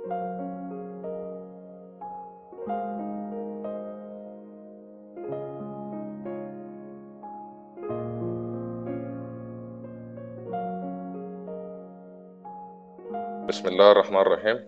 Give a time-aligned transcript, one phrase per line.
[0.00, 0.32] بسم الله
[13.92, 14.64] الرحمن الرحيم.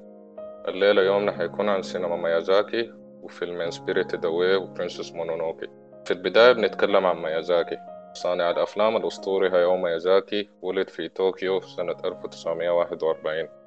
[0.69, 2.93] الليلة يومنا حيكون عن سينما ميازاكي
[3.23, 5.67] وفيلمين Spirited Away و Princess Mononoke
[6.05, 7.77] في البداية بنتكلم عن ميازاكي.
[8.13, 13.62] صانع الأفلام الأسطوري هاياو ميازاكي ولد في طوكيو سنة 1941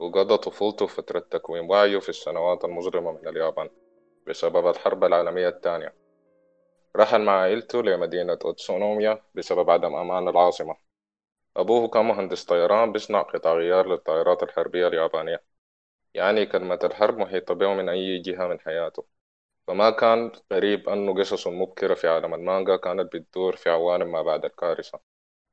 [0.00, 3.70] وقضى طفولته فترة تكوين وعيه في السنوات المظلمة من اليابان
[4.26, 5.94] بسبب الحرب العالمية الثانية.
[6.96, 10.76] رحل مع عائلته لمدينة أوتسونوميا بسبب عدم أمان العاصمة.
[11.56, 15.42] أبوه كان مهندس طيران بيصنع قطع غيار للطائرات الحربية اليابانية.
[16.14, 19.04] يعني كلمة الحرب محيطة به من أي جهة من حياته.
[19.66, 24.44] فما كان غريب أنه قصصه المبكرة في عالم المانجا كانت بتدور في عوالم ما بعد
[24.44, 25.00] الكارثة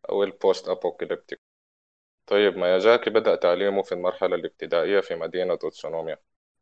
[0.09, 1.54] أو ال post-apocalyptic
[2.27, 6.17] طيب ميازاكي بدأ تعليمه في المرحلة الابتدائية في مدينة أوتسونوميا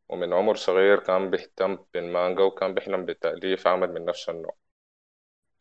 [0.08, 4.56] ومن عمر صغير كان بيهتم بالمانجا وكان بيحلم بتأليف عمل من نفس النوع.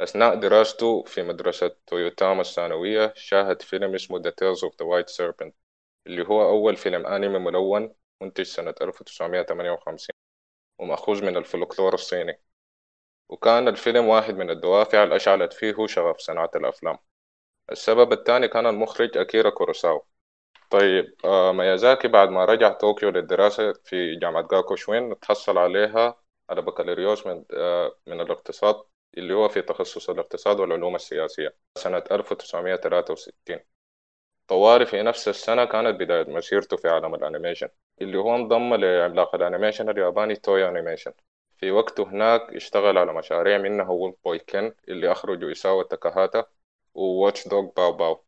[0.02, 5.52] أثناء دراسته في مدرسة تويوتاما الثانوية شاهد فيلم اسمه The Tales of the White Serpent
[6.08, 10.16] اللي هو أول فيلم أنمي ملون منتج سنة 1958
[10.80, 12.42] ومأخوذ من الفلكلور الصيني.
[13.30, 17.00] وكان الفيلم واحد من الدوافع اللي أشعلت فيه شغف صناعة الأفلام.
[17.72, 20.02] السبب الثاني كان المخرج أكيرا كوروساوا
[20.70, 27.28] طيب آه ميازاكي بعد ما رجع طوكيو للدراسة في جامعة غاكوشوين تحصل عليها على بكالوريوس
[27.28, 28.76] من, آه من الاقتصاد
[29.18, 33.60] اللي هو في تخصص الاقتصاد والعلوم السياسية سنة 1963
[34.48, 37.68] طوالي في نفس السنة كانت بداية مسيرته في عالم ال animation
[38.02, 41.14] اللي هو انضم لعملاق ال animation الياباني توي Animation.
[41.58, 46.46] في وقته هناك اشتغل على مشاريع منها Wolf Boy Ken اللي أخرجوا إيساو تاكاهاتا
[46.96, 48.24] و Watchdog Bow Wow.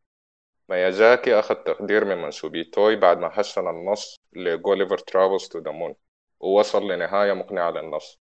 [0.69, 5.71] ميازاكي أخذ تقدير من منسوبي توي بعد ما حسن النص ل Gulliver's Travels to the
[5.71, 5.95] Moon
[6.39, 8.19] ووصل لنهاية مقنعة للنص.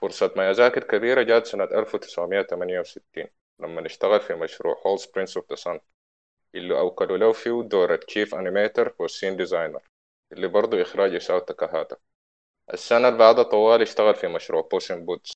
[0.00, 3.26] فرصة ميازاكي الكبيرة جات سنة 1968
[3.60, 5.80] لما اشتغل في مشروع Hols: Prince of the Sun
[6.54, 9.82] اللي أوكلوا له فيه دور ال chief animator وال scene designer
[10.32, 11.96] اللي برضه إخراج إساو تاكاهاتا
[12.74, 15.32] السنة اللي بعدها طوالي اشتغل في مشروع Puss in Boots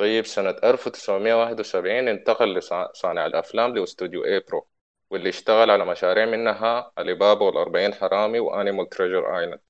[0.00, 4.68] طيب سنة 1971 انتقل لصانع الأفلام لأستوديو A-Pro
[5.10, 9.60] واللي اشتغل على مشاريع منها علي بابا والأربعين حرامي و Animal Treasure Island.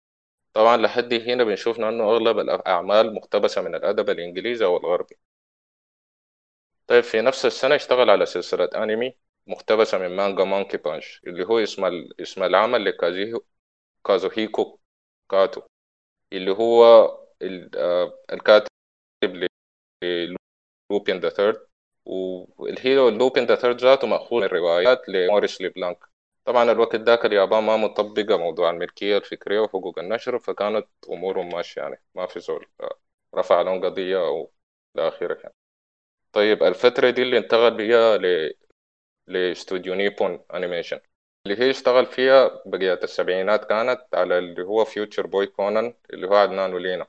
[0.55, 5.17] طبعا لحد هنا بنشوف أنه أغلب الأعمال مقتبسة من الأدب الإنجليزي أو الغربي
[6.87, 11.59] طيب في نفس السنة اشتغل على سلسلة أنمي مقتبسة من مانجا مونكي بانش اللي هو
[11.59, 11.85] اسم
[12.21, 13.41] اسم العمل لكازيهو
[14.07, 14.81] كازوهيكو
[15.31, 15.63] كاتو
[16.33, 17.09] اللي هو
[18.33, 18.69] الكاتب
[20.91, 21.67] Lupin the Third
[22.07, 25.99] وال hero Lupin the Third ذاته مأخوذ من روايات لموريس ليبلانك
[26.45, 32.03] طبعا الوقت ذاك اليابان ما مطبقة موضوع الملكية الفكرية وحقوق النشر فكانت أمورهم ماشية يعني
[32.15, 32.67] ما في زول
[33.35, 34.53] رفع لهم قضية أو
[34.95, 35.55] لآخره يعني.
[36.33, 38.55] طيب الفترة دي اللي انتقل بيها ل...
[39.27, 41.01] لاستوديو نيبون Animation
[41.47, 46.35] اللي هي اشتغل فيها بقية السبعينات كانت على اللي هو Future Boy Conan اللي هو
[46.35, 47.07] عدنان ولينا.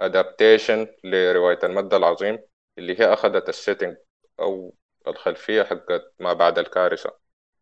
[0.00, 2.38] adaptation لرواية المد العظيم
[2.78, 3.96] اللي هي أخذت ال setting
[4.40, 4.74] أو
[5.06, 7.10] الخلفية حقت ما بعد الكارثة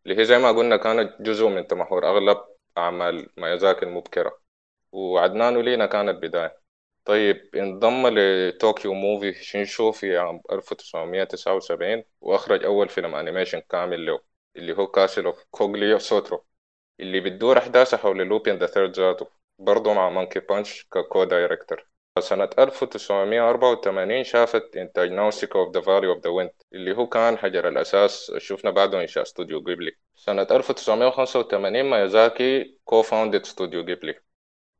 [0.06, 2.38] اللي هي زي ما قلنا كانت جزء من تمحور أغلب
[2.78, 4.38] أعمال ميازاكي المبكرة
[4.92, 6.62] وعدنان ولينا كانت بداية.
[7.04, 14.20] طيب انضم لطوكيو موفي شينشو في عام 1979 وأخرج أول فيلم animation كامل له
[14.56, 16.44] اللي هو Castle of Cagliostro
[17.00, 19.28] اللي بتدور أحداثه حول Lupin the Third ذاته
[19.58, 26.18] برضه مع مونكي بانش ك co-director سنة 1984 شافت إنتاج Nausicaä of the Valley of
[26.24, 32.78] the Wind اللي هو كان حجر الأساس شفنا بعده إنشاء استوديو جيبلي سنة 1985 مايازاكي
[32.84, 34.14] co-founded استوديو جيبلي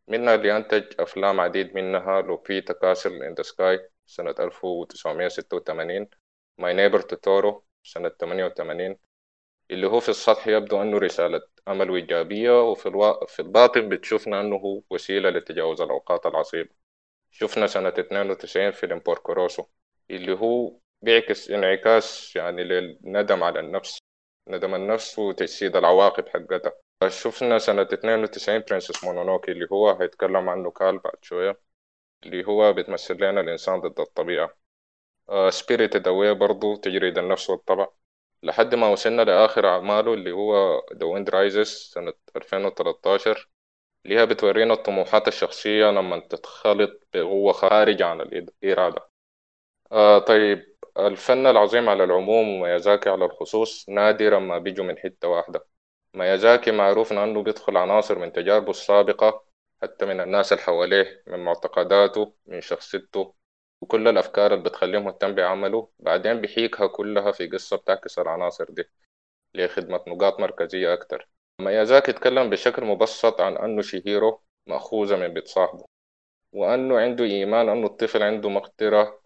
[0.08, 6.08] منها اللي أنتج أفلام عديد منها Laputa: Castle in the Sky سنة 1986
[6.58, 8.98] My Neighbor Totoro سنة 88
[9.70, 13.26] اللي هو في السطح يبدو أنه رسالة أمل وإيجابية وفي الوا...
[13.26, 16.81] في الباطن بتشوفنا أنه وسيلة لتجاوز الأوقات العصيبة.
[17.32, 19.64] شفنا سنة 92 فيلم Porco Rosso
[20.10, 23.98] اللي هو بيعكس انعكاس يعني للندم على النفس
[24.48, 26.72] ندم النفس وتجسيد العواقب حقتها.
[27.08, 31.60] شفنا سنة 92 Princess Mononoke اللي هو هيتكلم عنه كال بعد شوية
[32.24, 34.56] اللي هو بتمثل لنا الإنسان ضد الطبيعة.
[35.50, 37.88] Spirited Away برضو تجريد النفس والطبع.
[38.42, 43.50] لحد ما وصلنا لآخر أعماله اللي هو The Wind Rises سنة 2013
[44.04, 49.08] اللي هي بتورينا الطموحات الشخصية لما تتخلط بقوة خارجة عن الإرادة.
[49.92, 55.66] آه طيب الفن العظيم على العموم وميازاكي على الخصوص نادرا ما بيجوا من حتة واحدة.
[56.14, 59.44] ميازاكي معروف أنه بيدخل عناصر من تجاربه السابقة
[59.82, 63.34] حتى من الناس اللي حواليه من معتقداته من شخصيته
[63.80, 65.90] وكل الأفكار اللي بتخليه مهتم بعمله.
[65.98, 68.84] بعدين بيحيكها كلها في قصة بتعكس العناصر دي
[69.54, 71.28] لخدمة نقاط مركزية أكتر.
[71.64, 75.84] ميازاكي اتكلم بشكل مبسط عن أنه شيهيرو مأخوذة من بيت صاحبه
[76.52, 79.20] وأنه عنده إيمان أنه الطفل عنده مقدرة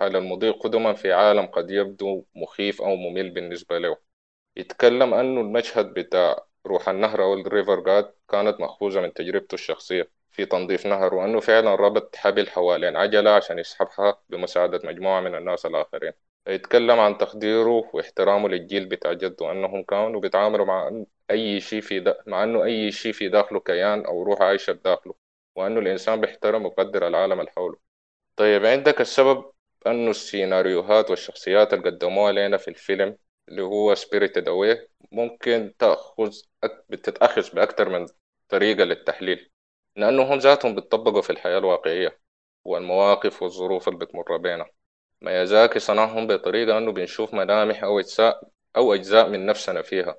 [0.00, 3.96] على المضي قدما في عالم قد يبدو مخيف أو ممل بالنسبة له.
[4.56, 10.46] يتكلم أنه المشهد بتاع روح النهر أو الريفر جاد كانت مأخوذة من تجربته الشخصية في
[10.46, 16.12] تنظيف نهر وأنه فعلا ربط حبل حوالين عجلة عشان يسحبها بمساعدة مجموعة من الناس الآخرين.
[16.48, 22.22] يتكلم عن تقديره واحترامه للجيل بتاع جده وأنهم كانوا بيتعاملوا مع أي شيء في دا...
[22.26, 25.14] مع أنه أي شيء في داخله كيان أو روح عايشة بداخله
[25.56, 27.78] وأنه الإنسان بيحترم ويقدر العالم اللي حوله.
[28.36, 29.52] طيب عندك السبب
[29.86, 33.16] أنه السيناريوهات والشخصيات اللي قدموها لنا في الفيلم
[33.48, 34.78] اللي هو Spirited Away
[35.12, 36.32] ممكن تأخذ
[36.88, 38.06] بتتأخذ بأكثر من
[38.48, 39.50] طريقة للتحليل
[39.96, 42.20] لأنه هم ذاتهم بيطبقوا في الحياة الواقعية
[42.64, 44.66] والمواقف والظروف اللي بتمر بينا
[45.22, 50.16] ميازاكي صنعهم بطريقة أنه بنشوف ملامح أو أجزاء أو أجزاء من نفسنا فيها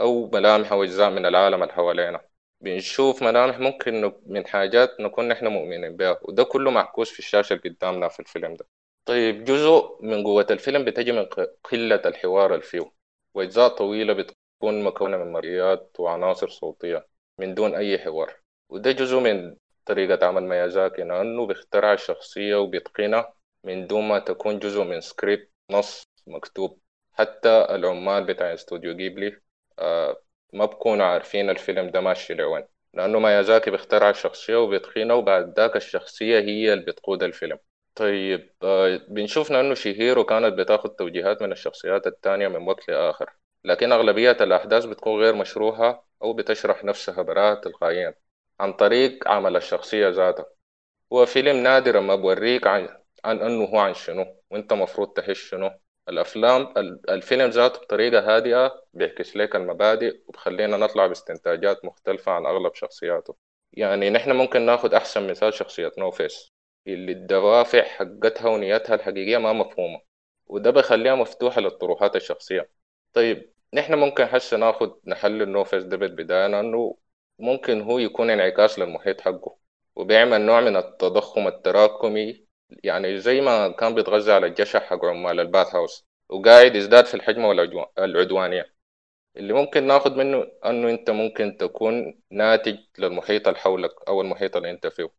[0.00, 2.20] أو ملامح أو أجزاء من العالم اللي حوالينا.
[2.60, 7.70] بنشوف ملامح ممكن من حاجات نكون نحن مؤمنين بها وده كله معكوس في الشاشة اللي
[7.70, 8.66] قدامنا في الفيلم ده.
[9.04, 11.24] طيب جزء من قوة الفيلم بتجي من
[11.64, 12.92] قلة الحوار اللي فيه
[13.34, 17.06] وأجزاء طويلة بتكون مكونة من مرئيات وعناصر صوتية
[17.38, 18.34] من دون أي حوار.
[18.68, 19.56] وده جزء من
[19.86, 26.06] طريقة عمل ميازاكي لأنه بيخترع الشخصية وبيتقنها من دون ما تكون جزء من سكريبت نص
[26.26, 26.80] مكتوب.
[27.12, 29.40] حتى العمال بتاع استوديو جيبلي
[29.78, 30.22] آه
[30.52, 32.64] ما بكونوا عارفين الفيلم ده ماشي لوين
[32.94, 37.58] لأنه ميازاكي بيخترع الشخصية وبيتقنها وبعد ذاك الشخصية هي اللي بتقود الفيلم.
[37.94, 43.30] طيب آه بنشوف لأنه شيهيرو كانت بتاخد توجيهات من الشخصيات التانية من وقت لآخر.
[43.64, 48.14] لكن أغلبية الأحداث بتكون غير مشروحة أو بتشرح نفسها براءة تلقائيا
[48.60, 50.46] عن طريق عمل الشخصية ذاتها.
[51.12, 55.70] هو فيلم نادر ما بوريك عن, عن أنه هو عن شنو وأنت مفروض تحس شنو.
[56.08, 56.74] الأفلام
[57.08, 63.36] الفيلم ذاته بطريقة هادئة بيعكس لك المبادئ وبخلينا نطلع باستنتاجات مختلفة عن أغلب شخصياته.
[63.72, 66.52] يعني نحن ممكن ناخد أحسن مثال شخصية No-Face
[66.86, 70.00] اللي الدوافع حقتها ونيتها الحقيقية ما مفهومة
[70.46, 72.70] وده بيخليها مفتوحة للطروحات الشخصية.
[73.12, 76.96] طيب نحن ممكن هسه ناخد نحلل No-Face ده بالبداية لأنه
[77.38, 79.56] ممكن هو يكون انعكاس للمحيط حقه
[79.96, 82.46] وبيعمل نوع من التضخم التراكمي
[82.84, 86.06] يعني زي ما كان بيتغذى على الجشع حق عمال ال bathhouse.
[86.28, 88.74] وقاعد يزداد في الحجم والعدوانية
[89.36, 94.70] اللي ممكن ناخد منه أنه أنت ممكن تكون ناتج للمحيط اللي حولك أو المحيط اللي
[94.70, 95.10] أنت فيه.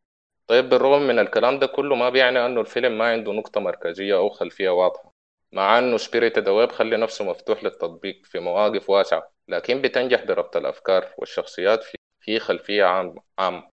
[0.47, 4.29] طيب بالرغم من الكلام ده كله ما بيعني أنه الفيلم ما عنده نقطة مركزية أو
[4.29, 5.13] خلفية واضحة.
[5.51, 11.13] مع أنه Spirited Away خلي نفسه مفتوح للتطبيق في مواقف واسعة لكن بتنجح بربط الأفكار
[11.17, 13.21] والشخصيات في في خلفية عامة.
[13.39, 13.72] عام.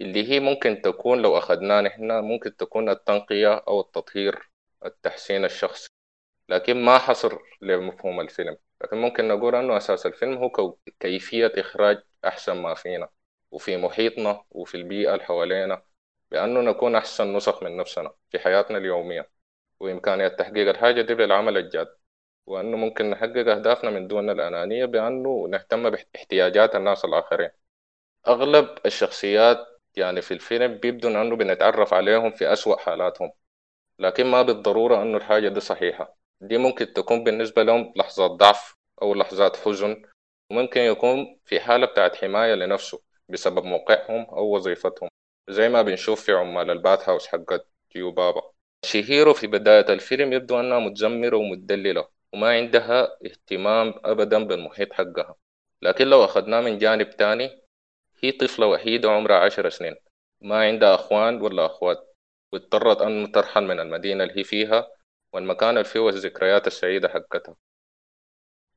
[0.00, 4.50] اللي هي ممكن تكون لو أخذناه نحن ممكن تكون التنقية أو التطهير
[4.84, 5.90] التحسين الشخصي.
[6.48, 8.56] لكن ما حصر لمفهوم الفيلم.
[8.82, 13.08] لكن ممكن نقول أنه أساس الفيلم هو كيفية إخراج أحسن ما فينا
[13.50, 15.82] وفي محيطنا وفي البيئة اللي حوالينا
[16.30, 19.30] بأنه نكون أحسن نسخ من نفسنا في حياتنا اليومية.
[19.80, 21.96] وإمكانية تحقيق الحاجة دي بالعمل الجاد.
[22.46, 27.50] وأنه ممكن نحقق أهدافنا من دون الأنانية بأنه نهتم باحتياجات الناس الآخرين.
[28.28, 33.32] أغلب الشخصيات يعني في الفيلم بيبدو أنه بنتعرف عليهم في أسوأ حالاتهم.
[33.98, 36.16] لكن ما بالضرورة أنه الحاجة دي صحيحة.
[36.40, 40.02] دي ممكن تكون بالنسبة لهم لحظات ضعف أو لحظات حزن.
[40.50, 45.08] وممكن يكون في حالة بتاعت حماية لنفسه بسبب موقعهم أو وظيفتهم.
[45.50, 48.42] زي ما بنشوف في عمال البات هاوس حقت جيو بابا.
[48.84, 55.36] شيهيرو في بداية الفيلم يبدو أنها متزمرة ومدللة وما عندها اهتمام أبدا بالمحيط حقها.
[55.82, 57.63] لكن لو أخذناه من جانب تاني
[58.22, 59.94] هي طفلة وحيدة عمرها عشر سنين.
[60.40, 62.16] ما عندها أخوان ولا أخوات
[62.52, 64.88] واضطرت أن ترحل من المدينة اللي هي فيها
[65.32, 67.56] والمكان اللي فيه الذكريات السعيدة حقتها.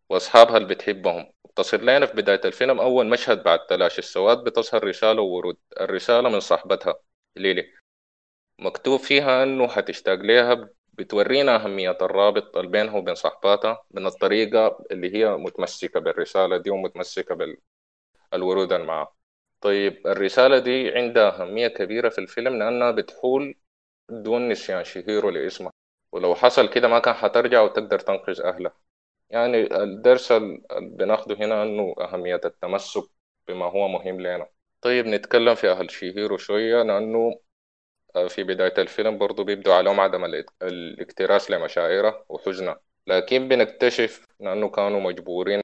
[0.09, 1.31] وأصحابها اللي بتحبهم.
[1.55, 5.57] تصل لنا في بداية الفيلم أول مشهد بعد تلاشي السواد بتظهر رسالة وورود.
[5.81, 6.95] الرسالة من صاحبتها
[7.35, 7.73] ليلي.
[8.59, 15.29] مكتوب فيها أنه حتشتاق ليها بتورينا أهمية الرابط بينها وبين صاحباتها من الطريقة اللي هي
[15.37, 17.35] متمسكة بالرسالة دي ومتمسكة
[18.33, 19.16] بالورود اللي معها.
[19.61, 23.55] طيب الرسالة دي عندها أهمية كبيرة في الفيلم لأنها بتحول
[24.09, 25.73] دون نسيان شهيرو لاسمها
[26.11, 28.73] ولو حصل كده ما كان حترجع وتقدر تنقذ أهلها
[29.31, 33.03] يعني الدرس اللي بناخده هنا أنه أهمية التمسك
[33.47, 34.47] بما هو مهم لنا.
[34.81, 37.39] طيب نتكلم في أهل شهيرو شوية لأنه
[38.29, 40.25] في بداية الفيلم برضو بيبدو عليهم عدم
[40.63, 42.75] الاكتراث لمشاعره وحزنه.
[43.07, 45.61] لكن بنكتشف لأنه كانوا مجبورين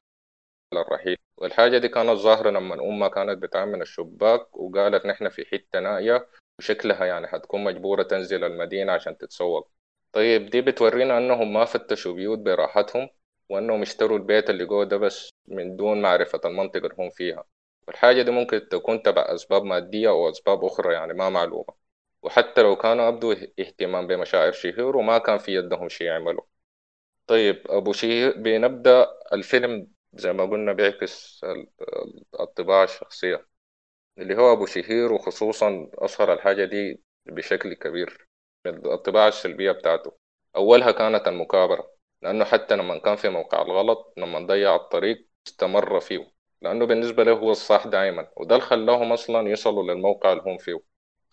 [0.80, 1.16] الرحيل.
[1.36, 6.28] والحاجة دي كانت ظاهرة لما أمها كانت بتعمل من الشباك وقالت نحن في حتة نائية
[6.58, 9.70] وشكلها يعني حتكون مجبورة تنزل المدينة عشان تتسوق.
[10.12, 13.08] طيب دي بتورينا أنهم ما فتشوا بيوت براحتهم
[13.48, 17.44] وأنهم اشتروا البيت اللي جوه ده بس من دون معرفة المنطقة اللي هم فيها.
[17.88, 21.74] والحاجة دي ممكن تكون تبع أسباب مادية أو أسباب أخرى يعني ما معلومة.
[22.22, 26.42] وحتى لو كانوا أبدوا اهتمام بمشاعر شهير وما كان في يدهم شيء يعملوا.
[27.26, 31.44] طيب أبو شهير بنبدأ الفيلم زي ما قلنا بيعكس
[32.40, 33.46] الطباع الشخصية
[34.18, 38.28] اللي هو أبو شهير وخصوصا أظهر الحاجة دي بشكل كبير
[38.66, 40.12] الطباع السلبية بتاعته.
[40.56, 41.90] أولها كانت المكابرة
[42.22, 47.32] لأنه حتى لما كان في موقع الغلط لما ضيع الطريق استمر فيه لأنه بالنسبة له
[47.32, 50.80] هو الصح دائما وده اللي خلاهم أصلا يصلوا للموقع اللي هم فيه.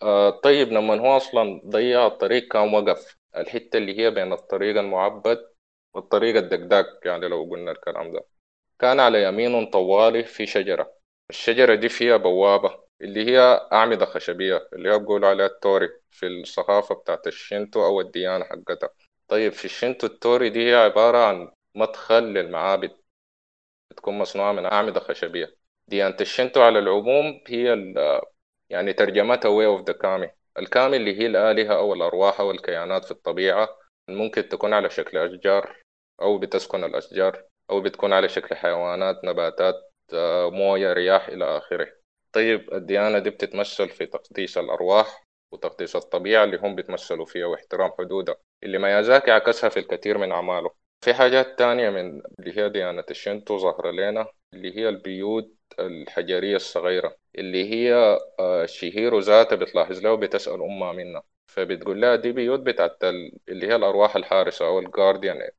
[0.02, 3.18] آه طيب لما هو أصلا ضيع الطريق كان وقف.
[3.38, 5.48] الحتة اللي هي بين الطريق المعبد
[5.94, 8.26] والطريق الدقداق يعني لو قلنا الكلام ده.
[8.82, 10.94] كان على يمين طوالي في شجرة.
[11.30, 13.40] الشجرة دي فيها بوابة اللي هي
[13.74, 18.90] أعمدة خشبية اللي هي بيقولوا عليها التوري في الثقافة بتاعت الشينتو أو الديانة حقتها.
[19.28, 22.92] طيب في الشينتو التوري دي هي عبارة عن مدخل للمعابد
[23.92, 25.56] بتكون مصنوعة من أعمدة خشبية.
[25.88, 27.94] ديانة الشينتو على العموم هي
[28.70, 30.30] يعني ترجمتها way of the kami.
[30.60, 33.70] الكامي اللي هي الآلهة أو الأرواح أو الكيانات في الطبيعة
[34.10, 35.82] ممكن تكون على شكل أشجار
[36.22, 37.51] أو بتسكن الأشجار.
[37.72, 39.76] أو بتكون على شكل حيوانات نباتات
[40.14, 41.88] آه، موية رياح إلى آخره.
[42.32, 48.36] طيب الديانة دي بتتمثل في تقديس الأرواح وتقديس الطبيعة اللي هم بيتمثلوا فيها واحترام حدودها
[48.64, 50.72] اللي ميازاكي عكسها في الكثير من أعماله.
[51.02, 57.18] في حاجات تانية من اللي هي ديانة الشنتو ظاهرة لنا اللي هي البيوت الحجرية الصغيرة
[57.38, 61.24] اللي هي آه، شهيرو ذاتها بتلاحظ له بتسأل أمها منها.
[61.52, 65.50] فبتقول لها دي بيوت بتاعت اللي هي الأرواح الحارسة أو ال guardian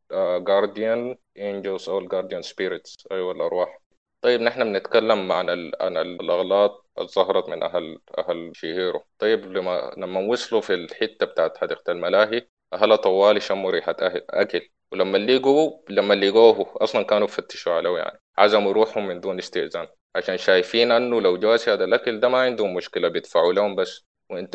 [0.47, 3.79] guardian angels أو ال guardian spirits أيوة الأرواح.
[4.23, 10.21] طيب نحن بنتكلم عن عن الأغلاط اللي ظهرت من أهل أهل شيهيرو طيب لما لما
[10.21, 13.97] وصلوا في الحتة بتاعت حديقة الملاهي أهلها طوالي شموا ريحة
[14.31, 14.69] أكل.
[14.93, 18.21] ولما لقوا لما لقوه أصلا كانوا بفتشوا عليه يعني.
[18.39, 19.89] عزموا روحهم من دون استئذان.
[20.17, 24.07] عشان شايفين إنه لو جو أسياد الأكل ده ما عندهم مشكلة بيدفعوا لهم بس.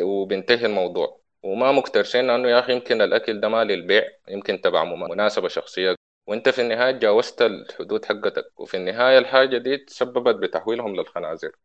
[0.02, 1.20] وبينتهي الموضوع.
[1.42, 5.96] وما مكترثين انه يا أخي يمكن الأكل ده ما للبيع يمكن تبع مناسبة شخصية.
[6.26, 11.56] وأنت في النهاية تجاوزت الحدود حقتك وفي النهاية الحاجة دي تسببت بتحويلهم للخنازير.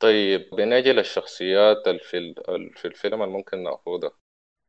[0.00, 2.34] طيب بنجي للشخصيات في
[2.76, 4.10] في الفيلم اللي ممكن ناخدها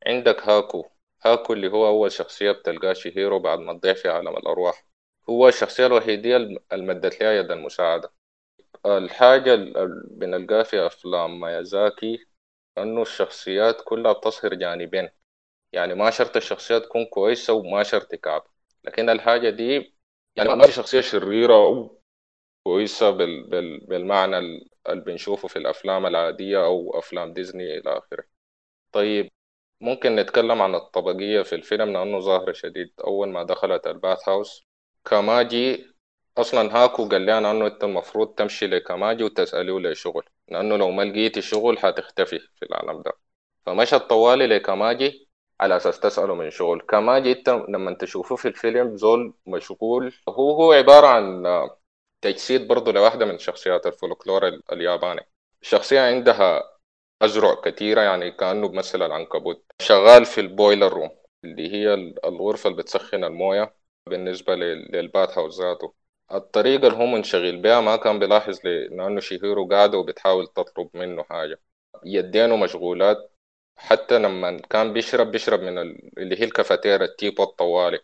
[0.08, 0.86] عندك هاكو.
[1.26, 4.86] هاكو اللي هو أول شخصية بتلقاه شهيرو بعد ما تضيع في عالم الأرواح.
[5.30, 8.12] هو الشخصية الوحيدة اللي مدت لها يد المساعدة.
[8.86, 12.26] الحاجة اللي بنلقاها في أفلام ميازاكي
[12.78, 15.10] أنه الشخصيات كلها بتظهر جانبين.
[15.74, 18.44] يعني ما شرط الشخصية تكون كويسة وما شرط كعب
[18.84, 19.96] لكن الحاجة دي
[20.36, 22.02] يعني ما في شخصية شريرة أو
[22.64, 28.24] كويسة بال بال بالمعنى اللي بنشوفه في الأفلام العادية أو أفلام ديزني إلى آخره.
[28.92, 29.32] طيب
[29.82, 32.94] ممكن نتكلم عن الطبقية في الفيلم لأنه ظاهر شديد.
[33.06, 34.66] أول ما دخلت الباث هاوس
[35.06, 35.88] كاماجي
[36.38, 40.26] أصلا هاكو قال لنا أنه أنت المفروض تمشي لكماجي وتسأليه لشغل.
[40.50, 43.12] لأنه لو ما لقيتي شغل حتختفي في العالم ده.
[43.66, 46.82] فمشى طوالي لكماجي على أساس تسأله من شغل.
[46.82, 51.44] كماجي انت لما تشوفه في الفيلم زول مشغول هو هو عبارة عن
[52.22, 55.28] تجسيد برضه لواحدة من شخصيات الفولكلور الياباني.
[55.62, 56.64] الشخصية عندها
[57.22, 59.66] أذرع كثيرة يعني كأنه بمثل العنكبوت.
[59.82, 61.10] شغال في ال boiler room
[61.44, 61.94] اللي هي
[62.26, 63.76] الغرفة اللي بتسخن الموية
[64.10, 65.94] بالنسبة للبات هاوس ذاته.
[66.32, 71.60] الطريقة اللي هو منشغل بها ما كان بيلاحظ لأنه شهيرو قاعدة وبتحاول تطلب منه حاجة.
[72.06, 73.32] يدينه مشغولات.
[73.78, 75.78] حتى لما كان بيشرب بيشرب من
[76.18, 78.00] اللي هي الكافيتيرا التيب الطوالي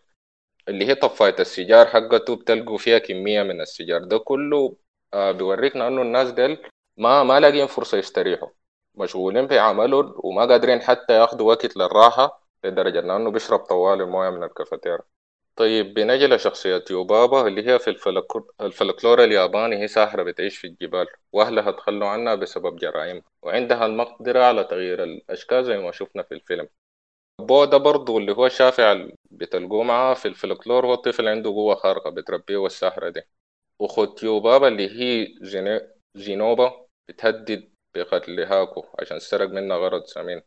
[0.68, 4.04] اللي هي طفاية السيجار حقته بتلقوا فيها كمية من السيجار.
[4.04, 4.76] ده كله
[5.14, 6.58] آه بيوريكنا إنه الناس ديل
[6.96, 8.48] ما ما لاقيين فرصة يستريحوا
[8.94, 14.42] مشغولين في عملهم وما قادرين حتى ياخدوا وقت للراحة لدرجة إنه بيشرب طوال الموية من
[14.44, 15.02] الكافيتيرا.
[15.56, 17.90] طيب بنجي لشخصية يوبابا اللي هي في
[18.60, 19.76] الفلكلور الياباني.
[19.82, 25.64] هي ساحرة بتعيش في الجبال وأهلها تخلوا عنها بسبب جرائمها وعندها المقدرة على تغيير الأشكال
[25.64, 26.68] زي ما شفنا في الفيلم.
[27.40, 32.10] بو ده برضه اللي هو شافع بتلقوه معاه في الفلكلور هو طفل عنده قوة خارقة
[32.10, 33.22] بتربيه والساحرة دي.
[33.78, 35.28] وخت يوبابا اللي هي
[36.14, 40.42] زينوبا بتهدد بقتل هاكو عشان سرق منها غرض ثمين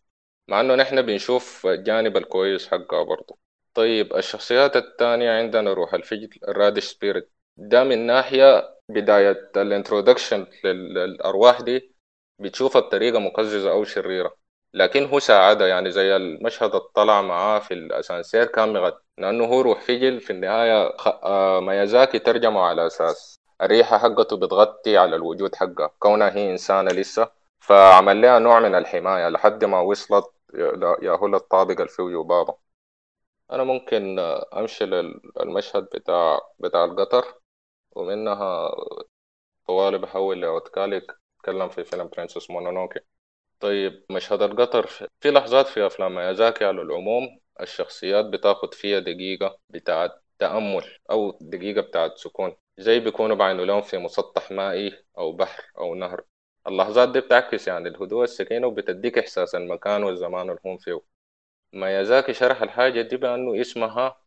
[0.50, 3.38] مع إنه نحن بنشوف الجانب الكويس حقها برضه
[3.76, 10.48] طيب الشخصيات الثانية عندنا روح الفجر ال radish spirit ده من ناحية بداية ال introduction
[10.64, 11.96] للأرواح دي
[12.40, 14.36] بتشوف الطريقة مقززة أو شريرة.
[14.74, 19.82] لكن هو ساعدها يعني زي المشهد الطلع معاه في الأسانسير كان مغد لأنه هو روح
[19.82, 21.08] فجل في النهاية خ...
[21.08, 27.32] آه ميازاكي ترجمه على أساس الريحة حقته بتغطي على الوجود حقها كونها هي إنسانة لسه.
[27.60, 30.26] فعمل لها نوع من الحماية لحد ما وصلت
[31.02, 32.04] ياهو الطابق اللي فيه
[33.52, 34.20] أنا ممكن
[34.54, 37.40] أمشي للمشهد بتاع بتاع القطر
[37.92, 38.72] ومنها
[39.68, 41.02] طوالي بحول لأوتكالي
[41.40, 43.00] اتكلم في فيلم Princess Mononoke.
[43.60, 44.88] طيب مشهد القطر
[45.22, 51.82] في لحظات في أفلام ميازاكي على العموم الشخصيات بتاخد فيها دقيقة بتاعت تأمل أو دقيقة
[51.82, 56.26] بتاعت سكون زي بيكونوا بعينوا لهم في مسطح مائي أو بحر أو نهر.
[56.68, 61.02] اللحظات دي بتعكس يعني الهدوء السكينة وبتديك إحساس المكان والزمان اللي هم فيه.
[61.76, 64.22] ميازاكي شرح الحاجة دي بأنه اسمها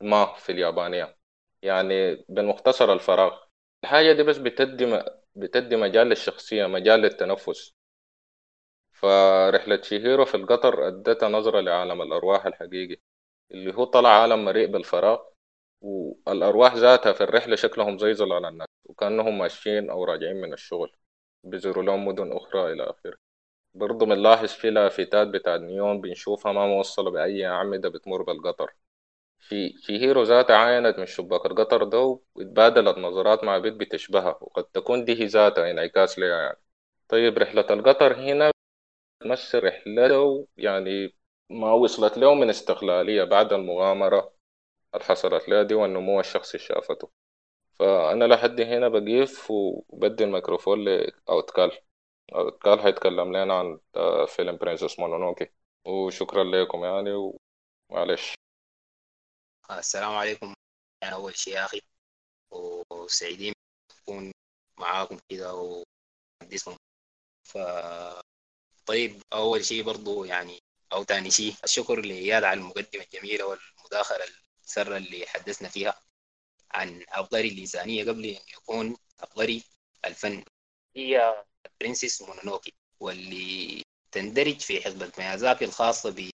[0.00, 1.18] ما في اليابانية.
[1.62, 3.40] يعني بالمختصر الفراغ.
[3.84, 5.02] الحاجة دي بس بتدي
[5.36, 7.74] بتدي مجال للشخصية مجال للتنفس.
[8.92, 13.00] فرحلة شيهيرو في القطر أدتها نظرة لعالم الأرواح الحقيقي
[13.50, 15.18] اللي هو طلع عالم مليء بالفراغ
[15.82, 20.96] والأرواح ذاتها في الرحلة شكلهم زي ظلال الناس وكأنهم ماشيين أو راجعين من الشغل
[21.44, 23.16] بيزوروا لهم مدن أخرى إلى آخره.
[23.74, 28.74] برضه بنلاحظ في لافتات بتاع نيون بنشوفها ما موصلة بأي أعمدة بتمر بالقطر.
[29.40, 34.64] في في هيرو ذاتها عاينت من شباك القطر ده واتبادلت نظرات مع بيت بتشبهها وقد
[34.64, 36.58] تكون دي ذاتها انعكاس لها يعني.
[37.08, 38.52] طيب رحلة القطر هنا
[39.20, 41.16] تمثل رحلته يعني
[41.50, 44.34] ما وصلت له من استقلالية بعد المغامرة
[44.94, 47.10] اللي حصلت لها دي والنمو الشخصي شافته.
[47.80, 51.72] فأنا لحد هنا بقيف وبدي الميكروفون لأوتكال.
[52.34, 53.80] أوتكال هيتكلم لنا عن
[54.26, 55.46] فيلم Princess Mononoke.
[55.86, 57.10] وشكرا لكم يعني
[57.90, 58.34] ومعلش
[59.70, 60.54] السلام عليكم.
[61.02, 61.80] يعني أول شيء يا أخي
[62.90, 63.52] وسعيدين
[64.02, 64.32] نكون
[64.78, 65.54] معاكم كده
[66.42, 66.76] ونديكم
[67.44, 67.58] ف
[68.86, 70.58] طيب أول شيء برضو يعني
[70.92, 74.24] أو تاني شيء الشكر لإياد على المقدمة الجميلة والمداخلة
[74.64, 76.02] الثرة اللي حدثنا فيها.
[76.70, 79.64] عن عبقري اللسانية قبل أن يكون عبقري
[80.04, 80.44] الفن.
[80.96, 81.44] هي
[81.80, 83.82] Princess Mononoke واللي
[84.12, 86.30] تندرج في حقبة ميازاكي الخاصة ب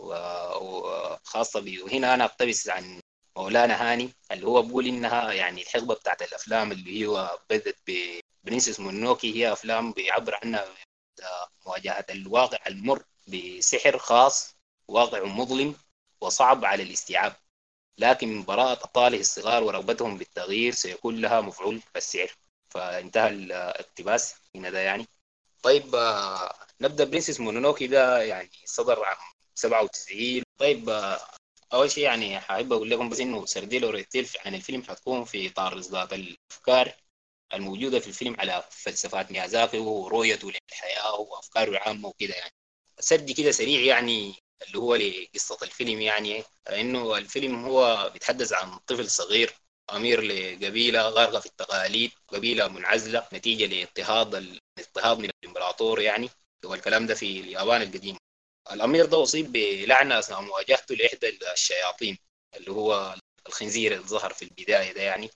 [0.00, 3.00] وخاصة ب وهنا أنا أقتبس عن
[3.36, 8.80] مولانا هاني اللي هو بقول إنها يعني الحقبة بتاعت الأفلام اللي هو بدت ب Princess
[8.80, 10.64] Mononoke هي أفلام بيعبر عنها
[11.66, 14.56] مواجهة الواقع المر بسحر خاص
[14.88, 15.74] واقع مظلم
[16.20, 17.36] وصعب على الاستيعاب.
[17.98, 22.36] لكن براءة أطفاله الصغار ورغبتهم بالتغيير سيكون لها مفعول السحر.
[22.74, 25.06] فانتهى الاقتباس هنا ده يعني.
[25.62, 25.96] طيب
[26.80, 27.04] نبدأ.
[27.04, 29.16] Princess Mononoke ده يعني صدر عام
[29.54, 30.90] 97 طيب
[31.72, 35.48] أول شيء يعني حابب أقول لكم بس إنه سردي و retell عن الفيلم حتكون في
[35.48, 36.92] إطار إسقاط الأفكار
[37.54, 42.52] الموجودة في الفيلم على فلسفات ميازاكي ورؤيته للحياة وأفكاره العامة وكده يعني.
[43.00, 44.34] سرد كده سريع يعني
[44.66, 49.54] اللي هو لقصة الفيلم يعني إنه الفيلم هو بيتحدث عن طفل صغير
[49.92, 54.34] أمير لقبيلة غارقة في التقاليد قبيلة منعزلة نتيجة لاضطهاد
[54.78, 56.30] الاضطهاد من الإمبراطور يعني.
[56.64, 58.16] والكلام ده في اليابان القديم.
[58.72, 62.18] الأمير ده أصيب بلعنة أثناء مواجهته لإحدى الشياطين
[62.56, 63.14] اللي هو
[63.46, 65.30] الخنزير اللي ظهر في البداية ده يعني.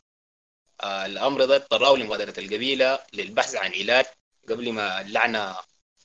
[0.84, 4.06] الأمر ده اضطروا لمغادرة القبيلة للبحث عن علاج
[4.48, 5.56] قبل ما اللعنة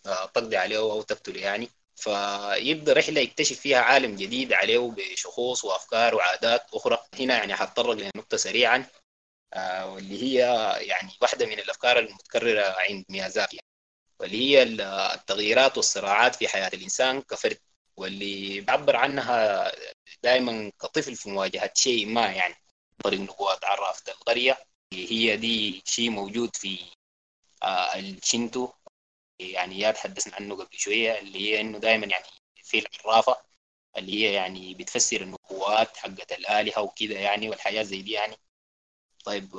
[0.04, 1.70] تقضي عليه أو تقتله يعني.
[1.96, 6.98] فيبدأ رحلة يكتشف فيها عالم جديد عليه بشخوص وأفكار وعادات أخرى.
[7.20, 8.86] هنا يعني حتطرق لنقطة سريعا
[9.84, 10.38] واللي هي
[10.82, 13.60] يعني واحدة من الأفكار المتكررة عند ميازاكي
[14.20, 14.64] واللي هي
[15.14, 17.58] التغييرات والصراعات في حياة الإنسان كفرد
[17.98, 19.72] واللي بيعبر عنها
[20.24, 22.56] دائما كطفل في مواجهة شيء ما يعني.
[23.04, 24.58] طريق نبوات عرفت القرية
[24.94, 26.80] هي دي شيء موجود في
[27.96, 28.70] الشينتو
[29.40, 32.26] يعني يا تحدثنا عنه قبل شوية اللي هي إنه دائما يعني
[32.64, 33.38] في العرافة
[33.98, 38.38] اللي هي يعني بتفسر النبوات حقت الآلهة وكده يعني والحياة زي دي يعني.
[39.26, 39.52] طيب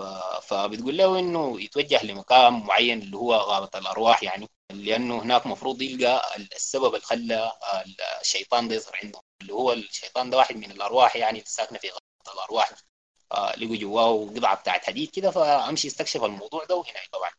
[0.42, 6.36] فبتقول له إنه يتوجه لمكان معين اللي هو غابة الأرواح يعني لأنه هناك مفروض يلقى
[6.56, 7.52] السبب اللي خلى
[8.20, 12.34] الشيطان ده يظهر عنده اللي هو الشيطان ده واحد من الأرواح يعني الساكنه في غابة
[12.34, 12.72] الأرواح.
[13.58, 17.30] لقوا جواه قطعه بتاعت حديد كده فأمشي استكشف الموضوع ده وهنا طبعا.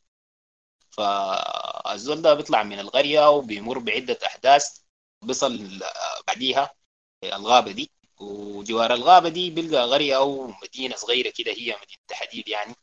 [0.97, 4.79] فالزول ده بيطلع من القرية وبيمر بعدة أحداث
[5.23, 5.79] بيصل
[6.27, 6.75] بعديها
[7.23, 7.91] الغابة دي.
[8.19, 12.75] وجوار الغابة دي بيلقى قرية أو مدينة صغيرة كده هي مدينة تحديد يعني.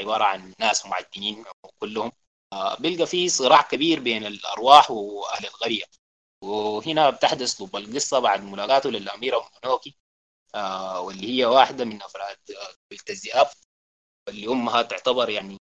[0.00, 1.44] عبارة عن ناس معدنين
[1.80, 2.12] كلهم.
[2.78, 5.84] بيلقى في صراع كبير بين الأرواح وأهل القرية.
[6.42, 9.96] وهنا بتحدث لب القصة بعد ملاقاته للأميرة مونوكي
[10.98, 12.36] واللي هي واحدة من أفراد
[12.86, 13.46] قبيلة الذئاب
[14.28, 15.58] واللي أمها تعتبر يعني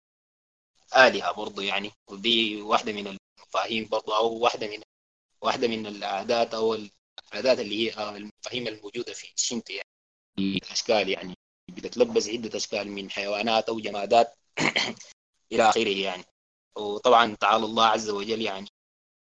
[0.96, 1.92] آلهة برضو يعني.
[2.10, 4.82] ودي واحدة من المفاهيم برضو أو واحدة من
[5.42, 6.74] واحدة من العادات أو
[7.32, 9.88] العادات اللي هي المفاهيم الموجودة في الشينتو يعني.
[10.38, 11.34] الأشكال يعني
[11.70, 14.34] بتتلبس عدة أشكال من حيوانات أو جمادات
[15.52, 16.24] إلى آخره يعني.
[16.76, 18.68] وطبعا تعالى الله عز وجل يعني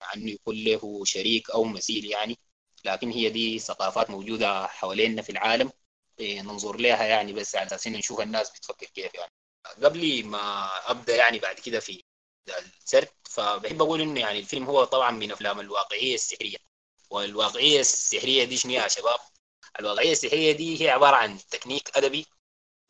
[0.01, 2.39] عنه يكون له شريك أو مثيل يعني.
[2.86, 5.71] لكن هي دي ثقافات موجودة حوالينا في العالم.
[6.19, 9.32] إيه، ننظر لها يعني بس على أساس نشوف الناس بتفكر كيف يعني.
[9.84, 12.04] قبل ما أبدأ يعني بعد كده في
[12.84, 16.58] السرد فبحب أقول إنه يعني الفيلم هو طبعا من أفلام الواقعية السحرية.
[17.10, 19.19] والواقعية السحرية دي شنو يا شباب؟
[19.80, 22.25] الواقعية السحرية دي هي عبارة عن تكنيك أدبي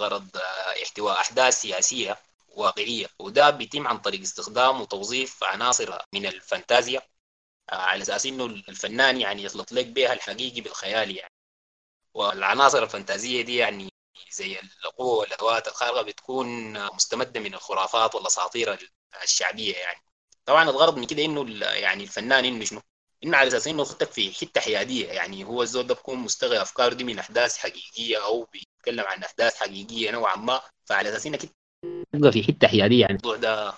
[0.02, 7.02] غرض آه، احتواء أحداث سياسية واقعية وده بيتم عن طريق استخدام وتوظيف عناصر من الفانتازيا
[7.72, 11.32] آه، على أساس إنه الفنان يعني يخلط لك بها الحقيقي بالخيال يعني.
[12.14, 13.90] والعناصر الفانتازية دي يعني
[14.32, 18.92] زي القوة والأدوات الخارقة بتكون مستمدة من الخرافات والأساطير
[19.24, 20.00] الشعبية يعني.
[20.46, 22.82] طبعا الغرض من كده إنه يعني الفنان إنه شنو؟
[23.24, 25.44] إنه على أساس إنه يخطك في حتة حيادية يعني.
[25.44, 30.12] هو الزول ده بكون مستغل أفكاره دي من أحداث حقيقية أو بيتكلم عن أحداث حقيقية
[30.12, 30.62] نوعا ما.
[30.86, 31.42] فعلى أساس إنك
[32.14, 33.18] تبقى في حتة حيادية يعني.
[33.24, 33.74] الموضوع ده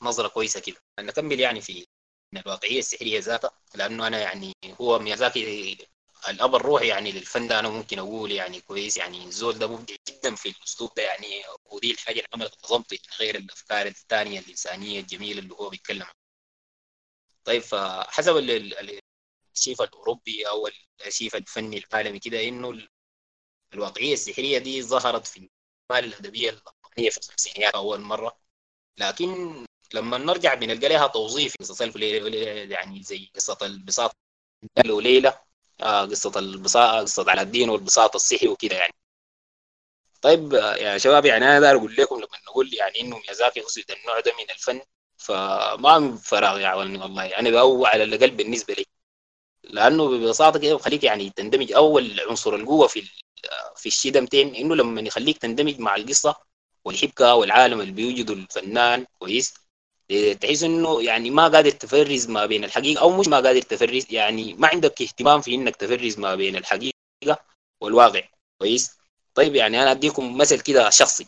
[0.00, 0.76] بنظرة كويسة كده.
[1.00, 1.86] نكمل يعني في
[2.34, 5.78] من الواقعية السحرية ذاتها لأنه أنا يعني هو ميازاكي
[6.28, 10.34] الأب الروحي يعني للفن ده أنا ممكن أقول يعني كويس يعني الزول ده مبدع جدا
[10.34, 15.54] في الأسلوب ده يعني ودي الحاجة اللي عملت نظمت غير الأفكار الثانية الإنسانية الجميلة اللي
[15.54, 16.14] هو بيتكلم عنها.
[17.44, 18.36] طيب فحسب
[19.56, 20.68] الشيف الأوروبي أو
[21.06, 22.88] الشيف الفني العالمي كده إنه
[23.74, 25.36] الواقعية السحرية دي ظهرت في
[25.90, 28.38] الأعمال الأدبية الألمانية في الخمسينيات أول مرة
[28.98, 31.54] لكن لما نرجع بنلقى لها توظيف
[32.70, 34.16] يعني زي قصة البساط
[34.90, 35.40] وليلة
[35.82, 38.92] آه قصة البساط قصة على الدين والبساط الصحي وكده يعني.
[40.22, 44.20] طيب يا شباب يعني أنا داير أقول لكم لما نقول يعني إنه ميازاكي قصد النوع
[44.20, 44.80] ده من الفن
[45.16, 47.24] فما فراغ عوالي والله.
[47.24, 48.84] يعني هو على الأقل بالنسبة لي.
[49.64, 53.02] لأنه ببساطة كده بخليك يعني تندمج أول عنصر القوة في
[53.76, 56.36] في الشيء ده إنه لما يخليك تندمج مع القصة
[56.84, 59.54] والحبكة والعالم اللي بيوجده الفنان كويس؟
[60.40, 64.54] تحس إنه يعني ما قادر تفرز ما بين الحقيقة أو مش ما قادر تفرز يعني
[64.54, 66.92] ما عندك اهتمام في إنك تفرز ما بين الحقيقة
[67.80, 68.22] والواقع.
[68.58, 68.90] كويس؟
[69.34, 71.26] طيب يعني أنا أديكم مثل كده شخصي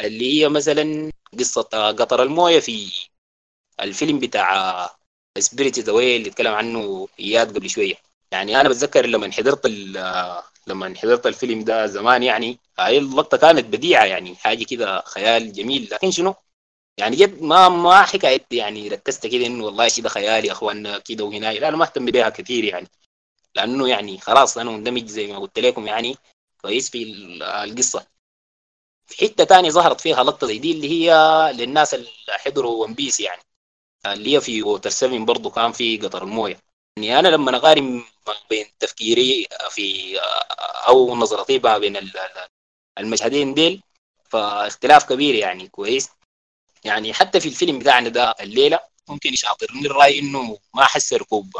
[0.00, 1.62] اللي هي مثلا قصة
[1.98, 2.92] قطر الموية في
[3.80, 4.90] الفيلم بتاع
[5.38, 7.94] Spirited Away اللي اتكلم عنه إياد قبل شوية.
[8.32, 9.66] يعني أنا بتذكر لما حضرت
[10.66, 15.88] لما حضرت الفيلم ده زمان يعني هاي اللقطة كانت بديعة يعني حاجة كده خيال جميل.
[15.92, 16.34] لكن شنو؟
[16.98, 20.98] يعني جد ما ما حكاية يعني ركزت كده إنه والله شيء ده خيالي يا اخواننا
[20.98, 21.52] كده وهنا.
[21.52, 22.88] لا أنا ما أهتم بيها كثير يعني.
[23.54, 26.16] لأنه يعني خلاص أنا مندمج زي ما قلت لكم يعني
[26.62, 27.02] كويس في
[27.64, 28.06] القصة.
[29.06, 31.12] في حتة تانية ظهرت فيها لقطة زي دي اللي هي
[31.52, 33.42] للناس اللي حضروا ون بيس يعني.
[34.06, 36.60] اللي هي في Water 7 برضه كان في قطر الموية.
[36.96, 38.04] يعني أنا لما اقارن
[38.50, 40.18] بين تفكيري في
[40.88, 41.98] أو نظرتي بين
[42.98, 43.82] المشهدين ديل
[44.30, 45.68] فاختلاف كبير يعني.
[45.68, 46.10] كويس.
[46.84, 51.56] يعني حتى في الفيلم بتاعنا ده الليلة ممكن يشاطرني الرأي إنه ما احس ركوب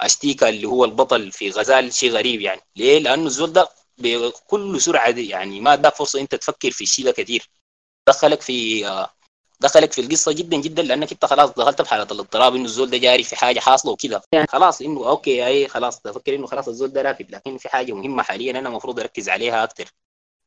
[0.00, 2.60] أشيتاكا اللي هو البطل في غزال شيء غريب يعني.
[2.76, 3.68] ليه؟ لأنه الزول ده
[3.98, 7.50] بكل سرعة دي يعني ما اداك فرصة أنت تفكر في الشيء ده كثير
[8.08, 8.84] دخلك في
[9.60, 12.96] دخلك في القصة جدا جدا لأنك أنت خلاص دخلت في حالة الاضطراب إنه الزول ده
[12.98, 14.22] جاري في حاجة حاصلة وكده.
[14.32, 17.92] يعني خلاص إنه أوكي أي خلاص تفكر إنه خلاص الزول ده راكب لكن في حاجة
[17.92, 19.84] مهمة حاليا أنا المفروض أركز عليها أكثر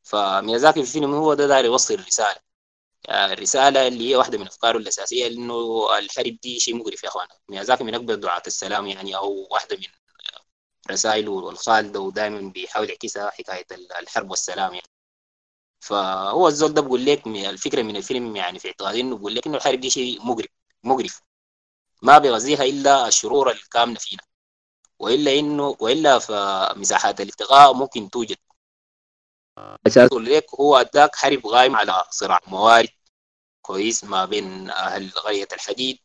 [0.02, 2.51] فميازاكي في الفيلم هو ده داير يوصل رسالة.
[3.10, 7.84] الرسالة اللي هي واحدة من أفكاره الأساسية إنه الحرب دي شيء مقرف يا اخوان ميازاكي
[7.84, 9.86] من أكبر دعاة السلام يعني أو واحدة من
[10.90, 13.66] رسائله الخالده ودائما بيحاول يعكسها حكاية
[14.00, 14.86] الحرب والسلام يعني.
[15.80, 19.56] فهو الزول ده بقول لك الفكرة من الفيلم يعني في اعتقادي إنه بقول لك إنه
[19.56, 20.48] الحرب دي شيء مقرف
[20.84, 21.22] مقرف.
[22.02, 24.22] ما بيغذيها إلا الشرور الكامنة فينا.
[24.98, 28.36] وإلا انه وإلا فمساحات الالتقاء ممكن توجد.
[29.86, 32.88] أساس لك هو أداك حرب قايم على صراع موارد
[33.62, 35.98] كويس ما بين أهل قريه الحديد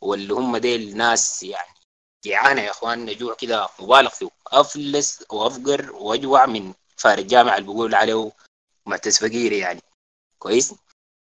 [0.00, 1.74] واللي هم ديل ناس يعني
[2.24, 4.28] جيعانه يا إخوان جوع كده مبالغ فيه.
[4.46, 8.32] أفلس وأفقر وأجوع من فارق الجامعة اللي بيقول عليه
[8.86, 9.80] معتز فقيري يعني.
[10.38, 10.74] كويس؟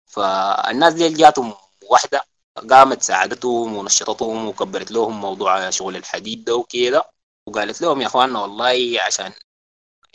[0.06, 1.54] فالناس دي جاتهم
[1.90, 2.22] واحدة
[2.70, 7.12] قامت ساعدتهم ونشطتهم وكبرت لهم موضوع شغل الحديد ده وكده
[7.48, 9.34] وقالت لهم يا إخواننا والله عشان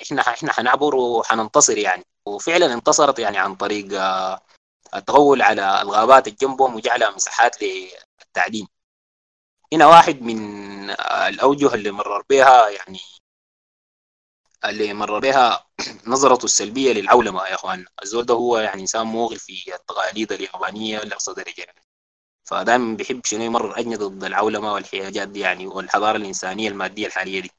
[0.03, 2.05] إحنا إحنا حنعبر وحننتصر يعني.
[2.27, 3.87] وفعلا انتصرت يعني عن طريق
[4.95, 8.67] التغول على الغابات الجنبهم وجعلها مساحات للتعليم.
[9.73, 12.99] هنا واحد من الأوجه اللي مرر بها يعني
[14.65, 15.67] اللي مرر بها
[16.07, 17.85] نظرته السلبية للعولمة يا إخوان.
[18.03, 21.83] الزول ده هو يعني إنسان موغل في التقاليد اليابانية لاقصى درجه يعني
[22.45, 27.51] فدائما بيحب شنو يمرر اجنده ضد العولمة والحياجات دي يعني والحضارة الإنسانية المادية الحالية دي.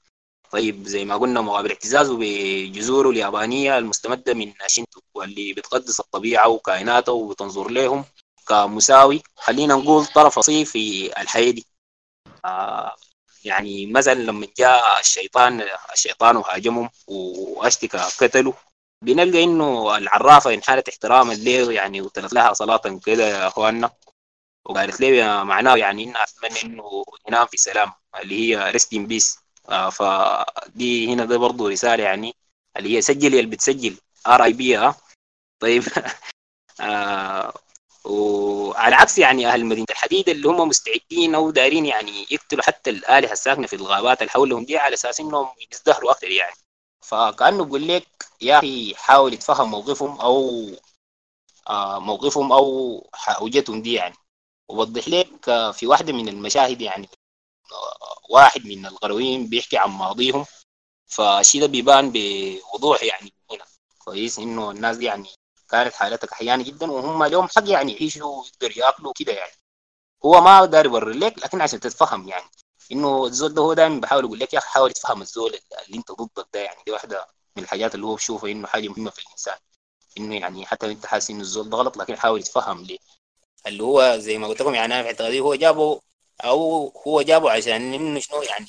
[0.54, 7.12] طيب زي ما قلنا مقابل اعتزازه بجذوره اليابانية المستمدة من شينتو واللي بتقدس الطبيعة وكائناتها
[7.12, 8.06] وبتنظر لهم
[8.48, 9.24] كمساوي.
[9.36, 11.66] خلينا نقول طرف فصيل في الحياة دي.
[12.46, 12.96] آه
[13.46, 15.64] يعني مثلا لما جاء الشيطان
[15.94, 18.54] الشيطان وهاجمهم وأشيتاكا قتلوا
[19.02, 23.92] بنلقى إنه العرافة انحنت احتراما له يعني وتلت لها صلاة كده يا أخواننا.
[24.66, 29.43] وقالت لي معناه يعني إنها أتمنى إنه ينام في سلام اللي هي rest in peace
[29.92, 32.36] فدي هنا ده برضه رسالة يعني
[32.78, 33.98] اللي هي سجل اللي بتسجل.
[34.28, 34.96] RIP آه
[35.60, 35.84] طيب.
[36.82, 37.54] آه
[38.06, 43.32] وعلى عكس يعني أهل مدينه الحديد اللي هم مستعدين أو دايرين يعني يقتلوا حتى الآلهة
[43.32, 46.56] الساكنة في الغابات اللي حولهم دي على أساس إنهم يزدهروا أكثر يعني.
[47.02, 48.08] فكأنه بيقول لك
[48.42, 50.68] يا أخي حاول يتفهم موقفهم أو
[51.70, 54.16] آه موقفهم أو حوجتهم دي يعني.
[54.70, 57.23] ووضح لك آه في واحدة من المشاهد يعني آه
[58.30, 60.46] واحد من الغرويين بيحكي عن ماضيهم.
[61.06, 63.66] فالشيء ده بيبان بوضوح يعني هنا.
[64.06, 65.30] كويس إنه الناس دي يعني
[65.70, 69.52] كانت حالتها كحيانة جدا وهم لهم حق يعني يعيشوا ويقدروا يأكلوا كده يعني.
[70.26, 72.46] هو ما داري يبرر لك لكن عشان تتفهم يعني.
[72.92, 76.12] إنه الزول ده هو دايما بيحاول يقول لك يا أخي حاول تفهم الزول اللي أنت
[76.12, 76.84] ضدك ده يعني.
[76.86, 79.58] دي واحدة من الحاجات اللي هو بشوفها إنه حاجة مهمة في الإنسان.
[80.18, 82.98] إنه يعني حتى أنت حاسس إنه الزول ده غلط لكن حاول يتفهم ليه.
[83.68, 86.02] اللي هو زي ما قلت لكم يعني أنا في اعتقادي هو جابه
[86.44, 88.68] أو هو جابه عشان إنه شنو يعني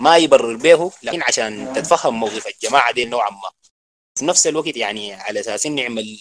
[0.00, 3.50] ما يبرر به لكن عشان تتفهم موقف الجماعة دي نوعا ما.
[4.18, 6.18] في نفس الوقت يعني على أساس إنه يعمل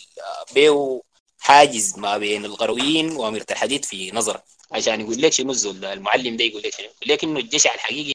[0.55, 1.01] به
[1.39, 6.43] حاجز ما بين الغرويين وأميرة الحديد في نظرك عشان يقول لك شنو الزول المعلم ده
[6.43, 6.85] يقول لك شنو.
[6.85, 8.13] يقول لك إنه الجشع الحقيقي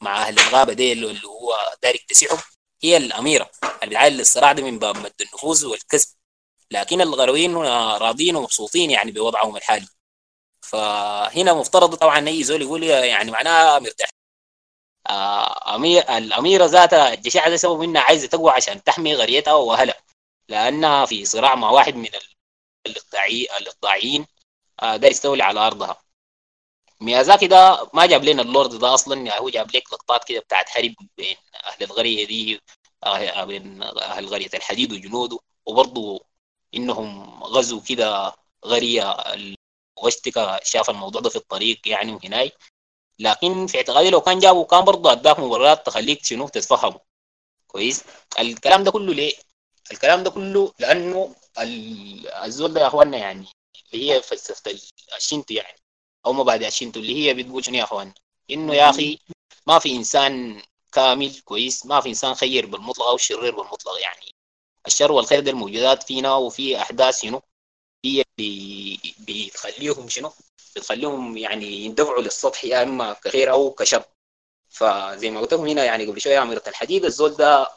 [0.00, 2.38] مع أهل الغابة دي اللي هو داير يكتسحهم
[2.82, 3.50] هي الأميرة
[3.82, 6.08] اللي بتعال الصراع ده من باب مد النفوذ والكسب.
[6.70, 9.86] لكن الغرويين راضين ومبسوطين يعني بوضعهم الحالي.
[10.68, 14.08] فهنا مفترض طبعا أي زول يقول يعني معناها مرتاح.
[15.74, 20.02] أمير الأميرة ذاتها الجشاعة ده سبب إنها عايزة تقوى عشان تحمي قريتها وأهلها
[20.48, 22.08] لأنها في صراع مع واحد من
[23.58, 24.26] الإقطاعيين
[24.82, 25.96] ده يستولي على أرضها.
[27.00, 30.68] ميازاكي ده ما جاب لنا اللورد ده أصلا يعني هو جاب لك لقطات كده بتاعت
[30.68, 32.60] حرب بين أهل القرية دي
[33.44, 36.24] بين أهل قرية الحديد وجنوده وبرضه
[36.74, 39.16] إنهم غزوا كده قرية
[40.02, 42.52] واشتكى شاف الموضوع ده في الطريق يعني وهناي
[43.18, 47.00] لكن في اعتقادي لو كان جابه كان برضه اداك مبررات تخليك شنو تتفهمه.
[47.66, 48.04] كويس؟
[48.38, 49.32] الكلام ده كله ليه؟
[49.92, 51.34] الكلام ده كله لأنه
[52.44, 53.46] الزول ده يا اخواننا يعني
[53.92, 54.78] اللي هي فلسفة
[55.16, 55.78] الشنتو يعني
[56.26, 58.14] أو مبادئ الشنتو اللي هي بتقول شنو يا اخواننا؟
[58.50, 59.18] إنه يا أخي
[59.66, 64.34] ما في إنسان كامل كويس ما في إنسان خير بالمطلق أو شرير بالمطلق يعني.
[64.86, 67.42] الشر والخير ده الموجودات فينا وفي أحداث شنو؟
[68.04, 70.32] هي اللي بتخليهم شنو؟
[70.76, 74.04] بتخليهم يعني يندفعوا للسطح يا إما كخير أو كشر.
[74.70, 77.68] فزي ما قلت لكم هنا يعني قبل شوية أميرة الحديد الزول ده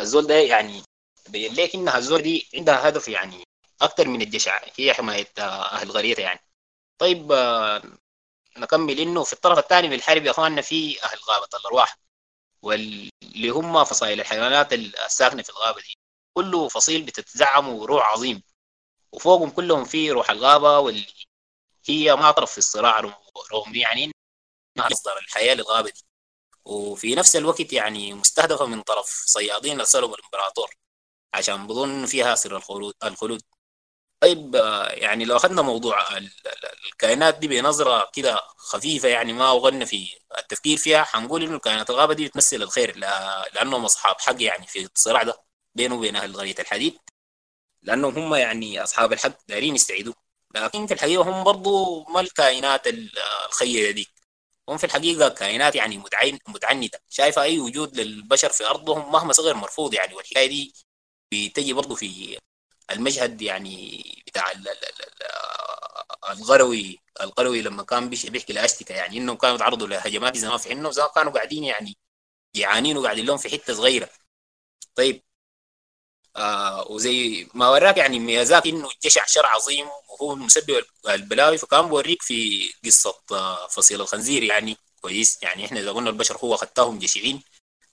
[0.00, 0.82] الزول ده يعني
[1.28, 3.44] بين لك إنها الزول دي عندها هدف يعني
[3.82, 6.40] أكثر من الجشع هي حماية أهل قريتها يعني.
[6.98, 7.32] طيب
[8.58, 11.96] نكمل إنه في الطرف الثاني من الحرب يا إخواننا في أهل غابة الأرواح
[12.62, 15.94] واللي هم فصائل الحيوانات الساكنه في الغابة دي.
[16.34, 18.42] كله فصيل بتتزعم روح عظيم.
[19.12, 21.06] وفوقهم كلهم في روح الغابة واللي
[21.88, 23.00] هي ما طرف في الصراع
[23.52, 24.04] رغم يعني
[24.78, 26.04] إنها مصدر الحياة للغابة دي.
[26.64, 30.70] وفي نفس الوقت يعني مستهدفة من طرف صيادين ارسلهم الامبراطور
[31.34, 33.42] عشان بظن فيها سر الخلود الخلود.
[34.20, 34.54] طيب
[34.90, 36.18] يعني لو أخذنا موضوع
[36.92, 42.14] الكائنات دي بنظرة كده خفيفة يعني ما وغلنا في التفكير فيها حنقول إنه كائنات الغابة
[42.14, 42.96] دي بتمثل الخير
[43.54, 45.42] لأنهم أصحاب حق يعني في الصراع ده
[45.74, 46.98] بينه وبين أهل قريه الحديد.
[47.82, 50.14] لأنهم هم يعني أصحاب الحق دايرين يستعيدوا
[50.54, 54.08] لكن في الحقيقة هم برضو ما الكائنات الخيرة دي.
[54.68, 56.02] هم في الحقيقة كائنات يعني
[56.48, 56.98] متعنتة.
[57.10, 60.14] شايفة أي وجود للبشر في أرضهم مهما صغر مرفوض يعني.
[60.14, 60.74] والحكاية دي
[61.32, 62.38] بتجي برضو في
[62.90, 64.52] المشهد يعني بتاع
[66.30, 69.16] الغروي القروي لما كان بيحكي لأشتكى يعني.
[69.18, 71.96] إنهم كانوا يتعرضوا لهجمات زمان في زمان كانوا قاعدين يعني
[72.56, 74.10] جيعانين وقاعدين لهم في حتة صغيرة.
[74.94, 75.22] طيب
[76.36, 82.22] آه وزي ما وراك يعني ميازاكي إنه الجشع شر عظيم وهو مسبب البلاوي فكان بوريك
[82.22, 85.38] في قصة آه فصيل الخنزير يعني كويس.
[85.42, 87.42] يعني إحنا إذا قلنا البشر هو خدتهم جشعين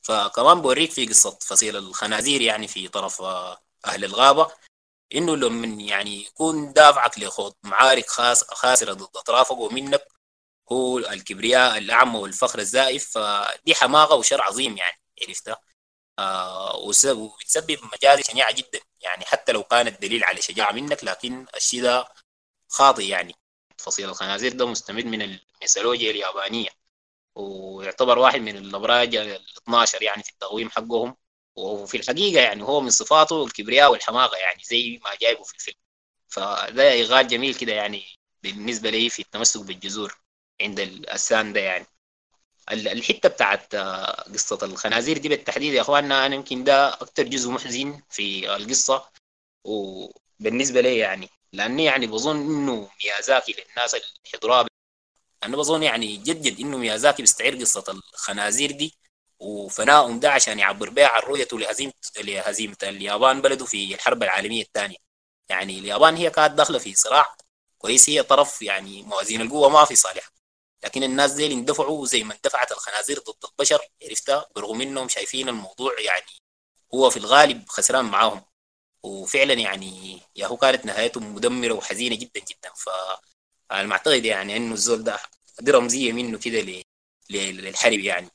[0.01, 4.51] فكمان بوريك في قصة فصيل الخنازير يعني في طرف آه أهل الغابة.
[5.15, 10.01] إنه لما يعني يكون دافعك لخوض معارك خاص خاسرة ضد أطرافك ومنك
[10.71, 13.09] هو الكبرياء الأعمى والفخر الزائف.
[13.11, 15.66] فدي حماقة وشر عظيم يعني عرفتها؟
[16.19, 18.79] وبتسبب مجازر شنيعة جدا.
[19.01, 22.07] يعني حتى لو كان الدليل على شجاعة منك لكن الشيء ده
[22.69, 23.35] خاطئ يعني.
[23.77, 26.69] فصيل الخنازير ده مستمد من الميثولوجيا اليابانية.
[27.35, 31.17] ويعتبر واحد من الأبراج ال 12 يعني في التقويم حقهم.
[31.55, 35.77] وفي الحقيقة يعني هو من صفاته الكبرياء والحماقة يعني زي ما جايبه في الفيلم.
[36.27, 38.05] فده إيغال جميل كده يعني
[38.43, 40.17] بالنسبة لي في التمسك بالجذور
[40.61, 41.87] عند السان ده يعني.
[42.71, 43.75] الحتة بتاعت
[44.33, 49.09] قصة الخنازير دي بالتحديد يا أخواننا أنا يمكن ده أكتر جزء محزن في القصة
[49.63, 54.67] وبالنسبة لي يعني لأني يعني بظن إنه ميازاكي للناس الحضراء
[55.43, 58.95] أنا بظن يعني جد جد إنه ميازاكي بيستعير قصة الخنازير دي
[59.39, 64.97] وفنائهم ده عشان يعبر بها عن رؤيته لهزيمة لهزيمة اليابان بلده في الحرب العالمية الثانية.
[65.49, 67.35] يعني اليابان هي كانت داخلة في صراع
[67.77, 70.31] كويس هي طرف يعني موازين القوة ما في صالحها
[70.87, 75.99] لكن الناس دي اندفعوا زي ما اندفعت الخنازير ضد البشر عرفتها برغم إنهم شايفين الموضوع
[75.99, 76.25] يعني
[76.93, 78.41] هو في الغالب خسران معاهم.
[79.03, 82.71] وفعلا يعني يا هو كانت نهايته مدمرة وحزينة جدا جدا.
[82.75, 85.19] فأنا معتقد يعني إنه الزول ده
[85.61, 86.83] دي رمزية منه كده
[87.29, 88.29] للحرب يعني.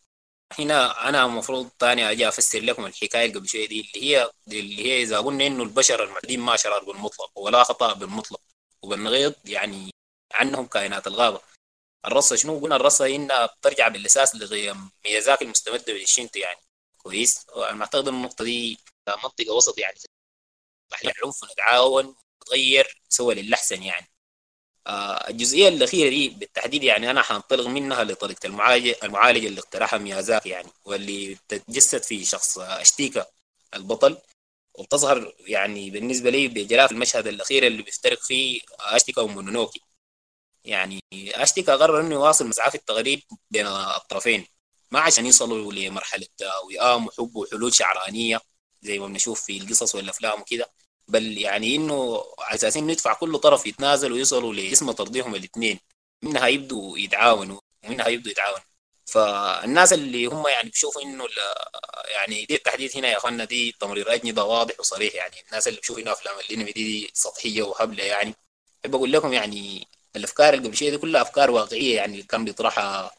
[0.59, 4.87] هنا أنا المفروض تاني أجي أفسر لكم الحكاية اللي قبل شوية دي اللي هي اللي
[4.87, 8.41] هي إذا قلنا إنه البشر المعدين ما شرار بالمطلق ولا خطأ بالمطلق
[8.83, 9.91] وبالنغيض يعني
[10.35, 11.41] عنهم كائنات الغابة.
[12.07, 16.61] الرصة شنو قلنا الرصة؟ انها بترجع بالأساس لغيم ميازاكي المستمدة بالشنتو يعني.
[16.99, 19.99] كويس؟ أنا معتقد النقطة دي منطقة وسط يعني.
[20.95, 24.07] إحنا العنف نتعاون نتغير سوى للأحسن يعني.
[24.87, 30.49] آه الجزئية الأخيرة دي بالتحديد يعني أنا حانطلق منها لطريقة المعالجه المعالجه اللي اقترحها ميازاكي
[30.49, 33.27] يعني واللي تتجسد في شخص اشتيكا
[33.75, 34.19] البطل.
[34.75, 39.81] وتظهر يعني بالنسبة لي بجلاء في المشهد الأخير اللي بيفترق فيه اشتيكا ومونونوكي
[40.64, 44.46] يعني اشتيكا قرر إنه يواصل مسعى التغريب بين الطرفين
[44.90, 46.27] ما عشان يصلوا لمرحلة
[46.66, 48.40] وئام وحب وحلول شعرانية
[48.83, 50.70] زي ما بنشوف في القصص والأفلام وكده
[51.09, 55.81] بل يعني إنه على أساس إنه يدفع كل طرف يتنازل ويصلوا لاسم ترضيهم الاثنين
[56.22, 58.64] منها يبدوا يتعاونوا ومنها يبدوا يتعاونوا
[59.07, 61.25] فالناس اللي هم يعني بيشوفوا إنه
[62.14, 65.37] يعني دي التحديد هنا يا أخوانا دي تمرير اجنبه واضح وصريح يعني.
[65.46, 68.35] الناس اللي بيشوفوا هنا أفلام الأنمي دي, دي سطحية وهبلة يعني.
[68.85, 73.11] بحب أقول لكم يعني الأفكار اللي قبل شوية دي كلها أفكار واقعية يعني كان بيطرحها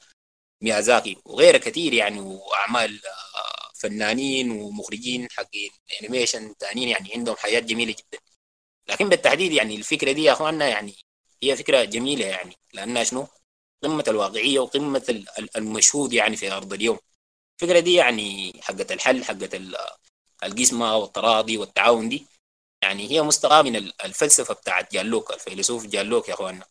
[0.61, 1.17] ميازاكي.
[1.25, 3.01] وغيرها كثير يعني وأعمال
[3.75, 8.19] فنانين ومخرجين حقين animation تانيين يعني عندهم حياه جميلة جدا.
[8.87, 10.95] لكن بالتحديد يعني الفكرة دي يا أخواننا يعني
[11.43, 13.27] هي فكرة جميلة يعني لأنها شنو؟
[13.83, 15.23] قمة الواقعية وقمة
[15.57, 16.99] المشهود يعني في أرض اليوم.
[17.61, 19.61] الفكرة دي يعني حقت الحل حقت
[20.43, 22.27] القسمة والتراضي والتعاون دي
[22.81, 26.65] يعني هي مستقاه من الفلسفة بتاعت جون لوك الفيلسوف جون لوك يا أخواننا.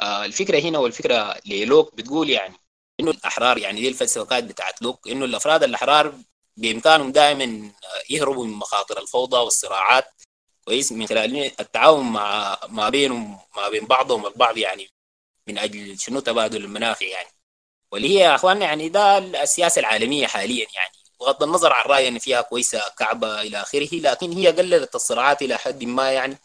[0.00, 2.54] آه الفكرة هنا والفكرة للوك بتقول يعني
[3.00, 6.14] إنه الأحرار يعني دي الفلسفه كانت بتاعت لوك إنه الأفراد الأحرار
[6.56, 7.72] بإمكانهم دائما
[8.10, 10.04] يهربوا من مخاطر الفوضى والصراعات
[10.64, 14.88] كويس من خلال التعاون مع ما بينهم ما بين بعضهم البعض يعني
[15.48, 17.28] من أجل شنو؟ تبادل المنافع يعني.
[17.92, 22.18] واللي هي يا أخواننا يعني ده السياسة العالمية حاليا يعني بغض النظر عن رايي إن
[22.18, 26.38] فيها كويسة كعبة إلى آخره لكن هي قللت الصراعات إلى حد ما يعني.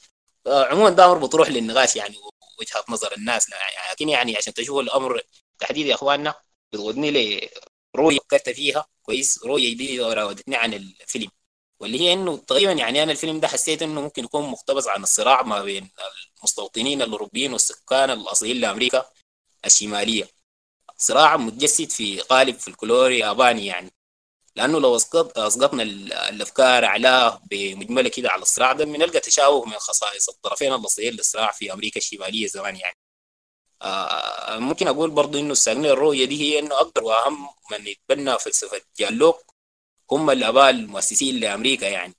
[0.47, 2.15] عموما ده أمر بتروح للنقاش يعني
[2.59, 3.47] وجهه نظر الناس
[3.91, 5.21] لكن يعني عشان تشوفوا الأمر
[5.59, 6.35] تحديد يا إخواننا
[6.73, 7.49] بتغضني لي
[7.95, 11.29] رؤية فكرت فيها كويس رؤية دي راودتني عن الفيلم.
[11.79, 15.41] واللي هي إنه تقريبا يعني أنا الفيلم ده حسيت إنه ممكن يكون مقتبس عن الصراع
[15.41, 15.91] ما بين
[16.37, 19.05] المستوطنين الأوروبيين والسكان الاصليين لأمريكا
[19.65, 20.27] الشمالية.
[20.97, 23.91] صراع متجسد في قالب فلكلوري ياباني يعني.
[24.55, 30.29] لأنه لو اسقط أسقطنا الأفكار اعلاه بمجمله كده على الصراع ده بنلقى تشابه من خصائص
[30.29, 32.97] الطرفين الاصليين للصراع في أمريكا الشمالية زمان يعني.
[33.81, 38.81] آه ممكن أقول برضو إنه الساقنين الرؤية دي هي إنه أكبر وأهم من يتبنى فلسفة
[38.99, 39.53] جالوك
[40.11, 42.13] هم الأباء المؤسسين لأمريكا يعني.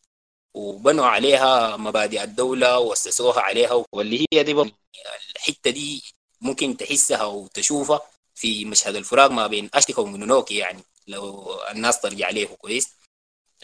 [0.54, 4.72] وبنوا عليها مبادئ الدولة وأسسوها عليها واللي هي دي برضو
[5.36, 6.02] الحتة دي
[6.40, 8.00] ممكن تحسها وتشوفها
[8.34, 10.82] في مشهد الفراق ما بين اشتكا ومونونوكي يعني.
[11.06, 12.88] لو الناس ترجع عليه كويس.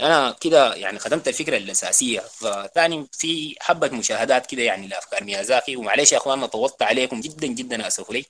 [0.00, 2.20] أنا كده يعني ختمت الفكرة الأساسية.
[2.20, 5.76] فتاني في حبة مشاهدات كده يعني لأفكار ميازاكي.
[5.76, 8.24] ومعلش يا اخواننا طولت عليكم جدا جدا اسف لي.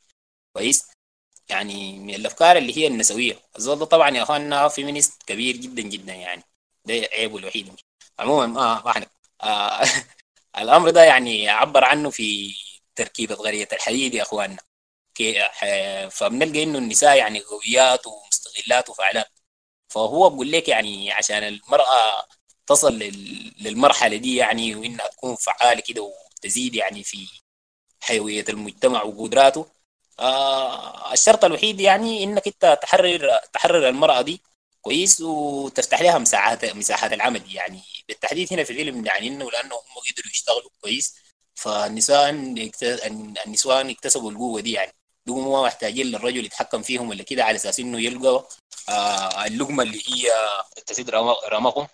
[0.55, 0.88] كويس.
[1.49, 3.38] يعني من الأفكار اللي هي النسوية.
[3.59, 6.42] الزول طبعا يا اخواننا فيمينيست كبير جدا جدا يعني.
[6.85, 7.81] ده عيبه الوحيد.
[8.19, 9.04] عموما ما
[9.42, 9.83] آه
[10.58, 12.54] الأمر ده يعني عبر عنه في
[12.96, 14.58] تركيبة غرية الحديد يا اخواننا
[16.11, 18.06] فبنلقى إنه النساء يعني قويات
[18.59, 19.27] ومستغلات وفعالات
[19.88, 22.27] فهو بقول لك يعني عشان المرأة
[22.67, 22.98] تصل
[23.61, 26.03] للمرحلة دي يعني وإنها تكون فعالة كده
[26.37, 27.29] وتزيد يعني في
[28.01, 29.67] حيوية المجتمع وقدراته
[30.21, 34.42] آه الشرط الوحيد يعني إنك أنت تحرر تحرر المرأة دي
[34.83, 37.83] كويس وتفتح لها مساحات مساحات العمل يعني.
[38.09, 39.83] بالتحديد هنا في الفيلم يعني إنه لأنه هم
[40.13, 41.17] قدروا يشتغلوا كويس
[41.55, 42.31] فالنساء
[43.46, 44.92] النسوان اكتسبوا القوة دي يعني.
[45.27, 48.48] بيقوموا محتاجين للرجل يتحكم فيهم ولا كده على أساس إنه يلقى
[48.88, 50.33] آه اللقمة اللي هي
[50.87, 51.10] تسد
[51.52, 51.87] رمقهم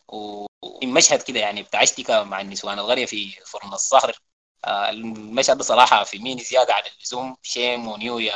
[0.63, 1.85] ومشهد كده يعني بتاع
[2.23, 4.19] مع النسوان الغرية في فرن الصخر.
[4.65, 7.37] آه المشهد ده صراحة في مين زيادة عن اللزوم.
[7.43, 8.35] شيم ونيو يا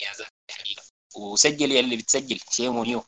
[0.00, 0.30] ميازاكي.
[0.50, 0.82] حقيقه
[1.16, 3.04] وسجل اللي بتسجل شيم ونيو.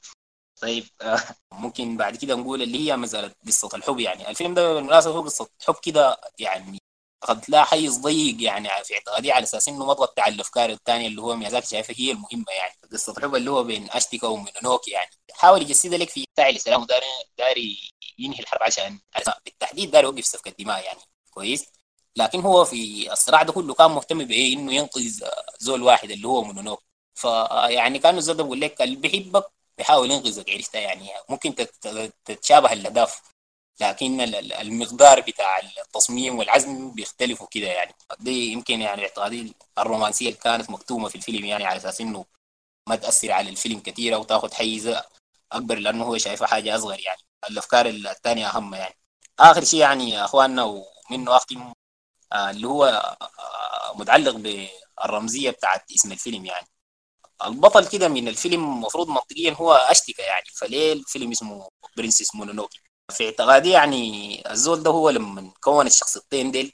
[0.61, 1.21] طيب آه
[1.53, 4.31] ممكن بعد كده نقول اللي هي مساله قصة الحب يعني.
[4.31, 6.79] الفيلم ده بالمناسبة هو قصة حب كده يعني
[7.27, 11.23] قد لا حيز ضيق يعني في اعتقادي على أساس إنه تغطي على الافكار الثانية اللي
[11.23, 12.73] هو ميازاكي شايفها هي المهمة يعني.
[12.93, 15.11] قصه الحب اللي هو بين اشتكا ومونونوكي يعني.
[15.33, 17.07] حاول يجسدها لك في بتاع الاسلام وداري
[17.39, 19.01] داري ينهي الحرب عشان
[19.45, 21.01] بالتحديد داري يوقف سفك الدماء يعني.
[21.31, 21.67] كويس.
[22.17, 25.25] لكن هو في الصراع ده كله كان مهتم بإيه؟ إنه ينقذ
[25.61, 29.45] زول واحد اللي هو مونونوكي فيعني كأنه زاد بقول لك اللي بيحبك
[29.79, 31.55] بيحاول ينقذك عرفتها يعني؟ ممكن
[32.25, 33.36] تتشابه الأهداف.
[33.81, 34.21] لكن
[34.61, 37.95] المقدار بتاع التصميم والعزم بيختلفوا كده يعني.
[38.21, 42.25] دي يمكن يعني اعتقادي الرومانسية اللي كانت مكتومة في الفيلم يعني على أساس إنه
[42.89, 44.97] ما تأثر على الفيلم كثير أو تاخذ حيز
[45.53, 47.21] أكبر لأنه هو شايفها حاجة أصغر يعني.
[47.51, 48.95] الأفكار الثانية أهم يعني.
[49.41, 50.65] آخر شيء يعني يا أخواننا
[51.11, 51.73] ومنه اختم
[52.33, 52.85] آه اللي هو
[53.23, 56.67] آه متعلق بالرمزية بتاعت اسم الفيلم يعني.
[57.47, 60.47] البطل كده من الفيلم المفروض منطقيا هو أشتاكا يعني.
[60.55, 66.73] فليه الفيلم اسمه Princess مونونوكي في اعتقادي يعني الزول ده هو لما كون الشخصيتين ديل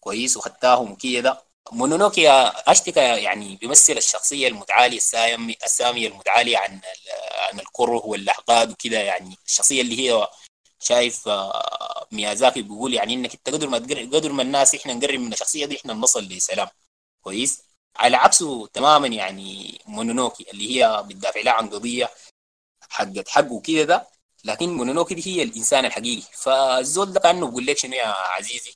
[0.00, 2.28] كويس وخدتاهم كده مونونوكي
[2.68, 6.80] أشتاكا يعني بيمثل الشخصية المتعالية السامي السامية المتعالية عن
[7.52, 10.28] عن الكره والأحقاد وكده يعني الشخصية اللي هي
[10.80, 11.28] شايف
[12.12, 15.76] ميازاكي بيقول يعني إنك أنت قدر ما قدر ما الناس إحنا نقرب من الشخصية دي
[15.76, 16.68] إحنا نصل لسلام.
[17.22, 17.62] كويس؟
[17.96, 22.10] على عكسه تماما يعني مونونوكي اللي هي بتدافع لها عن قضية
[22.90, 24.13] حقت حق وكده ده
[24.44, 26.22] لكن مونونوكي دي هي الإنسان الحقيقي.
[26.32, 28.74] فالزول ده كأنه بيقول لك شنو يا عزيزي؟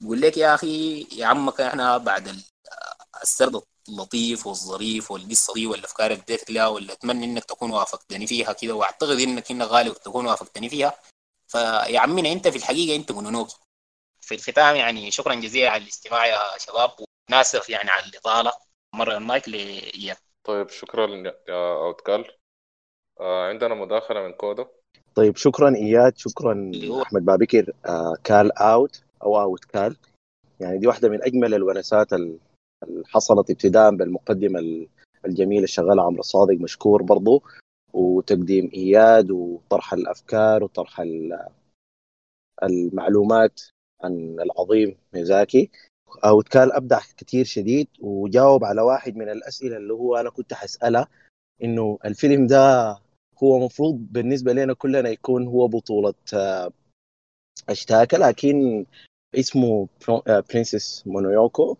[0.00, 2.36] بيقول لك يا أخي يا عمك إحنا بعد
[3.22, 8.52] السرد اللطيف والظريف والقصة دي والأفكار اللي اديتك لها ولا أتمنى إنك تكون وافقتني فيها
[8.52, 10.98] كده وأعتقد إنك إنك غالي وتكون وافقتني فيها.
[11.48, 13.56] فيا عمنا أنت في الحقيقة أنت مونونوكي
[14.20, 16.90] في الختام يعني شكرا جزيلا على الاستماع يا شباب
[17.30, 18.52] وناسف يعني على الإطالة.
[18.94, 21.06] مرة المايك لاياد طيب شكرا
[21.48, 22.36] يا اوتكال
[23.20, 24.66] آه عندنا مداخلة من كودو.
[25.14, 26.70] طيب شكرا إياد شكرا
[27.02, 29.96] أحمد بابكر آه كال أوت أو أوت كال
[30.60, 32.38] يعني دي واحدة من أجمل الونسات اللي
[33.06, 34.86] حصلت ابتداء بالمقدمة
[35.26, 37.42] الجميلة الشغالة عمرو الصادق مشكور برضو
[37.92, 41.02] وتقديم إياد وطرح الأفكار وطرح
[42.62, 43.60] المعلومات
[44.04, 45.70] عن العظيم ميزاكي.
[46.24, 51.08] أوت كال أبدع كثير شديد وجاوب على واحد من الأسئلة اللي هو أنا كنت حسالها
[51.64, 52.98] إنه الفيلم ده
[53.42, 56.14] هو مفروض بالنسبة لنا كلنا يكون هو بطولة
[57.68, 58.86] أشتاكا لكن
[59.34, 59.88] اسمه
[60.26, 61.76] Princess مونونوكي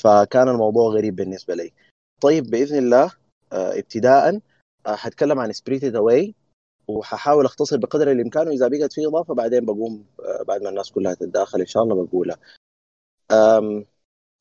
[0.00, 1.72] فكان الموضوع غريب بالنسبة لي.
[2.20, 3.12] طيب بإذن الله
[3.52, 4.40] ابتداء
[4.86, 6.34] حتكلم عن Spirited Away
[6.88, 10.04] وححاول أختصر بقدر الإمكان وإذا بقت في إضافة بعدين بقوم
[10.48, 12.36] بعد ما الناس كلها تتداخل إن شاء الله بقولها.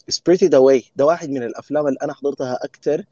[0.07, 3.05] Spirited Away ده واحد من الأفلام اللي أنا حضرتها أكثر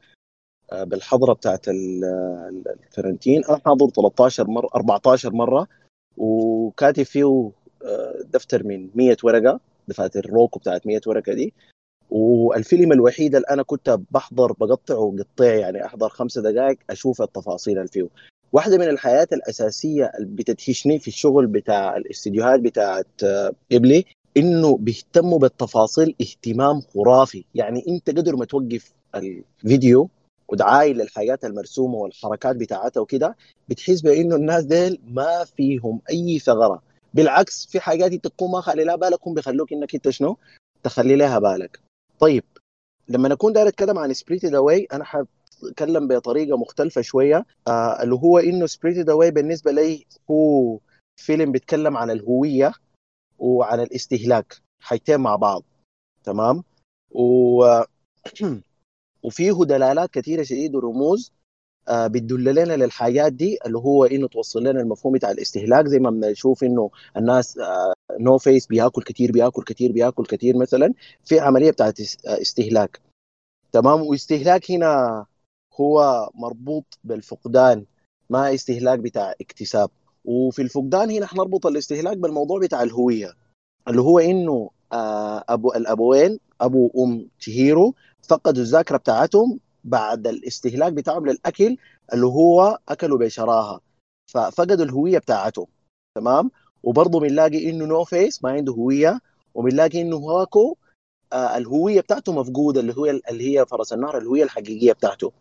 [0.72, 3.44] بالحظر بتاعت ال quarantine.
[3.44, 5.66] أنا حاضر 13 مره 14 مرة
[6.16, 7.50] وكاتب فيه
[8.24, 11.52] دفتر من 100 ورقة دفاتر روكو بتاعت 100 ورقة دي.
[12.10, 17.88] والفيلم الوحيد اللي أنا كنت بحضر بقطعه قطيع يعني أحضر خمسة دقائق أشوف التفاصيل اللي
[17.88, 18.08] فيه.
[18.52, 23.06] واحدة من الحاجات الأساسية اللي بتدهشني في الشغل بتاع الاستديوهات بتاعت
[23.72, 24.04] جيبلي
[24.36, 27.44] إنه بيهتموا بالتفاصيل اهتمام خرافي.
[27.54, 30.08] يعني أنت قدر ما توقف الفيديو
[30.52, 33.36] وتعاين للحاجات المرسومة والحركات بتاعتها وكده
[33.68, 36.82] بتحس بإنه الناس ديل ما فيهم أي ثغرة.
[37.14, 40.36] بالعكس في حاجات أنت تكون ما خلي لها بالك هم بيخلوك إنك أنت شنو؟
[40.82, 41.80] تخلي لها بالك.
[42.20, 42.44] طيب
[43.08, 47.46] لما نكون داير أتكلم عن Spirited Away أنا حأتكلم بطريقة مختلفة شوية.
[47.68, 50.78] آه اللي هو إنه Spirited Away بالنسبة لي هو
[51.16, 52.72] فيلم بيتكلم عن الهوية
[53.38, 54.56] وعن الاستهلاك.
[54.82, 55.62] حاجتين مع بعض.
[56.24, 56.64] تمام؟
[57.10, 57.64] و
[59.22, 61.32] وفيه دلالات كثيرة شديد ورموز
[61.88, 66.10] آه بتدل لنا للحاجات دي اللي هو إنه توصل لنا المفهوم بتاع الاستهلاك زي ما
[66.10, 70.94] بنشوف إنه الناس آه No Face بياكل كثير بياكل كثير بياكل كثير مثلا
[71.24, 73.00] في عملية بتاعت استهلاك.
[73.72, 75.26] تمام؟ واستهلاك هنا
[75.80, 77.84] هو مربوط بالفقدان
[78.30, 79.90] ما استهلاك بتاع اكتساب.
[80.24, 83.32] وفي الفقدان هنا حنربط الاستهلاك بالموضوع بتاع الهوية
[83.88, 91.26] اللي هو إنه آه ابو الأبوين أبو وأم تشيهيرو فقدوا الذاكرة بتاعتهم بعد الاستهلاك بتاعهم
[91.26, 91.76] للأكل
[92.12, 93.80] اللي هو أكلوا بشراهة.
[94.26, 95.66] ففقدوا الهوية بتاعتهم.
[96.14, 96.50] تمام؟
[96.82, 99.20] وبرضه بنلاقي إنه No Face ما عنده هوية.
[99.54, 100.76] وبنلاقي إنه هاكو
[101.32, 105.32] آه، الهوية بتاعته مفقودة اللي هو اللي هي فرس النهر الهويه الحقيقية بتاعته.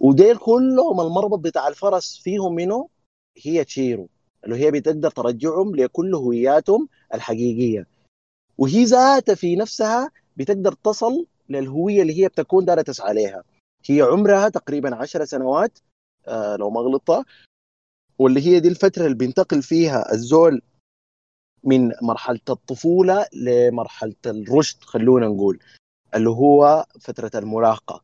[0.00, 2.88] وديل كلهم المربط بتاع الفرس فيهم منه
[3.42, 4.08] هي تشيرو
[4.44, 7.86] اللي هي بتقدر ترجعهم لكل هوياتهم الحقيقية.
[8.58, 13.42] وهي ذاتها في نفسها بتقدر تصل للهويه اللي هي بتكون دارة تسعى عليها.
[13.86, 15.78] هي عمرها تقريبا عشر سنوات
[16.28, 17.24] آه لو ما غلطت.
[18.18, 20.62] واللي هي دي الفترة اللي بينتقل فيها الزول
[21.64, 25.58] من مرحلة الطفولة لمرحلة الرشد خلونا نقول
[26.14, 28.02] اللي هو فترة المراهقة.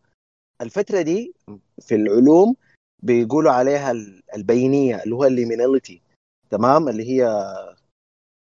[0.61, 1.35] الفترة دي
[1.81, 2.57] في العلوم
[3.03, 3.93] بيقولوا عليها
[4.37, 6.03] البينية اللي هو الليميناليتي
[6.51, 7.45] تمام؟ اللي هي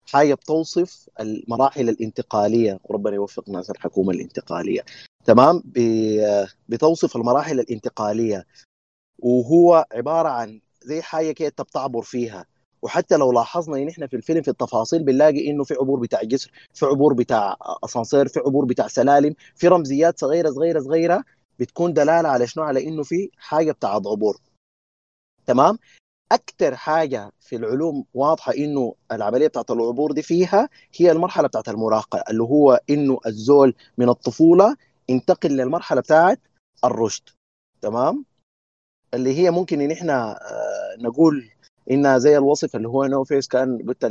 [0.08, 2.80] حاجة بتوصف المراحل الانتقالية.
[2.84, 4.86] وربنا يوفق ناس الحكومة الانتقالية.
[5.26, 5.64] تمام؟
[6.70, 8.46] بتوصف المراحل الانتقالية.
[9.20, 12.46] وهو عبارة عن زي حاجة كده انت بتعبر فيها.
[12.82, 16.52] وحتى لو لاحظنا ان إحنا في الفيلم في التفاصيل بنلاقي انه في عبور بتاع جسر
[16.74, 21.24] في عبور بتاع اسانسير في عبور بتاع سلالم في رمزيات صغيرة صغيرة صغيرة
[21.60, 24.38] بتكون دلالة على شنو؟ على انه في حاجة بتاع عبور.
[25.46, 25.78] تمام؟
[26.32, 32.24] أكثر حاجة في العلوم واضحة إنه العملية بتاعت العبور دي فيها هي المرحلة بتاعت المراهقه
[32.30, 34.76] اللي هو إنه الزول من الطفولة
[35.10, 36.40] انتقل للمرحلة بتاعت
[36.86, 37.24] الرشد
[37.82, 38.26] تمام؟
[39.14, 40.40] اللي هي ممكن إن إحنا
[41.00, 41.50] نقول
[41.92, 44.06] إنها زي الوصف اللي هو نو فيس كان قلت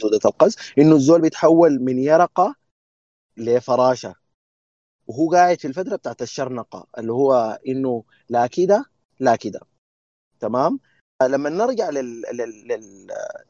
[0.00, 2.54] دودة القز إنه الزول بيتحول من يرقة
[3.36, 4.14] لفراشة
[5.06, 8.84] وهو قاعد في الفترة بتاعت الشرنقة اللي هو إنه لا كده
[9.20, 9.60] لا كده.
[10.40, 10.80] تمام؟
[11.22, 12.22] لما نرجع لل...
[12.32, 12.68] لل...
[12.68, 13.06] لل...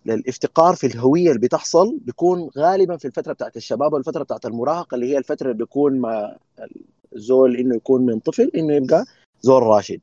[0.07, 5.07] للافتقار في الهوية اللي بتحصل بيكون غالبا في الفترة بتاعت الشباب والفترة بتاعت المراهقة اللي
[5.13, 6.37] هي الفترة اللي بيكون ما
[7.17, 9.05] الزول إنه يكون من طفل إنه يبقى
[9.41, 10.01] زول راشد.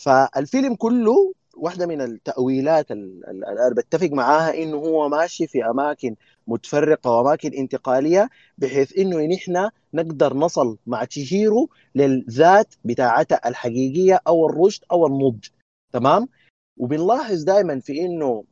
[0.00, 6.16] فالفيلم كله واحدة من التأويلات اللي بتفق معاها إنه هو ماشي في أماكن
[6.46, 14.84] متفرقة وأماكن انتقالية بحيث إنه نحن نقدر نصل مع تشيهيرو للذات بتاعتها الحقيقية أو الرشد
[14.92, 15.48] أو النضج.
[15.92, 16.28] تمام؟
[16.76, 18.44] وبنلاحظ دائما في إنه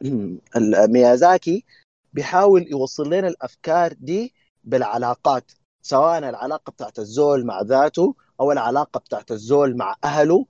[0.94, 1.64] ميازاكي
[2.12, 5.52] بيحاول يوصل لنا الأفكار دي بالعلاقات
[5.82, 10.46] سواء العلاقة بتاعت الزول مع ذاته أو العلاقة بتاعت الزول مع أهله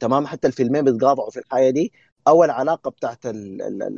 [0.00, 1.92] تمام؟ حتى الفيلمين بيتقاطعوا في الحياة دي
[2.28, 3.18] أو العلاقة بتاعت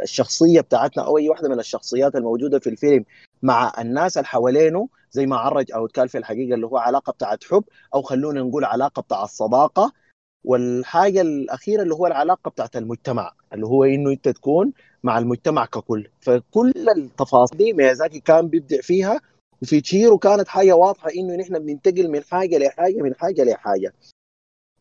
[0.03, 3.05] الشخصية بتاعتنا أو أي واحدة من الشخصيات الموجودة في الفيلم
[3.43, 7.45] مع الناس اللي حوالينه زي ما عرج أو اتكال في الحقيقة اللي هو علاقة بتاعت
[7.45, 7.65] حب
[7.95, 9.93] أو خلونا نقول علاقة بتاعت صداقة.
[10.45, 14.73] والحاجة الأخيرة اللي هو العلاقة بتاعت المجتمع اللي هو إنه أنت تكون
[15.03, 16.09] مع المجتمع ككل.
[16.21, 19.21] فكل التفاصيل دي ميازاكي كان بيبدع فيها
[19.63, 23.93] وفي تشيرو كانت حاجة واضحة إنه نحن بننتقل من حاجة لحاجة من حاجة لحاجة.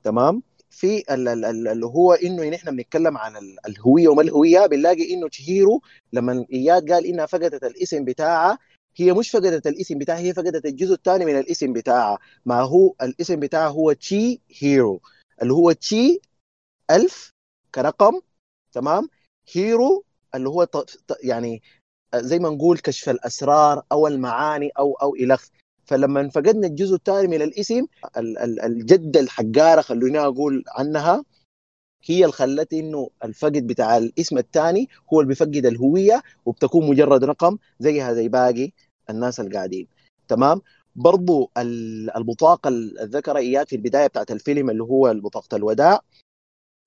[0.03, 3.33] تمام؟ في اللي هو إنه نحن بنتكلم عن
[3.67, 5.81] الهوية وما الهوية بنلاقي إنه تشيهيرو
[6.13, 8.57] لما إياد قال إنها فقدت الاسم بتاعها
[8.95, 12.19] هي مش فقدت الاسم بتاعها هي فقدت الجزء الثاني من الاسم بتاعها.
[12.45, 15.01] ما هو الاسم بتاعها هو تشي هيرو
[15.41, 16.19] اللي هو تشي
[16.91, 17.31] ألف
[17.75, 18.21] كرقم
[18.71, 19.09] تمام؟
[19.53, 20.03] هيرو
[20.35, 20.67] اللي هو
[21.23, 21.61] يعني
[22.15, 25.47] زي ما نقول كشف الأسرار أو المعاني أو أو الخ
[25.85, 27.85] فلما فقدنا الجزء الثاني من الاسم
[28.63, 31.23] الجده الحجاره خلوني أقول عنها
[32.03, 37.57] هي اللي خلت إنه الفقد بتاع الاسم الثاني هو اللي بيفقد الهوية وبتكون مجرد رقم
[37.79, 38.71] زيها زي باقي
[39.09, 39.87] الناس اللي قاعدين
[40.27, 40.61] تمام؟
[40.97, 41.51] برضو
[42.17, 46.01] البطاقه اللي ذكر اياد في البداية بتاعت الفيلم اللي هو بطاقه الوداع.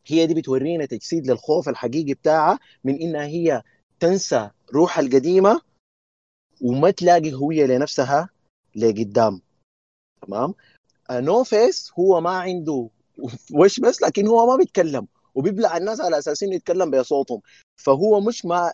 [0.07, 3.63] هي دي بتورينا تجسيد للخوف الحقيقي بتاعها من إنها هي
[4.01, 5.61] تنسى روحها القديمة
[6.63, 8.29] وما تلاقي هوية لنفسها
[8.77, 9.41] لقدام.
[10.27, 10.55] تمام؟
[11.11, 12.89] نو فيس هو ما عنده
[13.61, 17.41] وش بس؟ لكن هو ما بيتكلم وبيبلع الناس على أساس إنه يتكلم بصوتهم.
[17.77, 18.73] فهو مش ما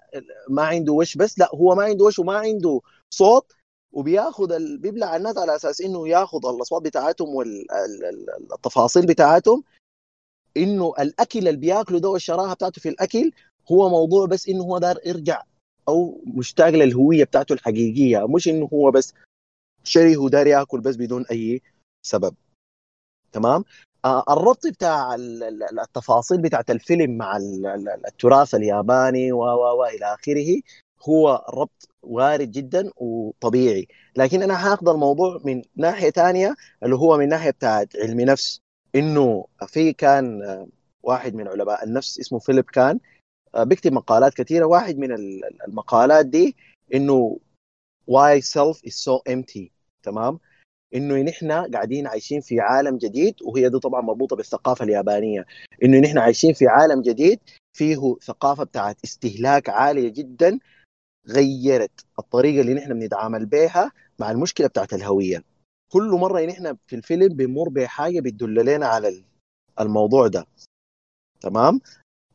[0.48, 2.80] ما عنده وش بس لا هو ما عنده وش وما عنده
[3.10, 3.55] صوت
[3.96, 4.78] وبياخذ ال...
[4.78, 9.64] بيبلع الناس على أساس إنه ياخذ الأصوات بتاعتهم والتفاصيل بتاعتهم.
[10.56, 13.32] إنه الأكل اللي بياكله ده والشراهة بتاعته في الأكل
[13.72, 15.42] هو موضوع بس إنه هو دار يرجع
[15.88, 19.14] أو مشتاق للهوية بتاعته الحقيقية مش إنه هو بس
[19.84, 21.62] شري ودار ياكل بس بدون أي
[22.02, 22.34] سبب.
[23.32, 23.64] تمام؟
[24.04, 27.36] آه الربط بتاع التفاصيل بتاعت الفيلم مع
[28.06, 29.38] التراث الياباني و
[29.78, 30.60] و إلى آخره
[31.08, 33.88] هو ربط وارد جدا وطبيعي.
[34.16, 38.60] لكن أنا هاخذ الموضوع من ناحية ثانية اللي هو من ناحية بتاعت علم نفس.
[38.94, 40.42] إنه في كان
[41.02, 43.00] واحد من علماء النفس اسمه فيليب كان
[43.56, 44.64] بيكتب مقالات كثيرة.
[44.64, 45.12] واحد من
[45.68, 46.56] المقالات دي
[46.94, 47.38] إنه
[48.10, 49.68] why self is so empty
[50.02, 50.38] تمام؟
[50.94, 55.46] إنه نحن قاعدين عايشين في عالم جديد وهي دي طبعا مربوطة بالثقافة اليابانية.
[55.84, 57.40] إنه نحن عايشين في عالم جديد
[57.76, 60.58] فيه ثقافة بتاعت استهلاك عالية جدا
[61.28, 65.44] غيرت الطريقة اللي نحن بنتعامل بها مع المشكلة بتاعت الهوية.
[65.92, 69.24] كل مرة نحن في الفيلم بنمر بحاجة بتدل لنا على
[69.80, 70.46] الموضوع ده.
[71.40, 71.80] تمام؟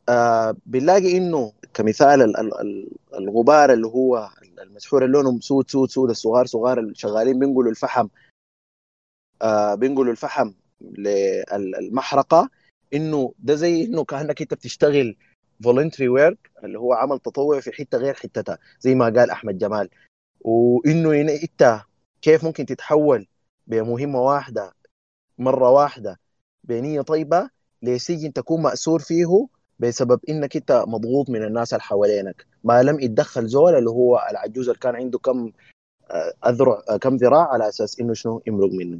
[0.08, 4.30] آه بنلاقي إنه كمثال ال- ال- ال- الغبار اللي هو
[4.62, 8.08] المسحور اللي لونهم سود سود سود الصغار صغار اللي شغالين بينقلوا الفحم
[9.42, 12.50] آه بينقلوا الفحم للمحرقة
[12.94, 15.16] إنه ده زي إنه كأنك أنت بتشتغل
[15.62, 19.88] voluntary work اللي هو عمل تطوعي في حتة غير حتتها زي ما قال أحمد جمال.
[20.40, 21.80] وإنه أنت
[22.22, 23.26] كيف ممكن تتحول
[23.66, 24.72] بمهمه واحدة
[25.38, 26.20] مرة واحدة
[26.64, 27.50] بنيه طيبة
[27.82, 29.46] لسجن تكون مأسور فيه
[29.78, 32.46] بسبب إنك أنت مضغوط من الناس اللي حوالينك.
[32.64, 35.52] ما لم يتدخل زول اللي هو العجوز اللي كان عنده كم
[36.10, 38.98] آه، أذرع آه، كم ذراع على أساس إنه شنو؟ يمرق منه.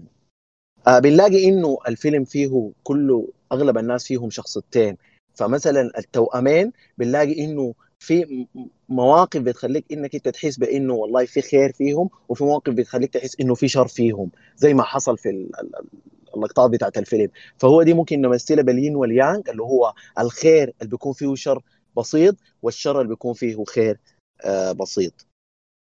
[0.87, 4.97] آه بنلاقي إنه الفيلم فيه كله أغلب الناس فيهم شخصيتين.
[5.35, 8.47] فمثلا التوأمين بنلاقي إنه في
[8.89, 13.55] مواقف بتخليك إنك أنت تحس بإنه والله في خير فيهم وفي مواقف بتخليك تحس إنه
[13.55, 15.89] في شر فيهم زي ما حصل في ال- ال- ال-
[16.37, 17.31] اللقطات بتاعت الفيلم.
[17.59, 21.63] فهو دي ممكن نمثلها بالين واليانج اللي هو الخير اللي بيكون فيه شر
[21.97, 23.99] بسيط والشر اللي بيكون فيه خير
[24.45, 25.27] آه بسيط.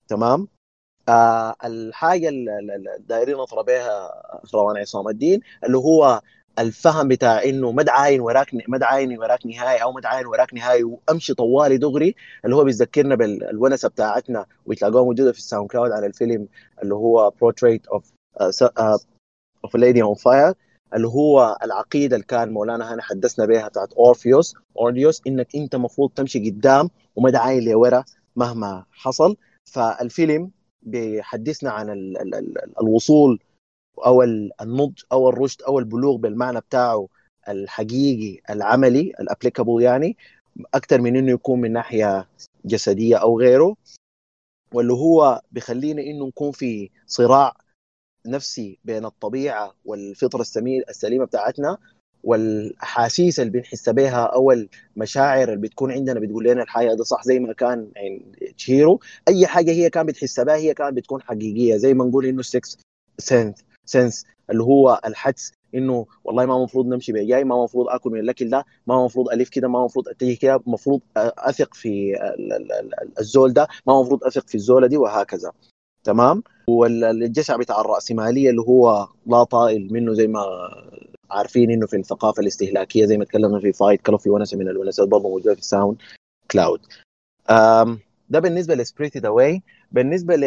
[0.09, 0.49] تمام؟
[1.09, 2.53] آه الحاجة اللي
[2.99, 4.11] دايرين نطلع بها
[4.55, 6.20] روان عصام الدين اللي هو
[6.59, 10.85] الفهم بتاع إنه ما تعاين وراك ما تعاين وراك نهاية أو ما تعاين وراك نهاية
[10.85, 16.49] وأمشي طوالي دغري اللي هو بيذكرنا بالونسه بتاعتنا وتلاقوها موجودة في ال SoundCloud على الفيلم
[16.83, 18.12] اللي هو Portrait of
[19.64, 20.55] of Lady on Fire
[20.95, 26.11] اللي هو العقيدة اللي كان مولانا هنا حدثنا بها بتاعت اورفيوس اورفيوس إنك أنت المفروض
[26.11, 28.05] تمشي قدام وما تعاين لورا
[28.37, 29.37] مهما حصل.
[29.65, 30.51] فالفيلم
[30.83, 33.41] بيحدثنا عن ال ال ال الوصول
[34.07, 37.09] أو ال- النضج أو الرشد أو البلوغ بالمعنى بتاعه
[37.49, 40.16] الحقيقي العملي ال applicable يعني
[40.74, 42.28] أكثر من إنه يكون من ناحية
[42.64, 43.76] جسدية أو غيره
[44.72, 47.57] واللي هو بيخلينا إنه نكون في صراع
[48.26, 50.40] نفسي بين الطبيعة والفطرة
[50.88, 51.78] السليمة بتاعتنا
[52.24, 54.53] والأحاسيس اللي بنحس بها أو
[54.96, 59.01] المشاعر اللي بتكون عندنا بتقول لنا الحياة ده صح زي ما كان عند تشيهيرو.
[59.28, 62.78] أي حاجة هي كانت بتحس بها هي كانت بتكون حقيقية زي ما نقول إنه 6
[63.18, 63.55] sense
[63.89, 68.51] sense اللي هو الحدس إنه والله ما المفروض نمشي بجاي ما المفروض آكل من الأكل
[68.51, 73.18] ده ما المفروض ألف كده ما المفروض اتجه كده المفروض أثق في ال- ال- ال-
[73.18, 75.53] الزول ده ما المفروض أثق في الزولة دي وهكذا.
[76.05, 80.41] تمام؟ والجشع بتاع الرأسمالية اللي هو لا طائل منه زي ما
[81.30, 85.09] عارفين إنه في الثقافة الاستهلاكية زي ما تكلمنا في Fight Club في ونسة من الونسات
[85.09, 85.97] برضه موجودة في ال Sound
[86.51, 86.81] Cloud
[88.30, 89.62] ده بالنسبة ل Spirited Away
[89.93, 90.45] بالنسبة ل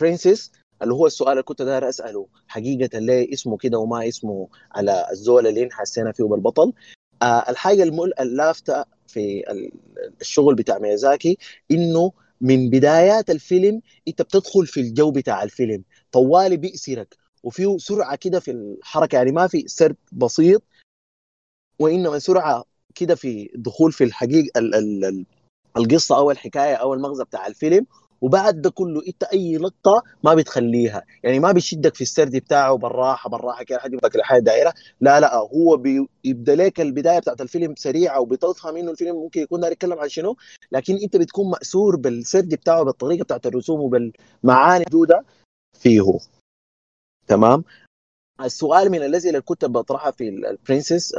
[0.00, 0.52] Princess
[0.82, 2.26] اللي هو السؤال اللي كنت داير أسأله.
[2.48, 6.72] حقيقة ليه اسمه كده وما اسمه على الزول اللي حسينا فيه بالبطل؟
[7.22, 8.12] آه الحاجة المل...
[8.20, 9.72] اللافته في ال-
[10.20, 11.38] الشغل بتاع ميازاكي
[11.70, 15.84] إنه من بدايات الفيلم إنت بتدخل في الجو بتاع الفيلم.
[16.12, 17.16] طوالي بيأسرك.
[17.42, 20.62] وفيه سرعة كده في الحركة يعني ما في سرد بسيط
[21.78, 22.64] وإنما سرعة
[22.94, 24.74] كده في الدخول في الحقيقة ال...
[24.74, 25.04] ال...
[25.04, 25.26] ال...
[25.76, 27.86] القصة أو الحكاية أو المغزى بتاع الفيلم.
[28.20, 31.02] وبعد ده كله إنت أي لقطة ما بتخليها.
[31.22, 35.34] يعني ما بيشدك في السرد بتاعه بالراحة بالراحة كده لحد ما لحد دائره لا لا
[35.36, 40.08] هو بيبدأ لك البداية بتاعت الفيلم سريعة وبتفهم إنه الفيلم ممكن يكون داير يتكلم عن
[40.08, 40.36] شنو.
[40.72, 45.24] لكن أنت بتكون مأسور بالسرد بتاعه بالطريقة بتاعت الرسوم وبالمعاني الموجوده
[45.78, 46.18] فيه.
[47.26, 47.64] تمام؟
[48.44, 51.14] السؤال من الاسئله اللي كنت بطرحها في ال Princess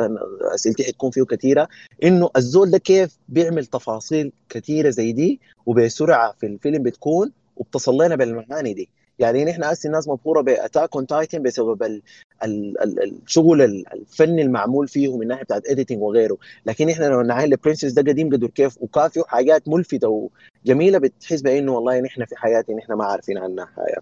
[0.56, 1.68] أسئلتي حتكون فيه كثيرة
[2.04, 8.16] إنه الزول ده كيف بيعمل تفاصيل كثيرة زي دي وبسرعة في الفيلم بتكون وبتصل لنا
[8.16, 8.90] بالمعاني دي.
[9.20, 12.02] يعني نحن هسه الناس مبهورة ب Attack on Titan بسبب ال
[12.44, 16.38] ال ال الشغل ال- الفني المعمول فيه من ناحية بتاعت editing وغيره.
[16.66, 20.30] لكن إحنا لو نعاين ال Princess ده قديم قدر كيف وكان فيه حاجات ملفتة
[20.66, 24.02] وجميلة بتحس بإنه والله نحن في حياتي نحن ما عارفين عنها حاجة.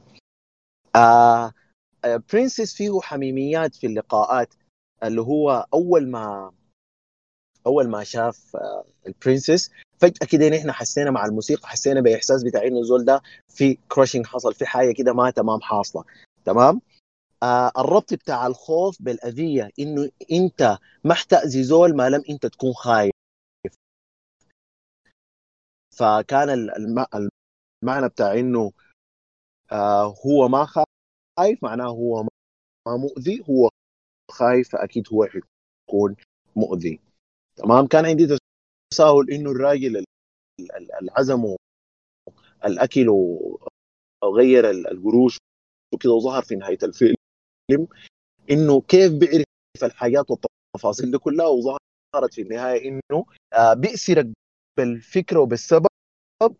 [0.95, 1.51] آه
[2.33, 4.53] Princess فيه حميميات في اللقاءات
[5.03, 6.51] اللي هو أول ما
[7.65, 12.63] أول ما شاف آه، ال Princess فجأة كده نحن حسينا مع الموسيقى حسينا بإحساس بتاع
[12.63, 16.03] انه الزول ده في crushing حصل في حاجة كده ما تمام حاصلة.
[16.45, 16.81] تمام؟
[17.43, 23.11] آه الربط بتاع الخوف بالأذية إنه أنت ما حتأذي زول ما لم أنت تكون خايف.
[25.97, 27.29] فكان ال- الم-
[27.83, 28.71] المعنى بتاع إنه
[29.71, 30.65] آه هو ما
[31.37, 32.23] خايف معناه هو
[32.87, 33.69] ما مؤذي هو
[34.31, 36.15] خايف فأكيد هو حيكون
[36.55, 36.99] مؤذي.
[37.55, 38.37] تمام؟ كان عندي
[38.93, 40.05] تساؤل إنه الراجل ال-
[40.77, 41.55] ال- العزم
[42.65, 43.09] الأكل
[44.23, 45.37] وغير ال- القروش
[45.93, 47.15] وكده وظهر في نهاية الفيلم
[48.51, 49.45] إنه كيف بيعرف
[49.83, 54.27] الحاجات والتفاصيل دي كلها وظهرت في النهاية إنه آه، بيأسرك
[54.77, 55.87] بالفكرة وبالسبب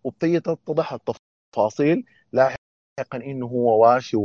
[0.04, 2.58] وبتجي تتضح التفاصيل لاحقا
[3.16, 4.18] إنه هو واشي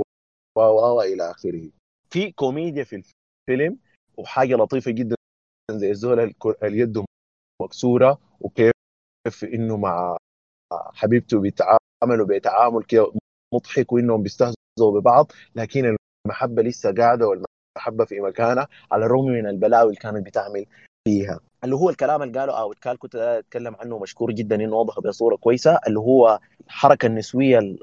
[0.57, 1.71] و و إلى آخره.
[2.11, 3.03] في كوميديا في
[3.49, 3.79] الفيلم
[4.17, 5.17] وحاجة لطيفة جدا
[5.71, 7.05] زي الزول اليد
[7.63, 10.17] مكسورة وكيف إنه مع
[10.73, 13.13] حبيبته بيتعاملوا بتعامل كده
[13.55, 15.97] مضحك وإنهم بيستهزئوا ببعض لكن
[16.27, 20.67] المحبة لسه قاعدة والمحبة في مكانها على الرغم من البلاوي اللي كانت بتعمل
[21.09, 21.41] فيها.
[21.65, 25.37] اللي هو الكلام اللي قاله أو كان كنت أتكلم عنه مشكور جدا إنه وضحه بصورة
[25.37, 27.79] كويسة اللي هو الحركة النسوية اللي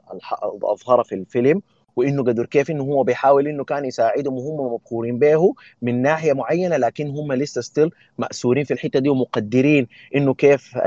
[0.63, 1.61] اظهرها في الفيلم
[2.00, 6.78] وإنه قدر كيف إنه هو بيحاول إنه كان يساعدهم وهم مبهورين به من ناحية معينة
[6.78, 10.78] لكن هم لسه still مأسورين في الحتة دي ومقدرين إنه كيف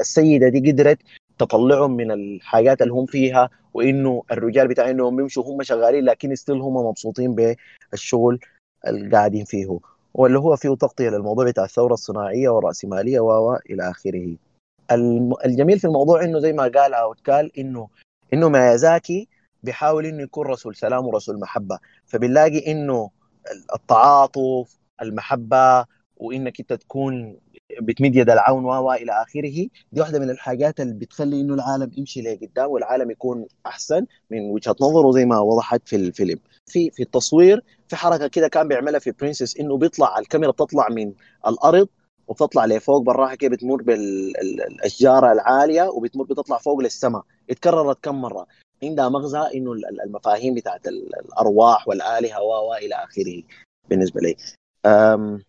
[0.00, 0.98] السيدة دي قدرت
[1.38, 6.60] تطلعهم من الحاجات اللي هم فيها وإنه الرجال بتاع إنهم بيمشوا هم شغالين لكن still
[6.60, 7.56] هم مبسوطين
[7.92, 8.38] بالشغل
[8.86, 9.78] اللي قاعدين فيه
[10.14, 14.36] واللي هو فيه تغطية للموضوع بتاع الثورة الصناعية والراسماليه و إلى آخره.
[15.44, 17.88] الجميل في الموضوع إنه زي ما قال أو قال إنه
[18.32, 19.28] إنه ميازاكي
[19.64, 21.78] بيحاول إنه يكون رسول سلام ورسول محبة.
[22.06, 23.10] فبنلاقي إنه
[23.74, 25.84] التعاطف المحبة
[26.16, 27.36] وإنك أنت تكون
[27.82, 29.40] بتمد يد العون و إلى آخره
[29.92, 34.76] دي واحدة من الحاجات اللي بتخلي إنه العالم يمشي لقدام والعالم يكون أحسن من وجهة
[34.80, 36.38] نظره زي ما وضحت في الفيلم.
[36.66, 41.12] في في التصوير في حركة كده كان بيعملها في برنسس إنه بيطلع الكاميرا بتطلع من
[41.46, 41.88] الأرض
[42.28, 47.22] وبتطلع لفوق براها كده بتمر بالاشجار العالية وبتمر بتطلع فوق للسماء.
[47.50, 48.46] اتكررت كم مرة.
[48.84, 49.72] عندها مغزى إنه
[50.04, 53.42] المفاهيم بتاعت الأرواح والآلهة و إلى آخره
[53.90, 54.36] بالنسبة لي.
[54.86, 55.40] آه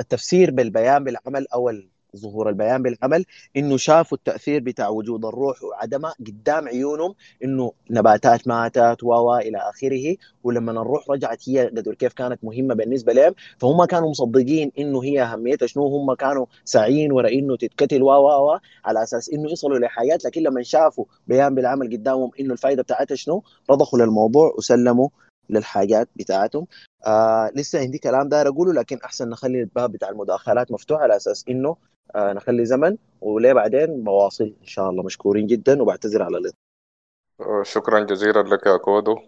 [0.00, 1.70] التفسير بالبيان بالعمل أو
[2.16, 3.24] ظهور البيان بالعمل
[3.56, 10.16] إنه شافوا التأثير بتاع وجود الروح وعدمها قدام عيونهم إنه نباتات ماتت و إلى آخره.
[10.44, 15.22] ولما الروح رجعت هي قدر كيف كانت مهمة بالنسبة لهم فهم كانوا مصدقين إنه هي
[15.22, 15.86] أهميتها شنو.
[15.86, 20.62] هم كانوا ساعين ورا إنه تتكتل و و على أساس إنه يصلوا لحاجات لكن لما
[20.62, 25.08] شافوا بيان بالعمل قدامهم إنه الفائده بتاعتها شنو رضخوا للموضوع وسلموا
[25.50, 26.66] للحاجات بتاعتهم.
[27.06, 31.44] آه لسه عندي كلام داير أقوله لكن أحسن نخلي الباب بتاع المداخلات مفتوح على أساس
[31.48, 31.76] إنه
[32.14, 38.00] آه نخلي زمن وليه بعدين؟ بواصل إن شاء الله مشكورين جدا وبعتذر على الاطاله شكرا
[38.00, 39.18] جزيلا لك يا كودو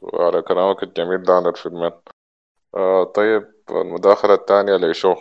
[0.00, 1.90] وعلى كلامك الجميل ده عن الفيلمين.
[2.74, 5.14] آه طيب المداخلة الثانية ليشو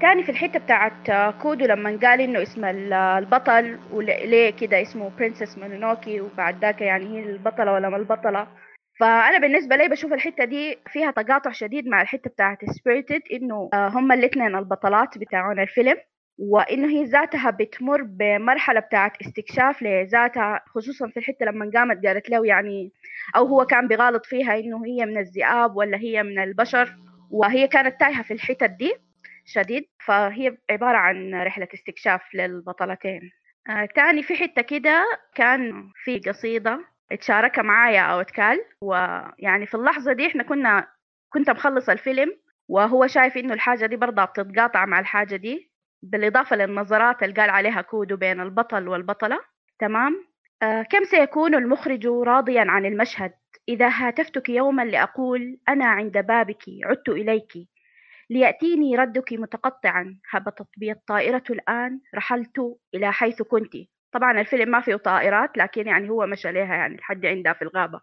[0.00, 6.20] تاني في الحتة بتاعت كودو لما قال إنه اسم البطل وليه كده اسمه Princess Mononoke
[6.20, 8.48] وبعد ذاك يعني هي البطلة ولا ما البطلة؟
[9.00, 14.12] فأنا بالنسبة لي بشوف الحتة دي فيها تقاطع شديد مع الحتة بتاعت Spirited إنه هم
[14.12, 15.96] الاثنين البطلات بتاعون الفيلم
[16.38, 22.46] وإنه هي ذاتها بتمر بمرحلة بتاعت استكشاف لذاتها خصوصا في الحتة لما قامت قالت له
[22.46, 22.92] يعني
[23.36, 26.96] أو هو كان بغالط فيها إنه هي من الذئاب ولا هي من البشر
[27.30, 28.94] وهي كانت تايهة في الحتت دي
[29.44, 33.20] شديد فهي عبارة عن رحلة استكشاف للبطلتين.
[33.70, 40.12] آه تاني في حتة كده كان في قصيدة اتشاركها معايا أو اتكال ويعني في اللحظة
[40.12, 40.86] دي إحنا كنا
[41.32, 42.36] كنت مخلص الفيلم
[42.68, 45.70] وهو شايف إنه الحاجة دي برضه بتتقاطع مع الحاجة دي
[46.02, 49.40] بالإضافة للنظرات اللي قال عليها كودو بين البطل والبطلة.
[49.78, 50.26] تمام؟
[50.62, 53.32] آه كم سيكون المخرج راضيا عن المشهد؟
[53.68, 57.52] إذا هاتفتك يوما لأقول أنا عند بابك عدت إليك.
[58.30, 60.18] ليأتيني ردك متقطعا.
[60.30, 63.76] هبطت بي الطائره الآن رحلت إلى حيث كنت.
[64.16, 68.00] طبعا الفيلم ما فيه طائرات لكن يعني هو مشى لها يعني لحد عندها في الغابة.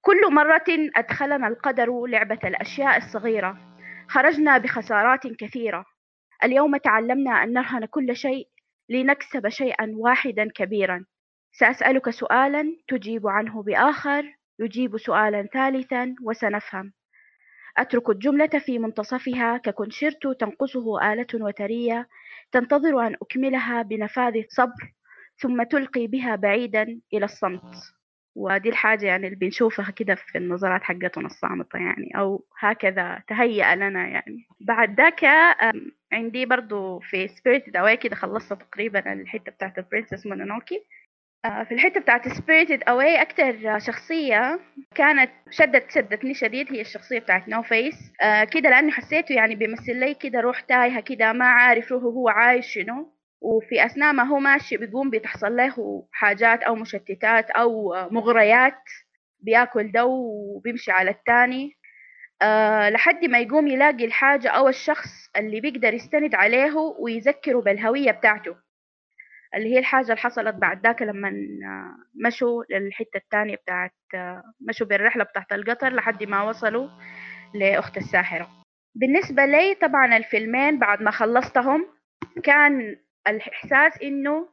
[0.00, 0.64] كل مرة
[0.96, 3.56] أدخلنا القدر لعبة الأشياء الصغيرة.
[4.08, 5.84] خرجنا بخسارات كثيرة.
[6.44, 8.48] اليوم تعلمنا أن نرهن كل شيء
[8.88, 11.04] لنكسب شيئا واحدا كبيرا.
[11.52, 14.24] سأسألك سؤالا تجيب عنه بآخر
[14.58, 16.92] يجيب سؤالا ثالثا وسنفهم.
[17.76, 19.56] أترك الجملة في منتصفها.
[19.56, 22.08] ككونشيرتو تنقصه آلة وترية.
[22.52, 24.92] تنتظر أن أكملها بنفاذ صبر
[25.38, 27.76] ثم تلقي بها بعيدا إلى الصمت.
[28.34, 34.08] ودي الحاجة يعني اللي بنشوفها كده في النظرات حقتنا الصامتة يعني أو هكذا تهيأ لنا
[34.08, 34.46] يعني.
[34.60, 35.24] بعد ذاك
[36.12, 40.80] عندي برضو في Spirited Away كده خلصت تقريبا الحتة بتاعت ال Princess Mononoke
[41.42, 44.60] في الحتة بتاعت Spirited Away أكتر شخصية
[44.94, 48.12] كانت شدت شدتني شديد هي الشخصية بتاعت No Face
[48.52, 53.12] كده لأني حسيته يعني بيمثل لي كده روح تايهة كده ما عارف هو عايش شنو.
[53.44, 58.78] وفي أثناء ما هو ماشي بيقوم بتحصل له حاجات أو مشتتات أو مغريات
[59.40, 61.76] بيأكل ده وبيمشي على التاني.
[62.42, 68.56] أه لحد ما يقوم يلاقي الحاجة أو الشخص اللي بيقدر يستند عليه ويذكره بالهوية بتاعته.
[69.54, 71.32] اللي هي الحاجة اللي حصلت بعد ذاك لما
[72.26, 73.92] مشوا للحتة التانية بتاعت
[74.68, 76.88] مشوا بالرحلة بتاعت القطر لحد ما وصلوا
[77.54, 78.48] لأخت الساحرة.
[78.94, 81.86] بالنسبة لي طبعا الفيلمين بعد ما خلصتهم
[82.44, 82.96] كان
[83.28, 84.48] الإحساس إنه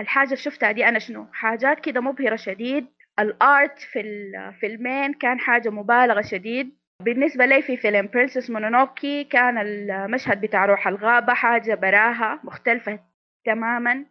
[0.00, 2.86] الحاجة اللي شفتها دي أنا شنو؟ حاجات كده مبهرة شديد.
[3.18, 6.76] ال art في الفيلمين كان حاجة مبالغة شديد.
[7.02, 13.00] بالنسبة لي في فيلم Princess Mononoke كان المشهد بتاع روح الغابة حاجة براها مختلفة
[13.44, 14.06] تماما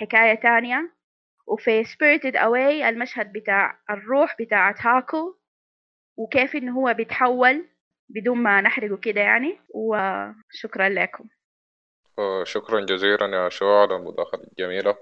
[0.00, 0.90] حكاية تانية.
[1.46, 5.36] وفي Spirited Away المشهد بتاع الروح بتاعت هاكو
[6.16, 7.68] وكيف إنه هو بيتحول
[8.08, 9.58] بدون ما نحرقه كده يعني.
[9.74, 11.24] وشكرا لكم.
[12.44, 14.96] شكرا جزيلا يا شو على المداخلة الجميلة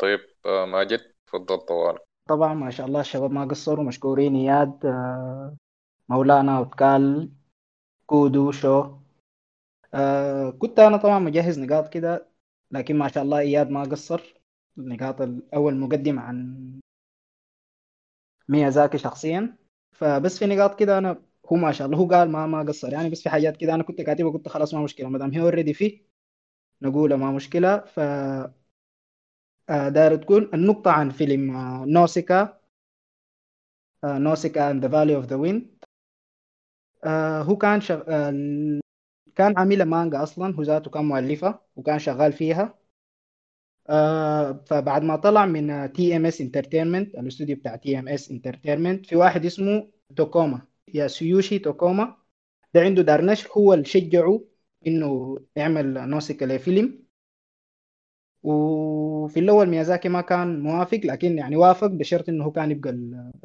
[0.00, 4.34] طيب آه، ماجد تفضل طوال طبعا ما شاء الله الشباب ما قصروا مشكورين.
[4.36, 5.56] إياد آه،
[6.08, 7.30] مولانا وتكال
[8.06, 8.98] كودو شو.
[9.94, 12.28] آه كنت أنا طبعا مجهز نقاط كده
[12.70, 14.34] لكن ما شاء الله إياد ما قصر.
[14.78, 16.80] النقاط الأول مقدم عن
[18.48, 19.56] ميازاكي شخصيا.
[19.92, 21.22] فبس في نقاط كده أنا
[21.52, 22.92] هو ما شاء الله هو قال ما ما قصر.
[22.92, 25.08] يعني بس في حاجات كده أنا كنت كاتبها قلت خلاص ما مشكلة.
[25.08, 26.07] ما دام هي already فيه
[26.82, 27.78] نقولها ما مشكلة.
[27.78, 28.00] ف
[29.70, 32.60] آه، داير تكون النقطة عن فيلم آه، نوسيكا
[34.04, 35.64] آه، نوسيكا and the Valley of the Wind.
[37.46, 38.02] هو كان شغ...
[39.36, 42.78] كان عاملة مانجا أصلا هو ذاته كان مؤلفة وكان شغال فيها.
[44.66, 50.62] فبعد ما طلع من TMS Entertainment الاستوديو بتاع TMS Entertainment في واحد اسمه توكوما
[50.94, 52.16] ياسيوشي توكوما.
[52.74, 54.40] ده عنده دار نشر هو اللي شجعه
[54.86, 57.02] إنه يعمل نوسيكا لفيلم
[58.42, 62.90] وفي الأول ميازاكي ما كان موافق لكن يعني وافق بشرط إنه كان يبقى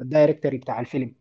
[0.00, 1.14] ال director بتاع الفيلم.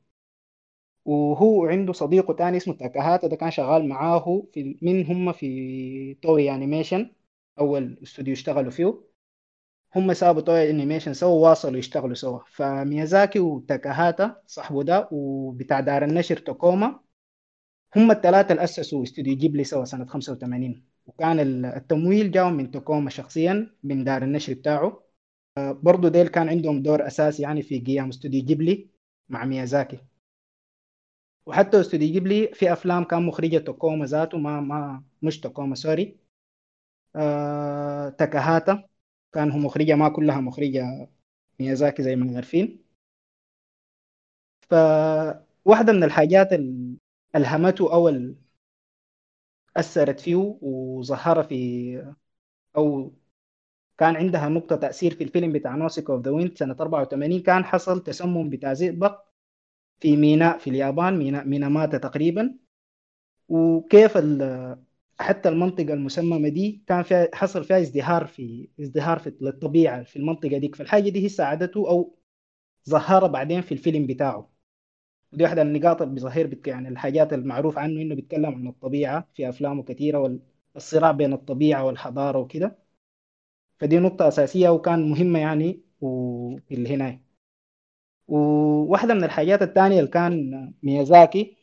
[1.06, 6.52] وهو عنده صديقه تاني اسمه تاكاهاتا ده كان شغال معاه في من هم في Toei
[6.56, 7.12] Animation
[7.60, 9.04] أول استوديو اشتغلوا فيه.
[9.96, 12.40] هم سابوا Toei Animation سوا واصلوا يشتغلوا سوا.
[12.48, 17.00] فميازاكي وتاكاهاتا صاحبه ده وبتاع دار النشر توكوما
[17.96, 23.76] هم الثلاثة اللي أسسوا استوديو جيبلي سوا سنة 85 وكان التمويل جاء من توكوما شخصيا
[23.84, 25.04] من دار النشر بتاعه.
[25.58, 28.90] برضو ديل كان عندهم دور أساسي يعني في قيام استوديو جيبلي
[29.30, 30.00] مع ميازاكي.
[31.46, 36.18] وحتى استوديو جيبلي في أفلام كان مخرجة توكوما ذاته ما ما مش توكوما sorry.
[37.16, 38.90] آه تاكاهاتا.
[39.34, 41.10] كان هو مخرجة ما كلها مخرجة
[41.60, 42.84] ميازاكي زي ما عارفين
[44.70, 46.98] فواحدة من الحاجات اللي
[47.36, 48.08] ألهمته أو
[49.78, 52.14] أثرت فيه وظهر في
[52.78, 53.14] أو
[54.00, 58.04] كان عندها نقطة تأثير في الفيلم بتاع Nausicaä of the Wind سنة 84 كان حصل
[58.04, 59.22] تسمم بتاع زئبق
[60.02, 62.56] في ميناء في اليابان ميناء ميناماتا تقريبا.
[63.50, 64.18] وكيف
[65.20, 70.58] حتى المنطقة المسممة دي كان فيها حصل فيها ازدهار في ازدهار في للطبيعة في المنطقة
[70.58, 72.20] دي فالحاجة دي هي ساعدته أو
[72.90, 74.53] ظهرها بعدين في الفيلم بتاعه.
[75.34, 79.84] ودي واحدة من النقاط بظهير يعني الحاجات المعروف عنه إنه بيتكلم عن الطبيعة في أفلامه
[79.84, 80.40] كثيرة
[80.76, 82.78] والصراع بين الطبيعة والحضارة وكده.
[83.80, 87.24] فدي نقطة أساسية وكان مهمة يعني وفي الهناية
[88.28, 91.58] وواحدة من الحاجات الثانية اللي كان ميازاكي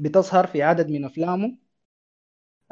[0.00, 1.58] بتظهر في عدد من أفلامه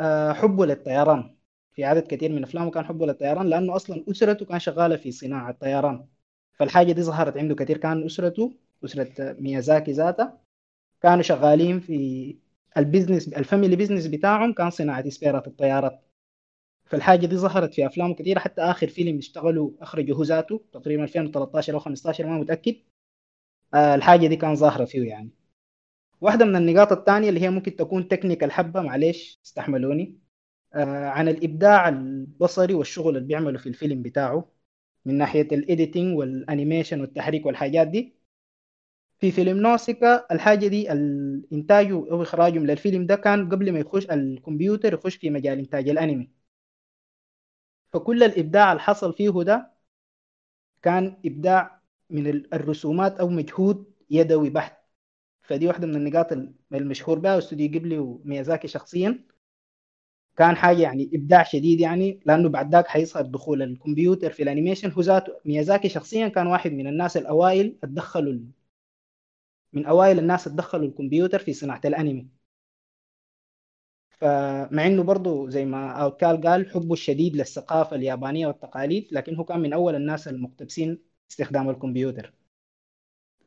[0.01, 1.37] آه، حبه للطيران.
[1.73, 5.51] في عدد كثير من أفلامه كان حبه للطيران لأنه أصلا أسرته كان شغالة في صناعة
[5.51, 6.07] الطيران.
[6.55, 8.55] فالحاجة دي ظهرت عنده كثير كان أسرته
[8.85, 10.41] أسرة ميازاكي ذاتها.
[11.03, 12.37] كانوا شغالين في
[12.77, 14.53] ال business ال family business بتاعهم.
[14.53, 16.01] كان صناعة سبيرات الطيارات
[16.85, 21.75] فالحاجة دي ظهرت في أفلام كثيرة حتى آخر فيلم اشتغلوا أخرجه هو ذاته تقريبا 2013
[21.75, 22.77] أو 15 ما متأكد.
[23.75, 25.31] آه الحاجة دي كان ظاهرة فيه يعني.
[26.21, 30.19] واحدة من النقاط الثانية اللي هي ممكن تكون technical حبة معلش استحملوني.
[30.75, 34.53] آه عن الإبداع البصري والشغل اللي بيعمله في الفيلم بتاعه
[35.07, 38.17] من ناحية ال editing وال animation والتحريك والحاجات دي.
[39.23, 44.05] في فيلم نوسيكا الحاجة دي الإنتاج أو إخراجه من الفيلم ده كان قبل ما يخش
[44.11, 46.31] الكمبيوتر يخش في مجال إنتاج الأنمي.
[47.93, 49.73] فكل الإبداع اللي حصل فيه ده
[50.83, 54.77] كان إبداع من الرسومات أو مجهود يدوي بحت.
[55.43, 56.33] فدي واحدة من النقاط
[56.73, 59.25] المشهور بها واستوديو جيبلي وميازاكي شخصيا.
[60.37, 64.91] كان حاجة يعني إبداع شديد يعني لأنه بعد ذاك حيظهر دخول الكمبيوتر في ال animation.
[64.91, 68.33] هو ذاته ميازاكي شخصيا كان واحد من الناس الأوائل اتدخلوا
[69.73, 72.29] من أوائل الناس اتدخلوا الكمبيوتر في صناعة الأنمي.
[74.11, 79.61] فمع إنه برضه زي ما اوتكال قال حبه الشديد للثقافة اليابانية والتقاليد لكن هو كان
[79.61, 80.99] من أول الناس المقتبسين
[81.31, 82.33] استخدام الكمبيوتر.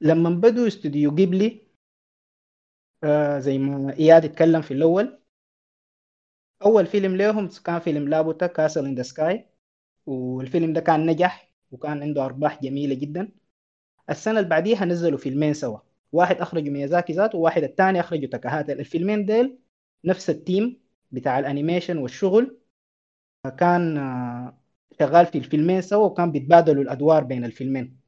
[0.02, 1.62] لما بدوا استوديو جيبلي
[3.04, 5.20] آه زي ما إياد اتكلم في الأول
[6.66, 9.50] أول فيلم لهم كان فيلم Laputa Castle in the Sky
[10.06, 13.32] والفيلم ده كان نجح وكان عنده أرباح جميلة جدا.
[14.10, 15.80] السنة اللي بعديها نزلوا فيلمين سوا.
[16.16, 18.74] واحد اخرجوا ميازاكي ذاته وواحد الثاني اخرجوا تاكاهاتا.
[18.74, 19.60] الفيلمين ديل
[20.06, 22.58] نفس ال team بتاع ال animation والشغل.
[23.60, 24.58] كان آه،
[25.00, 28.00] شغال في الفيلمين سوا وكان بيتبادلوا الأدوار بين الفيلمين.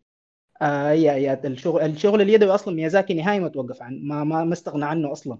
[0.61, 4.53] آه يا يا الشغل الشغل اليدوي أصلا ميازاكي نهائي ما توقف عن ما ما ما
[4.53, 5.39] استغنى عنه أصلا.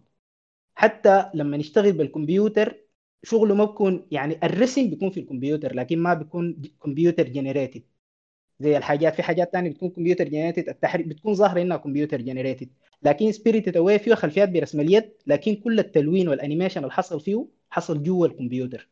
[0.76, 2.88] حتى لما نشتغل بالكمبيوتر
[3.24, 7.84] شغله ما بيكون يعني الرسم بيكون في الكمبيوتر لكن ما بيكون computer generated
[8.60, 12.70] زي الحاجات في حاجات تانية بتكون computer generated التحريك بتكون ظاهرة إنها computer generated
[13.04, 17.46] لكن Spirited Away فيه خلفيات برسم اليد لكن كل التلوين وال animation اللي حصل فيه
[17.70, 18.90] حصل جوا الكمبيوتر.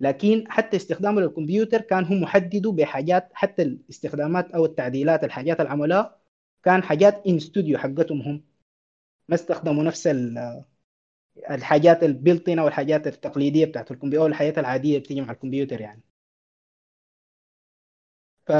[0.00, 6.18] لكن حتى استخدامه للكمبيوتر كان هم محددوا بحاجات حتى الاستخدامات أو التعديلات الحاجات اللي عملوها
[6.64, 8.44] كان حاجات in studio حقتهم هم.
[9.28, 10.64] ما استخدموا نفس ال-
[11.50, 16.02] الحاجات ال built-in أو الحاجات التقليدية بتاعت الكمبيوتر أو الحاجات العادية بتيجي مع الكمبيوتر يعني.
[18.48, 18.52] ف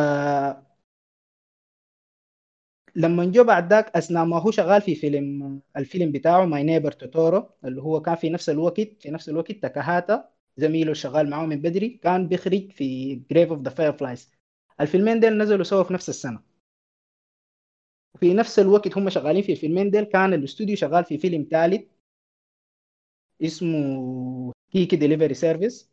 [2.96, 7.50] لما جو بعد ذاك أثناء ما هو شغال في فيلم الفيلم بتاعه My Neighbor Totoro
[7.64, 11.88] اللي هو كان في نفس الوقت في نفس الوقت تاكاهاتا زميله شغال معاه من بدري
[11.88, 14.32] كان بيخرج في Grave of the Fireflies
[14.80, 16.42] الفيلمين ديل نزلوا سوا في نفس السنة.
[18.14, 21.82] وفي نفس الوقت هم شغالين في الفيلمين ديل كان الاستوديو شغال في فيلم ثالث
[23.42, 25.90] اسمه Kiki Delivery Service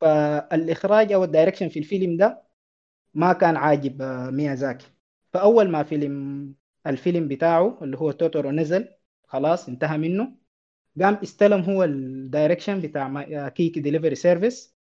[0.00, 2.47] فالإخراج أو ال direction في الفيلم ده
[3.14, 4.86] ما كان عاجب آه، ميازاكي.
[5.32, 6.54] فأول ما فيلم
[6.86, 8.88] الفيلم بتاعه اللي هو توتورو نزل
[9.26, 10.36] خلاص انتهى منه.
[11.02, 14.76] قام استلم هو ال direction بتاع آه، Kiki Delivery Service.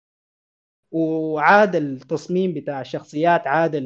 [0.90, 3.76] وعاد التصميم بتاع الشخصيات عاد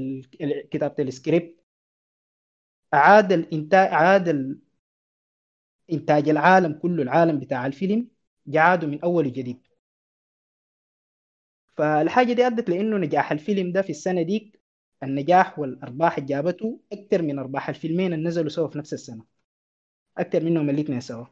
[0.71, 1.65] كتابة السكريبت.
[2.93, 4.59] عاد الانتاج عاد
[5.93, 8.09] إنتاج العالم كله العالم بتاع الفيلم.
[8.47, 9.66] عاده من أول وجديد.
[11.77, 14.61] فالحاجة دي أدت لأنه نجاح الفيلم ده في السنة ديك
[15.03, 19.25] النجاح والأرباح اللي جابته أكثر من أرباح الفيلمين اللي نزلوا سوا في نفس السنة.
[20.19, 21.27] أكثر منهم الاثنين سوا.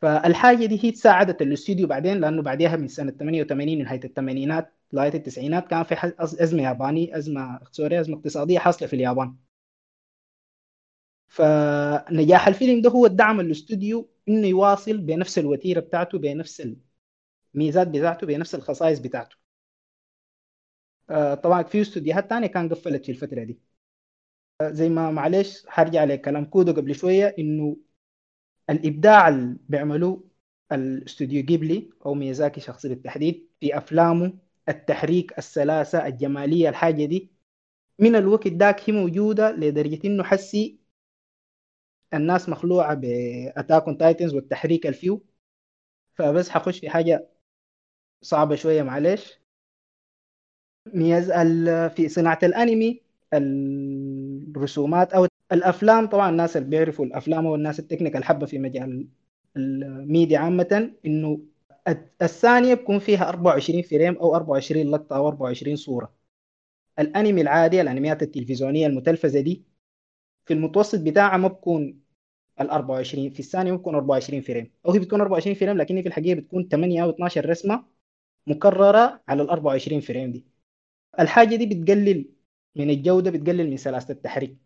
[0.00, 5.68] فالحاجة دي هي ساعدت الاستوديو بعدين لأنه بعدها من سنة 88 نهاية الثمانينات لغاية التسعينات
[5.68, 9.36] كان في أزمة ياباني أزمة سوري أزمة اقتصادية حاصلة في اليابان.
[11.28, 16.60] فنجاح الفيلم ده هو الدعم الأستوديو إنه يواصل بنفس الوتيرة بتاعته بنفس
[17.54, 19.36] الميزات بتاعته بنفس الخصائص بتاعته.
[21.10, 23.60] آه، طبعا في استوديوهات تانية كان قفلت في الفترة دي.
[24.60, 27.76] آه، زي ما معلش هرجع لكلام كودو قبل شوية إنه
[28.70, 30.24] الإبداع اللي بيعملوه
[30.72, 34.38] الاستوديو جيبلي أو ميازاكي شخصي بالتحديد في أفلامه
[34.68, 37.32] التحريك السلاسة الجمالية الحاجة دي
[37.98, 40.80] من الوقت داك هي موجودة لدرجة إنه حسي
[42.14, 45.26] الناس مخلوعة ب Attack Titans والتحريك الفيهو.
[46.14, 47.30] فبس حخش في حاجة
[48.24, 49.40] صعبة شوية معلش.
[51.42, 53.00] ال- في صناعة الأنمي
[53.34, 59.08] الرسومات أو الأفلام طبعا الناس اللي بيعرفوا الأفلام أو الناس ال technical الحبة في مجال
[59.56, 61.40] الميديا عامة إنه
[62.22, 66.14] الثانية بكون فيها 24 frame أو 24 لقطة أو 24 صورة.
[66.98, 69.64] الأنمي العادي الأنميات التلفزيونية المتلفزة دي
[70.46, 72.00] في المتوسط بتاعها ما بكون
[72.60, 74.72] ال 24 في الثانية بتكون 24 frame.
[74.86, 77.84] أو هي بتكون 24 frame لكن في الحقيقة بتكون 8 أو 12 رسمة.
[78.46, 80.46] مكررة على ال 24 فريم دي.
[81.20, 82.34] الحاجة دي بتقلل
[82.76, 84.58] من الجودة بتقلل من سلاسة التحريك.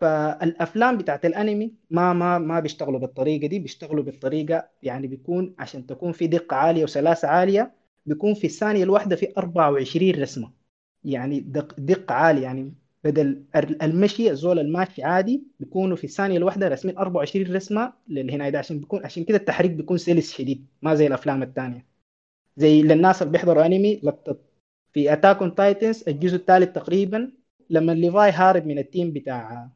[0.00, 6.12] فالأفلام بتاعت الأنمي ما ما ما بيشتغلوا بالطريقة دي بيشتغلوا بالطريقة يعني بيكون عشان تكون
[6.12, 7.72] في دقة عالية وسلاسة عالية
[8.06, 10.52] بيكون في الثانية الواحدة في 24 رسمة.
[11.04, 12.74] يعني دق دقة عالية يعني.
[13.04, 18.58] بدل ال- المشي الزول الماشي عادي بيكونوا في الثانية الواحدة رسمين 24 رسمة للهنا ده
[18.58, 21.86] عشان بيكون عشان كده التحريك بيكون سلس شديد ما زي الأفلام الثانية
[22.56, 23.64] زي للناس اللي بيحضروا
[24.02, 24.38] لقطة
[24.92, 27.32] في Attack on Titans الجزء الثالث تقريبا
[27.70, 29.68] لما ليفاي هارب من ال team بتاع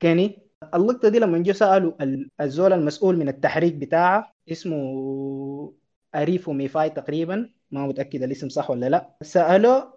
[0.00, 0.38] كيني
[0.74, 4.76] اللقطة دي لما جو سألوا ال- الزول المسؤول من التحريك بتاعه اسمه
[6.14, 9.16] أريفو ميفاي تقريبا ما متأكد الاسم صح ولا لا.
[9.22, 9.94] سألوه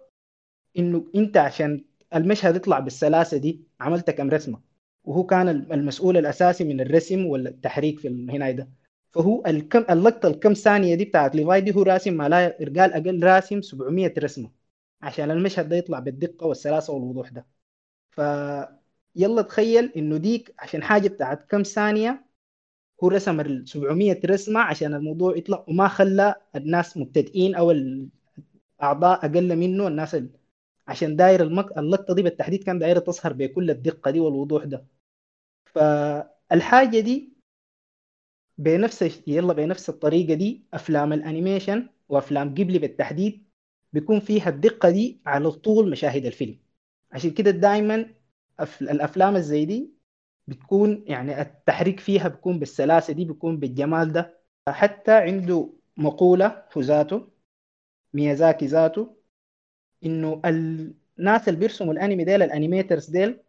[0.78, 4.60] إنه أنت عشان المشهد يطلع بالسلاسة دي عملت كم رسمة؟
[5.04, 8.68] وهو كان المسؤول الأساسي من الرسم والتحريك في هنا ده.
[9.12, 13.24] فهو الكم اللقطة الكم ثانية دي بتاعت ليفاي دي هو راسم ما لا قال أقل
[13.24, 14.50] راسم 700 رسمة
[15.02, 17.46] عشان المشهد ده يطلع بالدقة والسلاسة والوضوح ده.
[18.10, 18.20] ف
[19.16, 22.26] يلا تخيل إنه ديك عشان حاجة بتاعت كم ثانية
[23.04, 27.70] هو رسم ال 700 رسمة عشان الموضوع يطلع وما خلى الناس مبتدئين أو
[28.80, 30.30] الاعضاء أقل منه الناس ال...
[30.88, 31.78] عشان داير المك...
[31.78, 34.86] اللقطة دي بالتحديد كان دايرة تظهر بكل الدقة دي والوضوح ده.
[35.66, 37.29] فالحاجة دي
[38.60, 43.46] بنفس يلا بنفس الطريقة دي أفلام ال animation وأفلام غيبلي بالتحديد
[43.92, 46.58] بيكون فيها الدقة دي على طول مشاهد الفيلم.
[47.12, 48.14] عشان كده دائما
[48.62, 49.90] أف- الأفلام الزي دي
[50.48, 54.40] بتكون يعني التحريك فيها بيكون بالسلاسة دي بيكون بالجمال ده.
[54.68, 57.28] حتى عنده مقولة في ذاته
[58.14, 59.16] ميازاكي ذاته
[60.04, 63.40] إنه الناس اللي بيرسموا الأنمي ديل ال animators ديل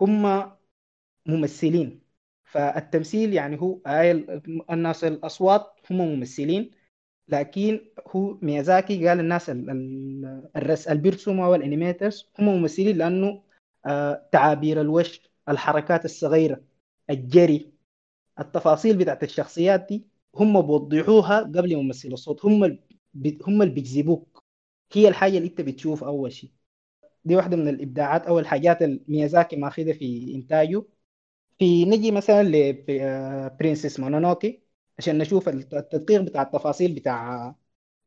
[0.00, 0.52] هم
[1.26, 2.05] ممثلين.
[2.56, 4.10] فالتمثيل يعني هو هاي
[4.70, 6.70] الناس الأصوات هم ممثلين
[7.28, 9.50] لكن هو ميازاكي قال الناس
[10.56, 13.42] الرس بيرسموا وال animators هم ممثلين لأنه
[13.86, 16.60] آه تعابير الوجه الحركات الصغيرة
[17.10, 17.72] الجري
[18.40, 22.78] التفاصيل بتاعت الشخصيات دي هم بيوضحوها قبل ممثل الصوت هم
[23.46, 24.44] هم اللي بيجذبوك.
[24.92, 26.50] هي الحاجة اللي انت بتشوف أول شيء.
[27.24, 30.82] دي واحدة من الإبداعات أو الحاجات اللي ميازاكي ماخذها في إنتاجه.
[31.58, 34.62] في نجي مثلا ل Princess Mononoke
[34.98, 37.54] عشان نشوف التدقيق بتاع التفاصيل بتاع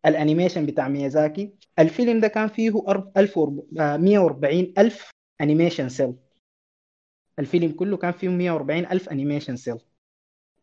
[0.06, 1.54] ال animation بتاع ميازاكي.
[1.80, 2.72] الفيلم ده كان فيه
[3.98, 6.16] 140 ألف animation cel
[7.40, 9.78] الفيلم كله كان فيه 140 ألف animation cel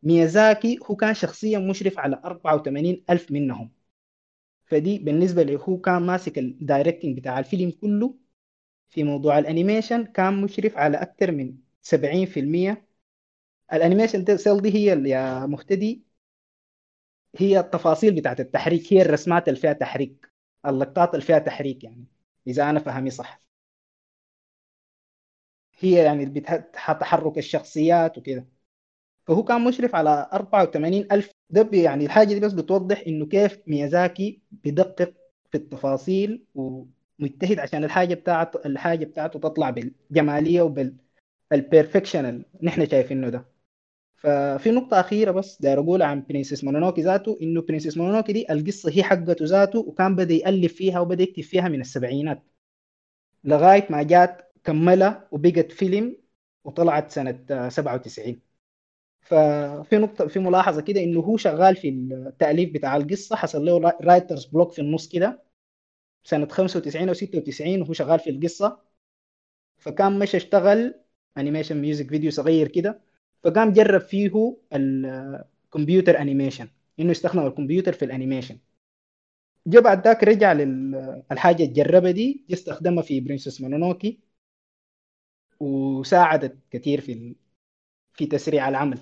[0.02, 3.72] ميازاكي هو كان شخصيا مشرف على 84 ألف منهم.
[4.66, 8.14] فدي بالنسبة له هو كان ماسك ال directing بتاع الفيلم كله
[8.88, 11.54] في موضوع ال animation كان مشرف على أكثر من
[11.86, 12.88] 70%
[13.72, 16.04] ال animation cel دي هي يا مهتدي
[17.36, 20.32] هي التفاصيل بتاعت التحريك هي الرسمات اللي فيها تحريك
[20.66, 22.04] اللقطات اللي فيها تحريك يعني
[22.46, 23.42] إذا أنا فهمي صح.
[25.80, 26.26] هي يعني
[27.00, 28.46] تحرك الشخصيات وكده.
[29.26, 31.32] فهو كان مشرف على 84 ألف.
[31.50, 35.14] ده يعني الحاجة دي بس بتوضح إنه كيف ميازاكي بدقق
[35.52, 41.05] في التفاصيل ومجتهد عشان الحاجة بتاعته الحاجة بتاعته تطلع بالجمالية وبال perfection
[41.52, 43.46] اللي نحن شايفينه ده.
[44.16, 48.90] ففي نقطة أخيرة بس داير أقول عن Princess Mononoke ذاته إنه Princess Mononoke دي القصة
[48.92, 52.42] هي حقته ذاته وكان بدأ يألف فيها وبدأ يكتب فيها من السبعينات.
[53.44, 56.16] لغاية ما جات كملها وبقت فيلم
[56.64, 58.40] وطلعت سنة 97
[59.20, 64.44] ففي نقطة في ملاحظة كده إنه هو شغال في التأليف بتاع القصة حصل له writer's
[64.46, 65.44] block في النص كده
[66.24, 68.80] سنة 95 أو 96 وهو شغال في القصة.
[69.78, 70.94] فكان مش اشتغل
[71.38, 73.00] animation music video صغير كده
[73.44, 76.68] فقام جرب فيه ال computer animation
[77.00, 78.58] إنه يستخدم الكمبيوتر في ال animation.
[79.66, 84.20] جا بعد ذاك رجع للحاجه اللي دي استخدمها في Princess Mononoke
[85.60, 87.36] وساعدت كثير في
[88.14, 88.98] في تسريع العمل.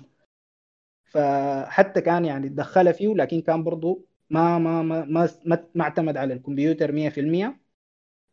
[1.05, 5.29] فحتى كان يعني دخلها فيه لكن كان برضه ما ما ما ما,
[5.75, 7.59] ما, اعتمد على الكمبيوتر 100%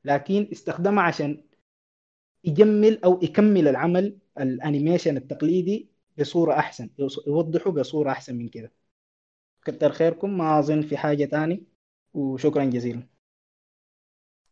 [0.05, 1.45] لكن استخدمها عشان
[2.45, 6.90] يجمل أو يكمل العمل الأنيميشن التقليدي بصورة أحسن
[7.26, 8.72] يوضحوا بصورة أحسن من كده.
[9.64, 11.64] كتر خيركم ما أظن في حاجة تاني.
[12.14, 13.09] وشكرا جزيلا.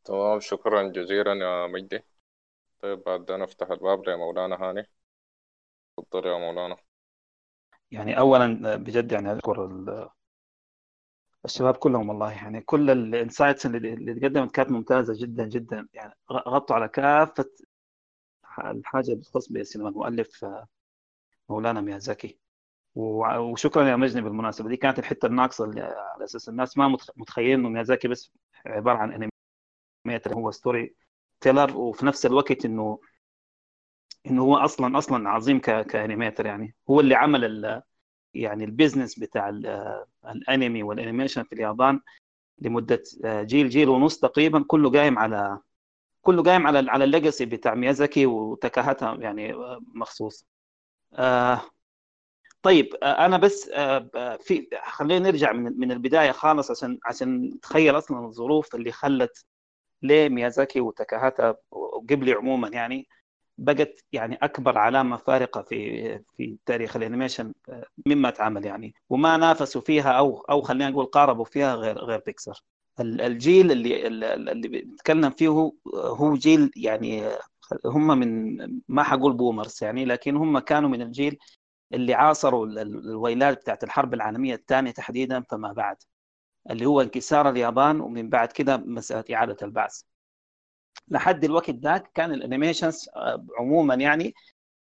[0.04, 2.00] تمام شكرا جزيلا يا مجدي.
[2.82, 4.86] طيب بعد نفتح الباب لمولانا هاني.
[5.96, 6.76] تفضل يا مولانا.
[7.90, 9.68] يعني اولا بجد يعني أذكر
[11.44, 15.88] الشباب كلهم والله يعني كل ال insights اللي تقدمت كانت ممتازة جدا جدا.
[15.94, 17.50] يعني غطوا على كافة
[18.58, 20.44] الحاجة اللي بتخص بالسينما المؤلف
[21.48, 22.38] مولانا ميازاكي.
[22.94, 24.68] وشكرا يا مجني بالمناسبة.
[24.68, 28.32] دي كانت الحتة الناقصة اللي على أساس الناس ما متخيلين إنه ميازاكي بس
[28.66, 29.30] عبارة عن
[30.06, 33.00] animator هو storyteller وفي نفس الوقت إنه
[34.26, 36.74] إنه هو أصلا أصلا عظيم ك animator يعني.
[36.90, 37.82] هو اللي عمل ال
[38.34, 39.48] يعني ال business بتاع
[40.24, 42.00] الانمي وال animation في اليابان
[42.58, 45.58] لمدة جيل جيل ونص تقريبا كله قايم على
[46.22, 49.54] كله قايم على على ال legacy بتاع ميازاكي وتكاهاتا يعني
[49.94, 50.46] مخصوص.
[51.14, 51.62] آه
[52.62, 57.98] طيب آه أنا بس آه في خلينا نرجع من من البداية خالص عشان عشان نتخيل
[57.98, 59.44] أصلا الظروف اللي خلت
[60.02, 63.08] ليه ميازاكي وتاكاهاتا وغيبلي عموما يعني
[63.58, 67.54] بقت يعني أكبر علامة فارقة في في تاريخ ال animation
[68.06, 72.64] مما اتعمل يعني وما نافسوا فيها أو أو خلينا نقول قاربوا فيها غير غير بيكسار.
[73.00, 75.48] الجيل اللي اللي بنتكلم فيه
[75.94, 77.28] هو جيل يعني
[77.84, 78.58] هم من
[78.88, 81.38] ما حقول boomers يعني لكن هم كانوا من الجيل
[81.94, 85.96] اللي عاصروا الويلات بتاعت الحرب العالمية الثانية تحديدا فما بعد
[86.70, 90.00] اللي هو انكسار اليابان ومن بعد كده مسألة إعادة البعث.
[91.08, 93.08] لحد الوقت ذاك كان الانيميشنز
[93.58, 94.34] عموما يعني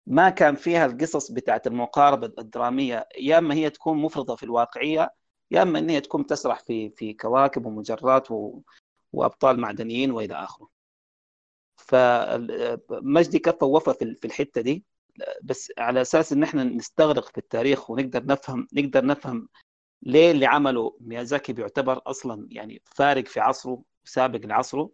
[0.06, 5.10] ما كان فيها القصص بتاعت المقاربة الدرامية يا إما هي تكون مفرطة في الواقعية
[5.50, 8.60] يا أما ان هي تكون تسرح في في كواكب ومجرات و...
[9.12, 10.68] وأبطال معدنيين وإلى آخره.
[11.76, 14.84] فمجدي كفى ووفى في الحتة دي
[15.42, 19.48] بس على أساس إن إحنا نستغرق في التاريخ ونقدر نفهم نقدر نفهم
[20.02, 24.90] ليه اللي عمله ميازاكي بيعتبر أصلا يعني فارق في عصره سابق لعصره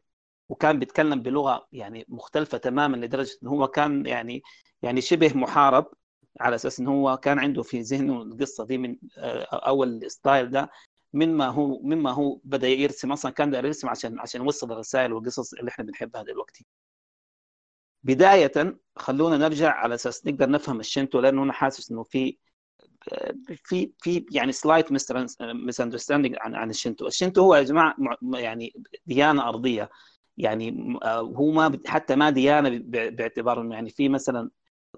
[0.49, 4.43] وكان بيتكلم بلغة يعني مختلفة تماما لدرجة ان هو كان يعني
[4.83, 5.87] يعني شبه محارب
[6.41, 8.97] على أساس إن هو كان عنده في ذهنه القصة دي من
[9.53, 10.71] أو ال style ده
[11.13, 15.55] مما هو مما هو بدأ يرسم أصلا كان داير يرسم عشان عشان يوصل الرسائل والقصص
[15.55, 16.67] اللي إحنا بنحبها دلوقتي
[18.03, 22.37] بداية خلونا نرجع على أساس نقدر نفهم الشنتو لأنه أنا حاسس إنه في
[23.65, 27.95] في في يعني slight misunderstanding عن عن الشنتو، الشنتو هو يا جماعة
[28.35, 28.73] يعني
[29.07, 29.91] ديانة أرضية.
[30.37, 32.81] يعني هو ما حتى ما ديانة
[33.11, 34.51] باعتبار يعني في مثلا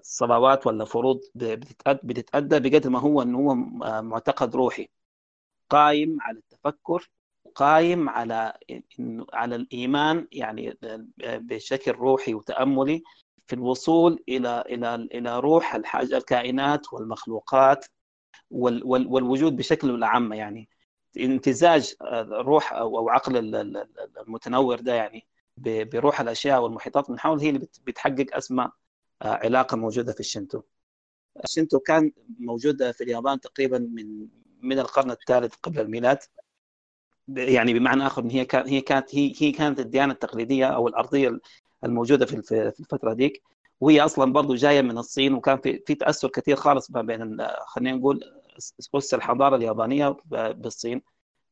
[0.09, 1.19] صلوات ولا فروض
[1.85, 3.55] بتتأدى بقدر ما هو انه هو
[4.01, 4.89] معتقد روحي.
[5.69, 7.09] قايم على التفكر
[7.55, 8.53] قايم على
[9.33, 10.77] على الإيمان يعني
[11.23, 13.03] بشكل روحي وتأملي
[13.47, 17.85] في الوصول إلى إلى إلى روح الحاجة الكائنات والمخلوقات
[18.51, 20.69] وال وال والوجود بشكله الاعم يعني.
[21.17, 21.93] امتزاج
[22.31, 23.55] روح أو عقل
[24.17, 25.27] المتنور ده يعني
[25.57, 28.69] بروح الأشياء والمحيطات من حول هي اللي بتحقق اسمى
[29.21, 30.61] علاقة موجودة في الشنتو.
[31.43, 34.27] الشنتو كان موجود في اليابان تقريبا من
[34.61, 36.17] من القرن الثالث قبل الميلاد.
[37.27, 41.39] يعني بمعنى آخر هي كانت هي كانت هي كانت الديانة التقليدية أو الأرضية
[41.83, 43.43] الموجودة في في الفترة ديك.
[43.79, 47.37] وهي أصلا برضه جاية من الصين وكان في في تأثر كثير خالص ما بين
[47.67, 48.23] خلينا نقول
[48.97, 51.01] اس الحضارة اليابانية بالصين.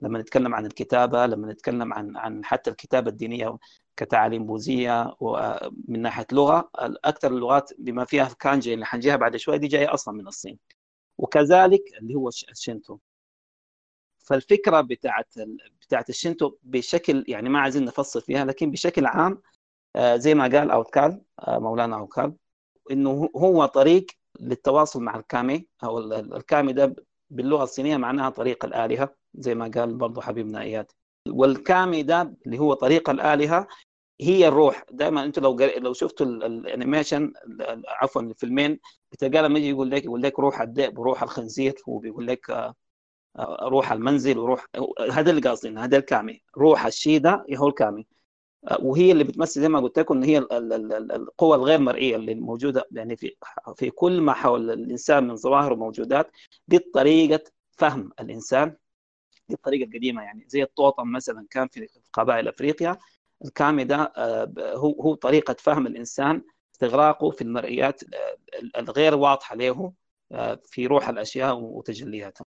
[0.01, 3.57] لما نتكلم عن الكتابة لما نتكلم عن عن حتى الكتابة الدينية
[3.97, 6.69] كتعاليم بوذيه ومن ناحية لغة.
[7.05, 10.59] أكثر اللغات بما فيها كانجي اللي حنجيها بعد شوي دي جاية أصلا من الصين.
[11.17, 12.97] وكذلك اللي هو الشينتو
[14.17, 15.33] فالفكرة بتاعت
[15.81, 19.41] بتاعت الشينتو بشكل يعني ما عايزين نفصل فيها لكن بشكل عام
[19.99, 22.33] زي ما قال اوتكال مولانا اوتكال
[22.91, 24.05] إنه هو طريق
[24.39, 25.67] للتواصل مع الكامي.
[25.83, 26.95] أو الكامي ده
[27.29, 30.91] باللغة الصينية معناها طريق الآلهة زي ما قال برضه حبيبنا إياد.
[31.29, 33.67] والكامي ده اللي هو طريق الآلهة
[34.21, 34.85] هي الروح.
[34.91, 37.33] دائما أنتم لو لو شفتوا الأنيميشن
[37.87, 38.79] عفوا الفيلمين
[39.11, 42.73] بتلقى لما يجي يقول لك يقول لك روح الذئب وروح الخنزير وبيقول لك
[43.61, 44.65] روح المنزل وروح
[45.11, 46.41] هذا اللي قاصدين هذا الكامي.
[46.57, 48.07] روح الشيء ده هو الكامي.
[48.79, 53.15] وهي اللي بتمثل زي ما قلت لكم إن هي القوى الغير مرئية اللي موجودة يعني
[53.17, 53.35] في
[53.75, 56.31] في كل ما حول الإنسان من ظواهر وموجودات
[56.67, 58.75] دي طريقه فهم الإنسان.
[59.49, 62.97] دي الطريقة القديمة يعني زي الطوطم مثلا كان في قبائل أفريقيا
[63.45, 64.13] الكامي ده
[64.59, 66.41] هو هو طريقة فهم الإنسان
[66.75, 68.01] استغراقه في المرئيات
[68.77, 69.93] الغير واضحة له
[70.65, 72.45] في روح الأشياء وتجلياتها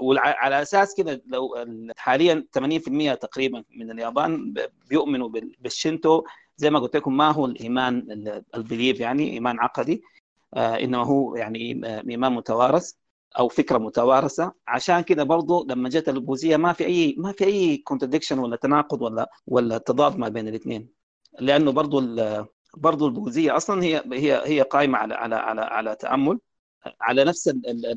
[0.00, 4.54] وعلى أساس كده لو حاليا 80% تقريبا من اليابان
[4.90, 5.28] بيؤمنوا
[5.58, 6.24] بالشنتو
[6.56, 8.06] زي ما قلت لكم ما هو الإيمان
[8.54, 10.02] ال belief يعني إيمان عقدي
[10.56, 11.58] إنما هو يعني
[12.10, 12.92] إيمان متوارث.
[13.38, 14.52] أو فكرة متوارثة.
[14.68, 19.02] عشان كده برضه لما جت البوذية ما في أي ما في أي contradiction ولا تناقض
[19.02, 20.88] ولا ولا تضاد ما بين الاثنين.
[21.40, 22.00] لأنه برضه
[22.76, 26.38] برضه البوذية أصلا هي هي هي قائمة على على على على تأمل.
[27.00, 27.48] على نفس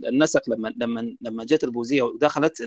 [0.07, 2.61] النسق لما لما لما جت البوذية ودخلت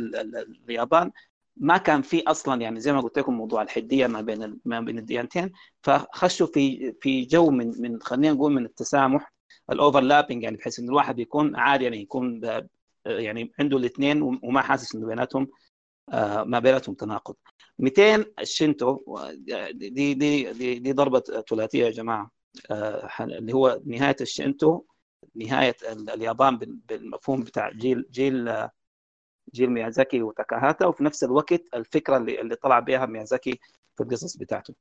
[0.68, 1.10] اليابان
[1.56, 4.98] ما كان في أصلا يعني زي ما قلت لكم موضوع الحدية ما بين ما بين
[4.98, 5.52] الديانتين.
[5.82, 9.32] فخشوا في في جو من من خلينا نقول من التسامح
[9.70, 12.40] ال overlapping يعني بحيث إن الواحد يكون عادي يعني يكون
[13.06, 15.48] يعني عنده الاثنين وما حاسس إنه بيناتهم
[16.44, 17.34] ما بيناتهم تناقض.
[17.78, 18.98] 200 الشنتو
[19.72, 20.14] دي دي
[20.52, 21.20] دي, دي ضربة
[21.50, 22.30] ثلاثية يا جماعة.
[23.20, 24.82] اللي هو نهاية الشنتو
[25.34, 28.68] نهاية اليابان بالمفهوم بتاع جيل جيل
[29.54, 33.60] جيل ميازاكي وتاكاهاتا وفي نفس الوقت الفكرة اللي, اللي طلع بها ميازاكي
[33.96, 34.74] في القصص بتاعته.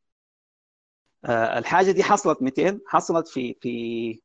[1.29, 4.19] الحاجة دي حصلت 200 حصلت في في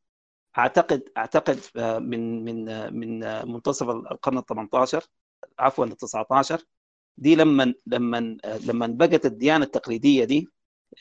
[0.58, 1.60] أعتقد أعتقد
[2.02, 2.64] من من
[2.94, 3.18] من
[3.52, 5.04] منتصف القرن ال 18
[5.58, 6.62] عفوا ال 19
[7.18, 10.48] دي لما لما لما بقت الديانة التقليدية دي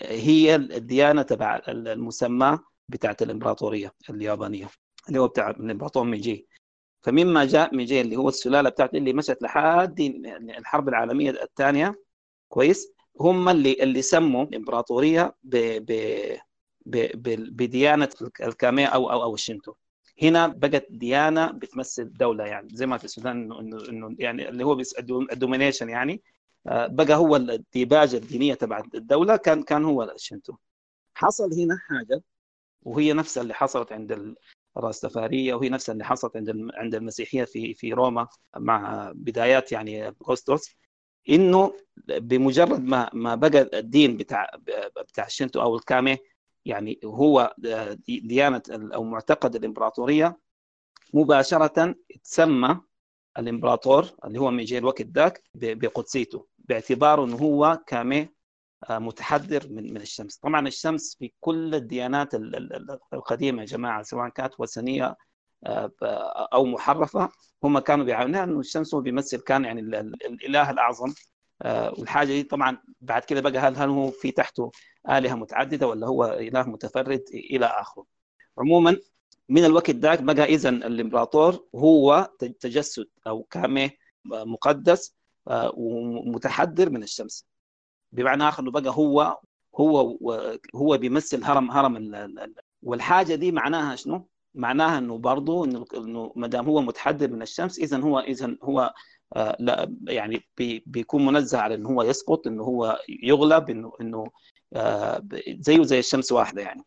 [0.01, 2.59] هي الديانة تبع المسمى
[2.89, 4.69] بتاعت الإمبراطورية اليابانية
[5.09, 6.47] اللي هو بتاع الإمبراطور ميجي.
[7.01, 9.99] فمما جاء ميجي اللي هو السلالة بتاعت اللي مشت لحد
[10.57, 11.95] الحرب العالمية الثانية
[12.49, 15.55] كويس هم اللي اللي سموا الإمبراطورية ب
[15.85, 15.91] ب
[16.85, 18.09] بديانة
[18.41, 19.73] الكامية أو أو أو الشنتو.
[20.23, 24.81] هنا بقت ديانة بتمثل دولة يعني زي ما في السودان إنه إنه يعني اللي هو
[25.31, 26.21] ال domination يعني.
[26.65, 30.55] بقى هو الديباجة الدينية تبع الدولة كان كان هو الشنتو.
[31.15, 32.21] حصل هنا حاجة
[32.83, 34.35] وهي نفسها اللي حصلت عند
[34.77, 38.27] الراستفارية وهي نفسها اللي حصلت عند عند المسيحية في في روما
[38.57, 40.75] مع بدايات يعني اغسطس
[41.29, 41.73] إنه
[42.07, 44.51] بمجرد ما ما بقى الدين بتاع
[45.09, 46.17] بتاع الشنتو أو الكامي
[46.65, 47.55] يعني هو
[48.07, 50.39] ديانة أو معتقد الإمبراطورية
[51.13, 52.81] مباشرة تسمى
[53.37, 58.29] الإمبراطور اللي هو ميجي الوقت ذاك بقدسيته باعتباره إنه هو كامي
[58.89, 60.37] متحدر من من الشمس.
[60.37, 62.33] طبعا الشمس في كل الديانات
[63.13, 65.15] القديمة يا جماعة سواء كانت وثنية
[66.53, 67.29] أو محرفة
[67.63, 71.13] هم كانوا بيعاونوا انه الشمس هو بيمثل كان يعني الإله الأعظم.
[71.65, 74.71] والحاجة دي طبعا بعد كده بقى هل هو في تحته
[75.09, 78.05] آلهة متعددة ولا هو إله متفرد إلى آخره
[78.57, 78.97] عموما
[79.49, 82.29] من الوقت ذاك بقى اذا الإمبراطور هو
[82.59, 83.89] تجسد أو كامه
[84.25, 85.15] مقدس
[85.73, 87.45] ومتحدر من الشمس
[88.11, 89.39] بمعنى آخر إنه بقى هو
[89.79, 90.17] هو
[90.75, 92.13] هو بيمثل هرم هرم
[92.83, 97.99] والحاجة دي معناها شنو؟ معناها إنه برضه انه ما دام هو متحدر من الشمس اذا
[97.99, 98.93] هو اذا هو آه
[99.35, 104.23] لا يعني بي بيكون منزه على انه هو يسقط انه هو يغلب إنه إنه
[104.73, 105.23] آه
[105.59, 106.83] زيه زي الشمس واحدة يعني.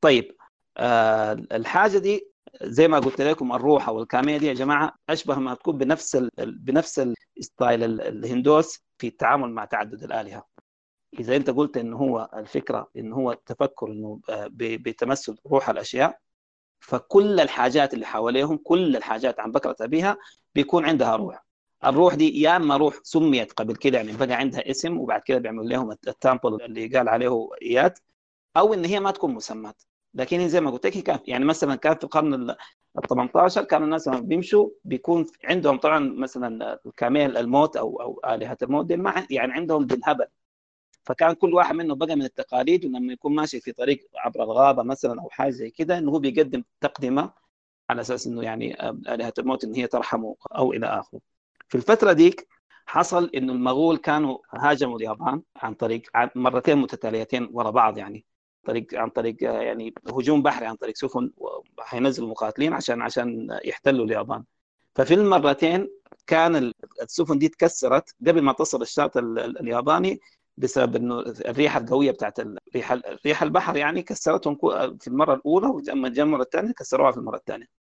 [0.00, 0.36] طيب
[0.76, 2.30] آه الحاجة دي
[2.62, 6.30] زي ما قلت لكم الروح أو الكاميه دي يا جماعة أشبه ما تكون بنفس ال
[6.58, 10.46] بنفس ال style الهندوس في التعامل مع تعدد الآلهة.
[11.20, 14.20] إذا أنت قلت انه هو الفكرة انه هو التفكر إنه
[14.56, 16.18] بتمثل روح الأشياء
[16.80, 20.16] فكل الحاجات اللي حواليهم كل الحاجات عن بكرة بها
[20.54, 21.44] بيكون عندها روح
[21.84, 25.64] الروح دي يا إما روح سميت قبل كده يعني بقى عندها اسم وبعد كده بيعملوا
[25.64, 27.98] لهم ال temple اللي قال عليه إياد
[28.56, 29.82] أو إن هي ما تكون مسمات
[30.14, 32.56] لكن زي ما قلت لك كان يعني مثلا كان في القرن ال
[33.08, 38.86] 18 كانوا الناس لما بيمشوا بيكون عندهم طبعا مثلا الكاميل الموت أو أو آلهة الموت
[38.86, 40.26] دي ما يعني عندهم بالهبل
[41.04, 45.20] فكان كل واحد منهم بقى من التقاليد لما يكون ماشي في طريق عبر الغابة مثلا
[45.22, 47.32] أو حاجة زي كده إنه هو بيقدم تقدمة
[47.90, 51.20] على أساس إنه يعني آلهة الموت إن هي ترحمه أو إلى آخره.
[51.70, 52.48] في الفترة ديك
[52.86, 56.02] حصل إنه المغول كانوا هاجموا اليابان عن طريق
[56.34, 58.24] مرتين متتاليتين ورا بعض يعني
[58.66, 61.30] طريق عن طريق يعني هجوم بحري عن طريق سفن
[61.78, 64.44] حينزلوا مقاتلين عشان عشان يحتلوا اليابان.
[64.94, 65.88] ففي المرتين
[66.26, 66.72] كان
[67.02, 69.20] السفن دي تكسرت قبل ما تصل الشاطئ
[69.60, 70.20] الياباني
[70.56, 72.92] بسبب إنه الريحة القوية بتاعت الريح
[73.26, 74.54] ريح البحر يعني كسرتهم
[75.00, 77.79] في المرة الأولى ولما جاء المره الثانية كسروها في المرة الثانية.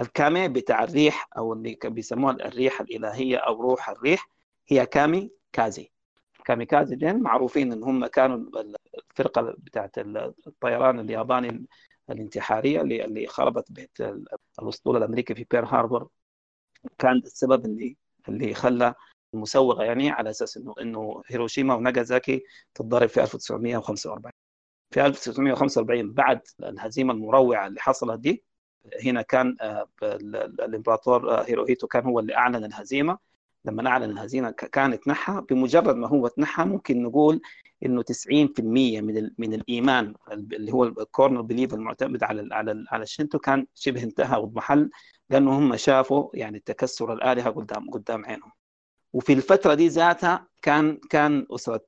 [0.00, 4.28] الكامي بتاع الريح أو اللي بيسموها الريح الإلهية أو روح الريح
[4.68, 5.92] هي كامي كازي.
[6.44, 8.62] كامي كازي دين معروفين إن هم كانوا
[9.10, 9.98] الفرقة بتاعت
[10.46, 11.66] الطيران الياباني
[12.10, 13.90] الانتحارية اللي اللي خربت بيت
[14.60, 16.08] الأسطول الأمريكي في بيرل هاربور
[16.98, 17.96] كان السبب اللي
[18.28, 18.94] اللي خلى
[19.34, 22.42] المسوغة يعني على أساس إنه إنه هيروشيما وناغازاكي
[22.74, 24.32] تتضرب في 1945
[24.90, 28.44] في 1945 بعد الهزيمة المروعة اللي حصلت دي
[29.04, 29.56] هنا كان
[30.02, 33.18] الإمبراطور هيروهيتو كان هو اللي أعلن الهزيمة.
[33.64, 35.42] لما أعلن الهزيمة كان اتنحى.
[35.50, 37.40] بمجرد ما هو اتنحى ممكن نقول
[37.86, 38.60] إنه 90%
[39.00, 44.02] من من الإيمان اللي هو ال core belief المعتمد على على على الشنتو كان شبه
[44.02, 44.90] انتهى واضمحل
[45.30, 48.52] لأنه هم شافوا يعني تكسر الالهه قدام قدام عينهم.
[49.12, 51.84] وفي الفترة دي ذاتها كان كان أسرة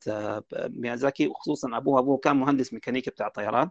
[0.54, 3.70] ميازاكي وخصوصا أبوه أبوه كان مهندس ميكانيكي بتاع طيران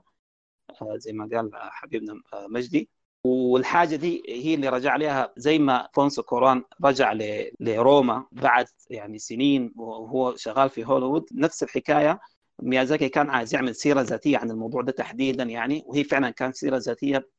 [0.95, 2.90] زي ما قال حبيبنا مجدي.
[3.24, 7.14] والحاجة دي هي اللي رجع لها زي ما ألفونسو كوارون رجع
[7.60, 11.26] لروما بعد يعني سنين وهو شغال في هوليوود.
[11.34, 12.20] نفس الحكاية.
[12.62, 16.78] ميازاكي كان عايز يعمل سيرة ذاتية عن الموضوع ده تحديدا يعني وهي فعلا كانت سيرة
[16.78, 17.30] ذاتية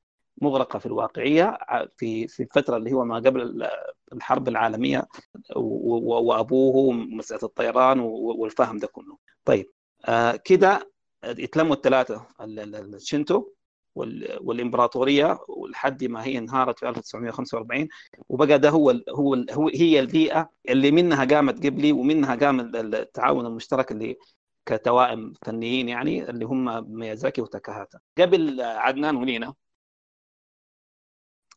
[0.43, 1.59] مغرقة في الواقعية
[1.97, 3.69] في في الفترة اللي هو ما قبل
[4.12, 5.06] الحرب العالمية
[5.56, 9.19] وأبوه ومسألة الطيران والفهم ده كله.
[9.44, 9.70] طيب
[10.06, 10.90] آه كده
[11.24, 13.48] اتلموا الثلاثة الشنتو
[14.40, 17.88] والإمبراطورية ولحد ما هي انهارت في 1945
[18.28, 23.92] وبقى ده هو هو هو هي البيئة اللي منها قامت جيبلي ومنها قام التعاون المشترك
[23.92, 24.16] اللي
[24.66, 27.98] كتوائم فنيين يعني اللي هم ميازاكي وتاكاهاتا.
[28.18, 29.54] قبل عدنان ولينا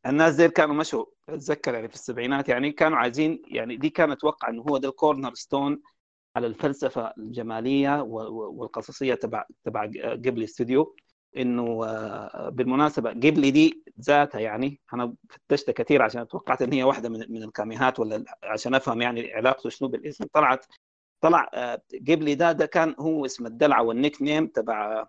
[0.06, 4.50] الناس دي كانوا مشوا اتذكر يعني في السبعينات يعني كانوا عايزين يعني دي كانت أتوقع
[4.50, 5.82] إنه هو ده ال cornerstone
[6.36, 9.86] على الفلسفة الجمالية والقصصية تبع تبع
[10.26, 10.96] قبل استوديو
[11.42, 11.80] إنه
[12.50, 17.44] بالمناسبة قبل دي ذاتها يعني أنا فتشت كثير عشان توقعت إن هي واحدة من من
[17.44, 20.26] الكاميهات ولا عشان أفهم يعني علاقته شنو بالاسم.
[20.34, 20.66] طلعت
[21.22, 21.50] طلع
[22.10, 25.08] قبل ده ده كان هو اسم الدلع والنيك نيم تبع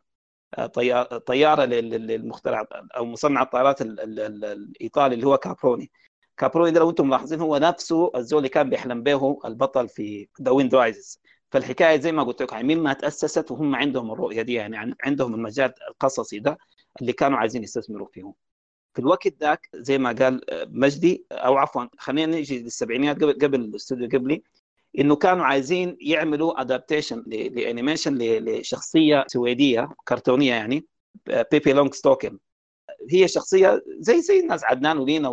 [1.27, 5.91] طيارة للمخترع أو مصنع الطائرات الإيطالي اللي هو كابروني.
[6.37, 10.51] كابروني ده لو أنتم ملاحظين هو نفسه الزول اللي كان بيحلم به البطل في The
[10.51, 14.97] Wind Rises فالحكاية زي ما قلت لكم يعني مما تأسست وهم عندهم الرؤية دي يعني
[15.05, 16.59] عندهم المجال القصصي ده
[17.01, 18.35] اللي كانوا عايزين يستثمروا فيهم.
[18.95, 24.09] في الوقت ذاك زي ما قال مجدي أو عفوا خلينا نيجي للسبعينيات قبل قبل الاستوديو
[24.09, 24.43] جيبلي
[24.99, 30.87] إنه كانوا عايزين يعملوا adaptation ل animation لشخصية سويدية كرتونية يعني
[31.53, 32.39] Pippi Longstocking
[33.11, 35.29] هي شخصية زي زي الناس عدنان ولينا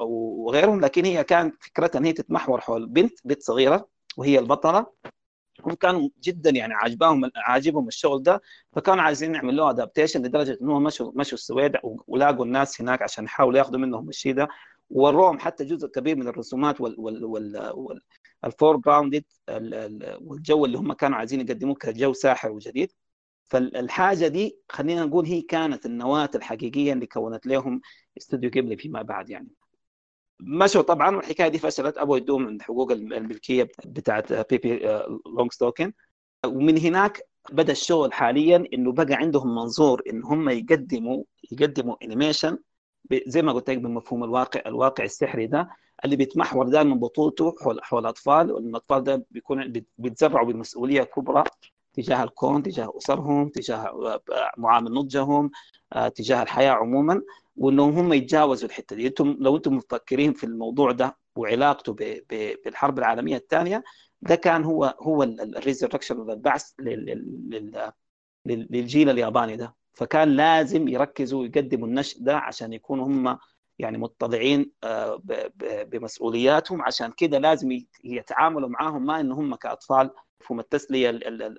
[0.00, 4.86] وغيرهم لكن هي كان فكرتها إن هي تتمحور حول بنت بنت صغيرة وهي البطلة.
[5.66, 8.40] هم كانوا جدا يعني عاجباهم عاجبهم الشغل ده
[8.72, 11.76] فكانوا عايزين يعملوا adaptation لدرجة انهم مشوا مشوا السويد
[12.06, 14.48] ولاقوا الناس هناك عشان يحاولوا ياخذوا منهم الشيء ده.
[14.90, 18.00] ووروهم حتى جزء كبير من الرسومات وال وال وال, وال
[18.44, 19.24] ال foregrounded
[20.20, 22.92] والجو اللي هم كانوا عايزين يقدموه كجو ساحر وجديد.
[23.44, 27.80] فالحاجه دي خلينا نقول هي كانت النواة الحقيقية اللي كونت لهم
[28.18, 29.48] استوديو قبلي فيما بعد يعني.
[30.40, 31.98] مشوا طبعا والحكاية دي فشلت.
[31.98, 34.78] ابوا يدوهم من حقوق الملكية بتاعت Pippi
[35.36, 35.92] Longstocking
[36.46, 42.58] ومن هناك بدأ الشغل حاليا إنه بقى عندهم منظور إن هم يقدموا يقدموا animation
[43.26, 45.68] زي ما قلت لك بمفهوم الواقع الواقع السحري ده
[46.04, 51.44] اللي بيتمحور دائما بطولته حول حول الأطفال والاطفال ده بيكون بيتزرعوا بمسؤولية كبرى
[51.92, 54.20] تجاه الكون تجاه أسرهم تجاه
[54.56, 55.50] معامل نضجهم
[56.14, 57.22] تجاه الحياة عموما.
[57.58, 59.06] وإنهم هم يتجاوزوا الحتة دي.
[59.06, 61.96] أنتم لو أنتم مفكرين في الموضوع ده وعلاقته
[62.64, 63.84] بالحرب العالمية الثانية
[64.22, 66.70] ده كان هو هو الريزركشن البعث
[68.46, 69.74] للجيل الياباني ده.
[69.92, 73.38] فكان لازم يركزوا ويقدموا النشء ده عشان يكونوا هم
[73.78, 74.72] يعني متضعين
[75.86, 76.82] بمسؤولياتهم.
[76.82, 80.10] عشان كده لازم يتعاملوا معاهم ما إن هم كأطفال
[80.40, 81.10] مفهوم التسلية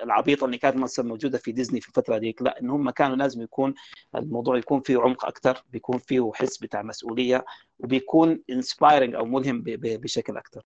[0.03, 2.41] العبيطة اللي كانت مثلا موجودة في ديزني في الفترة ديك.
[2.41, 3.73] لا إن هم كانوا لازم يكون
[4.15, 7.45] الموضوع يكون فيه عمق أكثر بيكون فيه حس بتاع مسؤولية
[7.79, 10.61] وبيكون inspiring أو ملهم بشكل أكثر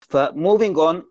[0.00, 1.10] ف moving on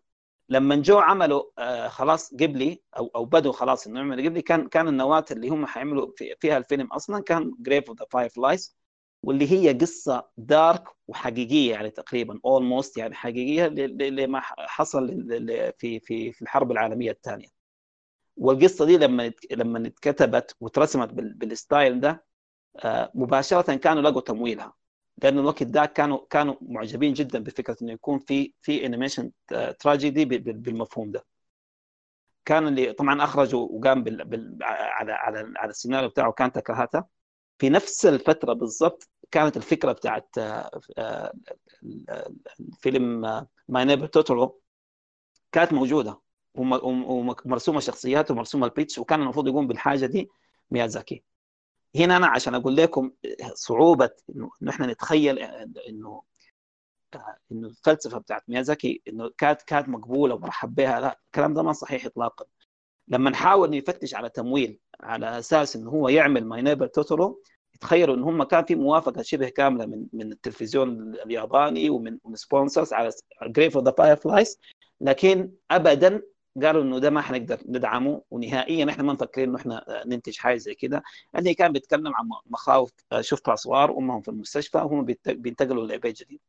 [0.50, 4.88] لما جو عملوا آه خلاص قبلي أو أو بدوا خلاص إنه يعملوا قبلي كان كان
[4.88, 8.78] النواة اللي هم حيعملوا في فيها الفيلم أصلا كان Grave of the Fireflies
[9.24, 15.08] واللي هي قصة dark وحقيقية يعني تقريبا almost يعني حقيقية لما حصل
[15.78, 17.48] في في في الحرب العالمية الثانية.
[18.38, 22.26] والقصة دي لما لما اتكتبت واترسمت بال style ده
[23.16, 24.74] مباشرة كانوا لقوا تمويلها.
[25.18, 29.32] لأن الوقت ده كانوا كانوا معجبين جدا بفكرة إنه يكون في في animation
[29.80, 31.26] تراجيدي بالمفهوم ده.
[32.46, 37.06] كان اللي طبعا اخرجوا وقام بال, بال على على على السيناريو بتاعه كان تاكاهاتا.
[37.58, 40.36] في نفس الفترة بالضبط كانت الفكرة بتاعت
[42.80, 43.22] فيلم
[43.68, 44.62] My Neighbor Totoro
[45.52, 46.22] كانت موجودة
[46.56, 50.30] ومرسومة شخصيات ومرسومة ال pitch وكان المفروض يقوم بالحاجة دي
[50.72, 51.24] ميازاكي.
[51.96, 53.12] هنا أنا عشان أقول لكم
[53.54, 56.22] صعوبة إنه إحنا نتخيل إنه
[57.52, 61.00] إنه الفلسفة بتاعت ميازاكي إنه كانت كانت مقبولة ومرحب بها.
[61.00, 62.46] لا الكلام ده ما صحيح اطلاقا.
[63.08, 67.42] لما نحاول نفتش على تمويل على أساس إنه هو يعمل My Neighbor Totoro
[67.84, 72.94] تخيلوا إن هم كان في موافقة شبه كاملة من من التلفزيون الياباني ومن من sponsors
[72.94, 73.12] على
[73.44, 74.60] Grave of the Fireflies
[75.02, 76.22] لكن ابدا
[76.64, 80.76] قالوا إنه ده ما حنقدر ندعمه ونهائيا إحنا ما مفكرين إنه إحنا ننتج حاجة زي
[80.76, 81.04] كده.
[81.38, 86.40] اللي كان بيتكلم عن مخاوف شفع صغار أمهم في المستشفى وهم بينتقلوا لبيت جديد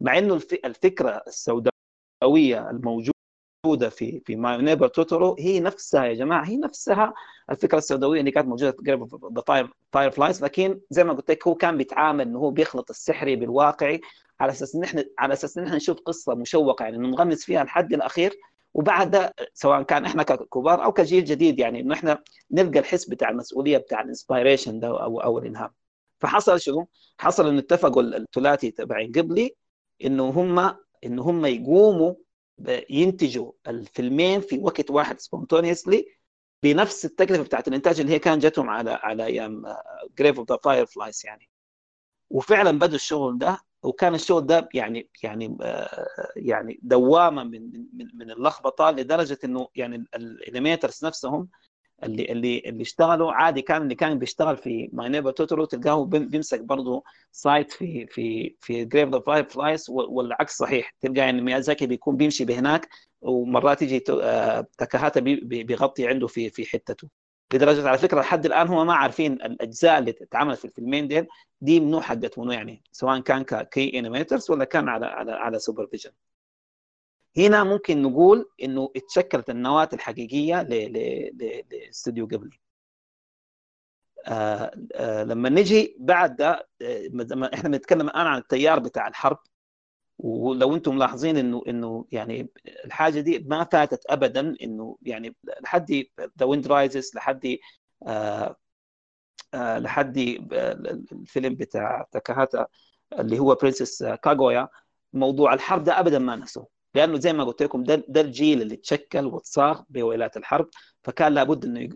[0.00, 3.19] مع إنه الفكرة السوداوية الموجودة
[3.64, 7.14] في في My Neighbor Totoro هي نفسها يا جماعة هي نفسها
[7.50, 11.76] الفكرة السوداوية اللي كانت موجودة في the Fireflies لكن زي ما قلت لك هو كان
[11.76, 14.00] بيتعامل إنه هو بيخلط السحري بالواقعي
[14.40, 17.92] على أساس إن إحنا على أساس إن إحنا نشوف قصة مشوقة يعني نغمس فيها لحد
[17.92, 18.32] الأخير.
[18.74, 23.78] وبعد سواء كان إحنا ككبار أو كجيل جديد يعني إنه إحنا نلقى الحس بتاع المسؤولية
[23.78, 25.70] بتاع ال inspiration ده أو أو الالهام
[26.20, 26.88] فحصل شنو؟
[27.18, 29.54] حصل إنه اتفقوا الثلاثي تبعين قبلي
[30.04, 30.58] إنه هم
[31.04, 32.14] إنه هم يقوموا
[32.90, 36.06] ينتجوا الفيلمين في وقت واحد simultaneously
[36.62, 39.62] بنفس التكلفة بتاعت الإنتاج اللي هي كان جاتهم على على أيام
[40.18, 41.50] Grave of the Fireflies يعني.
[42.30, 45.56] وفعلا بدوا الشغل ده وكان الشغل ده يعني يعني
[46.36, 51.48] يعني دوامة من من من اللخبطة لدرجة إنه يعني ال animators نفسهم
[52.04, 56.60] اللي اللي اللي اشتغلوا عادي كان اللي كان بيشتغل في My Neighbor Totoro تلقاه بيمسك
[56.60, 60.94] برضه side في في في Grave the Fireflies والعكس صحيح.
[61.00, 62.88] تلقى يعني ميازاكي بيكون بيمشي بهناك
[63.20, 63.98] ومرات يجي
[64.78, 67.08] تاكاهاتا بيغطي عنده في في حتته.
[67.54, 71.26] لدرجة على فكرة لحد الآن هم ما عارفين الأجزاء اللي اتعملت في الفيلمين ديل.
[71.60, 75.58] دي منو حقت منو يعني؟ سواء كان ك key animators ولا كان على على على
[75.58, 76.10] supervision
[77.36, 82.60] هنا ممكن نقول إنه اتشكلت النواة الحقيقية لاستوديو قبلي
[84.26, 87.10] آه آه لما نجي بعد ده آه
[87.54, 89.38] إحنا بنتكلم الآن عن التيار بتاع الحرب.
[90.18, 92.50] ولو أنتم ملاحظين انه إنه يعني
[92.84, 96.04] الحاجة دي ما فاتت ابدا إنه يعني لحد
[96.38, 97.56] The Wind Rises لحد
[98.06, 98.56] آه
[99.54, 100.18] آه لحد
[101.12, 102.66] الفيلم بتاع تاكاهاتا
[103.18, 104.68] اللي هو Princess Kaguya
[105.12, 106.79] موضوع الحرب ده ابدا ما نسوه.
[106.94, 110.68] لأنه زي ما قلت لكم ده, ده الجيل اللي تشكل واتصاغ بويلات الحرب
[111.04, 111.88] فكان لابد إنه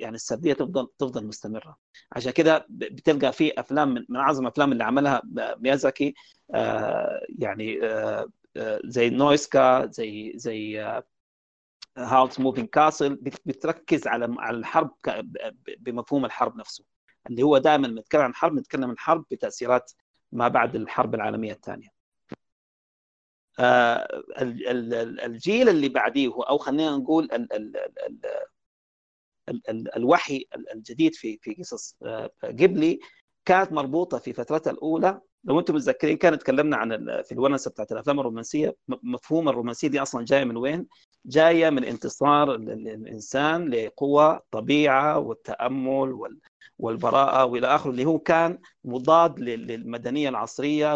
[0.00, 1.76] يعني السردية تفضل تفضل مستمرة.
[2.12, 5.22] عشان كده بتلقى في أفلام من أعظم الأفلام اللي عملها
[5.58, 6.14] ميازاكي
[6.54, 8.28] آه يعني آه
[8.84, 10.78] زي Nausicaä زي زي
[11.98, 13.14] Howl's Moving Castle
[13.46, 14.90] بتركز على على الحرب
[15.78, 16.84] بمفهوم الحرب نفسه.
[17.30, 19.92] اللي هو دائما نتكلم عن حرب نتكلم عن حرب بتأثيرات
[20.32, 21.88] ما بعد الحرب العالمية الثانية.
[21.88, 21.97] آه
[25.24, 28.18] الجيل اللي بعديه أو خلينا نقول ال ال ال
[29.48, 30.44] ال ال الوحي
[30.74, 31.96] الجديد في في قصص
[32.44, 32.98] قبلي
[33.44, 38.20] كانت مربوطة في فترتها الأولى لو أنتم متذكرين كان تكلمنا عن في الونسه بتاعت الأفلام
[38.20, 40.86] الرومانسية مفهوم الرومانسية دي أصلا جاية من وين؟
[41.26, 46.30] جاية من انتصار الإنسان لقوى الطبيعه والتأمل
[46.78, 50.94] والبراءة وإلى آخره اللي هو كان مضاد للمدنية العصرية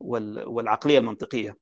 [0.00, 1.56] والعقلية المنطقية.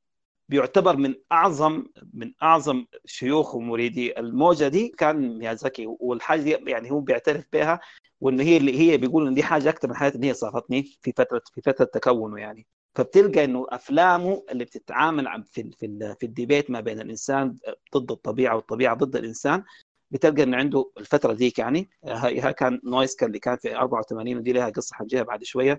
[0.48, 4.19] بيعتبر من أعظم من أعظم شيوخ ومريدي.
[4.19, 7.81] الموجة دي كان ميازاكي والحاجة دي يعني هو بيعترف بها
[8.20, 11.12] وإن هي اللي هي بيقول إن دي حاجة أكثر من حياتي إن هي صافتني في
[11.12, 12.66] فترة في فترة تكونه يعني.
[12.94, 17.56] فبتلقى إنه أفلامه اللي بتتعامل في في في الديبيت ما بين الإنسان
[17.97, 19.65] ضد الطبيعة والطبيعة ضد الإنسان
[20.11, 21.90] بتلقى إنه عنده الفترة ديك يعني.
[22.05, 25.78] هاي كان نويسكا اللي كان في 84 ودي لها قصة حنجيها بعد شوية.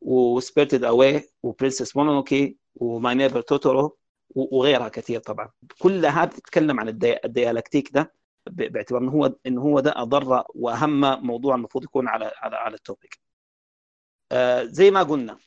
[0.00, 3.96] و Spirited Away و Princess Mononoke و My Neighbor Totoro
[4.34, 5.50] وغيرها كثير طبعا.
[5.78, 6.88] كلها بتتكلم عن
[7.24, 8.12] ال dialectic ده
[8.50, 12.81] باعتبار انه هو انه هو ده أضر وأهم موضوع المفروض يكون على على على ال
[12.81, 13.18] topic
[14.32, 15.38] آه زي ما قلنا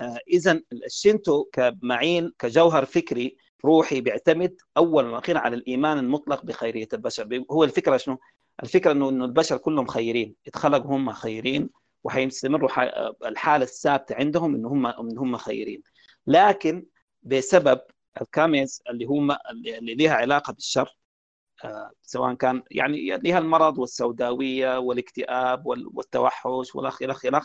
[0.00, 7.44] آه اذا الشينتو كمعين كجوهر فكري روحي بيعتمد اولا وأخيرا على الإيمان المطلق بخيرية البشر.
[7.50, 8.18] هو الفكرة شنو؟
[8.62, 11.70] الفكرة إنه إنه البشر كلهم خيرين اتخلقوا هم خيرين
[12.04, 12.68] وحيستمروا
[13.28, 15.82] الحالة الثابتة عندهم ان هم ان هم خيرين.
[16.26, 16.86] لكن
[17.22, 17.80] بسبب
[18.20, 20.96] الكاميز اللي هم اللي لها علاقة بالشر
[22.02, 27.42] سواء كان يعني لها المرض والسوداوية والاكتئاب والتوحش والاخ إلى آخره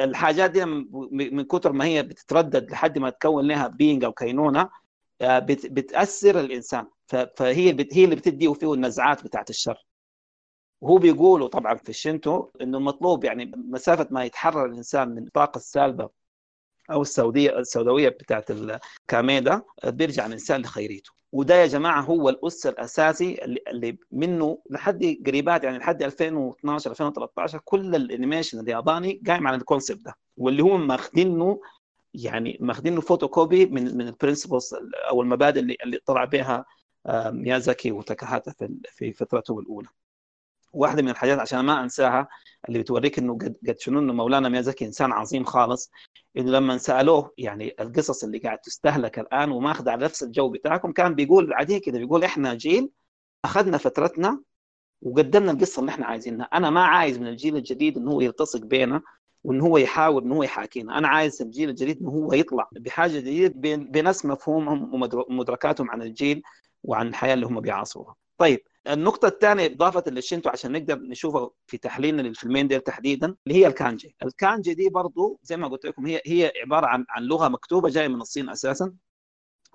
[0.00, 4.70] الحاجات دي من كثر ما هي بتتردد لحد ما تكون لها بينج أو كينونة
[5.44, 6.86] بتأثر الإنسان.
[7.06, 9.83] فهي هي اللي بتديه فيه النزعات بتاعت الشر.
[10.84, 16.08] وهو بيقولوا طبعا في الشنتو إنه المطلوب يعني مسافة ما يتحرر الإنسان من الطاقه السالبة
[16.90, 23.98] أو السوديه السوداوية بتاعت الكاميدا بيرجع الإنسان لخيريته وده يا جماعة هو الاس الأساسي اللي,
[24.12, 30.14] منه لحد قريبات يعني لحد 2012 2013 كل الأنيميشن الياباني قايم على ال concept ده
[30.36, 31.60] واللي هو ماخذينه
[32.14, 34.74] يعني ماخذينه فوتوكوبي من من ال principles
[35.10, 36.64] أو المبادئ اللي, اللي طلع بها
[37.30, 38.52] ميازاكي وتاكاهاتا
[38.90, 39.88] في فترته الأولى.
[40.74, 42.28] واحدة من الحاجات عشان ما أنساها
[42.68, 45.90] اللي بتوريك إنه قد قد شنو إنه مولانا ميازاكي إنسان عظيم خالص
[46.36, 51.14] إنه لما سألوه يعني القصص اللي قاعد تستهلك الآن وماخذ على نفس الجو بتاعكم كان
[51.14, 52.90] بيقول عادي كده بيقول إحنا جيل
[53.44, 54.40] أخذنا فترتنا
[55.02, 56.44] وقدمنا القصة اللي إحنا عايزينها.
[56.52, 59.02] أنا ما عايز من الجيل الجديد إنه هو يلتصق بينا
[59.44, 60.98] وان هو يحاول إنه هو يحاكينا.
[60.98, 64.94] أنا عايز الجيل الجديد إنه هو يطلع بحاجة جديدة بنفس مفهومهم
[65.28, 66.42] ومدركاتهم عن الجيل
[66.84, 68.14] وعن الحياة اللي هم بيعاصروها.
[68.38, 73.66] طيب النقطة الثانية إضافة للشنتو عشان نقدر نشوفها في تحليلنا للفيلمين ديل تحديدا اللي هي
[73.66, 77.88] الكانجي، الكانجي دي برضو زي ما قلت لكم هي هي عبارة عن عن لغة مكتوبة
[77.88, 78.94] جاية من الصين أساسا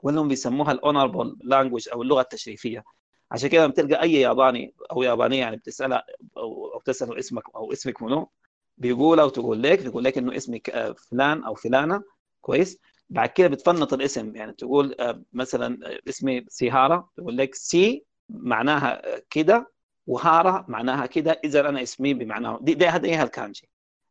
[0.03, 2.83] وإنهم بيسموها ال honorable language أو اللغة التشريفية.
[3.31, 6.03] عشان كده لما تلقى أي ياباني أو يابانية يعني بتسألها
[6.37, 8.29] أو, أو تسأله اسمك أو اسمك منو
[8.77, 12.03] بيقول أو تقول لك بيقول لك إنه اسمك فلان أو فلانة.
[12.41, 12.79] كويس؟
[13.09, 14.95] بعد كده بتفنط الاسم يعني تقول
[15.33, 15.79] مثلا
[16.09, 19.71] اسمي سيهارا تقول لك سي معناها كده
[20.07, 22.59] وهارا معناها كده إذا أنا اسمي بمعناه.
[22.61, 23.69] دي, دي هذا إيه الكانجي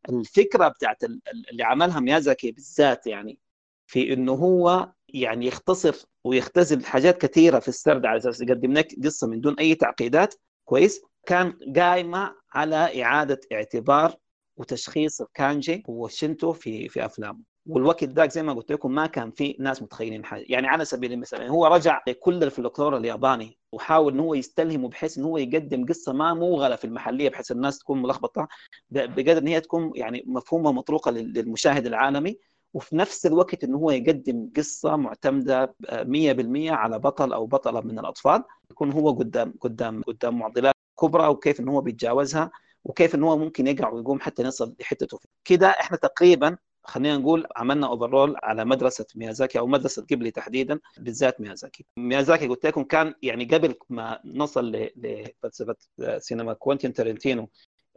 [0.09, 1.03] الفكرة بتاعت
[1.51, 3.39] اللي عملها ميازاكي بالذات يعني
[3.87, 9.27] في إنه هو يعني يختصر ويختزل حاجات كثيرة في السرد على أساس يقدم لك قصة
[9.27, 10.35] من دون أي تعقيدات.
[10.65, 11.01] كويس.
[11.25, 14.15] كان قايمة على إعادة اعتبار
[14.57, 17.48] وتشخيص الكانجي والشنتو في في أفلامه.
[17.69, 20.45] والوقت ذاك زي ما قلت لكم ما كان في ناس متخيلين حاجة.
[20.49, 25.17] يعني على سبيل المثال يعني هو رجع لكل الفلكلور الياباني وحاول إن هو يستلهمه بحيث
[25.17, 28.47] إن هو يقدم قصة ما موغله في المحلية بحيث الناس تكون ملخبطة.
[28.89, 32.39] بقدر إن هي تكون يعني مفهومة مطروقه للمشاهد العالمي.
[32.73, 38.43] وفي نفس الوقت انه هو يقدم قصة معتمدة 100% على بطل أو بطلة من الأطفال
[38.71, 42.51] يكون هو قدام قدام قدام معضلات كبرى وكيف انه هو بيتجاوزها
[42.83, 46.57] وكيف انه هو ممكن يقع ويقوم حتى يصل لحتته كده إحنا تقريبا
[46.89, 51.85] خلينا نقول عملنا overall على مدرسة ميازاكي أو مدرسة جيبلي تحديدا بالذات ميازاكي.
[51.97, 55.75] ميازاكي قلت لكم كان يعني قبل ما نصل لفلسفه
[56.17, 57.49] سينما كوينتين تارنتينو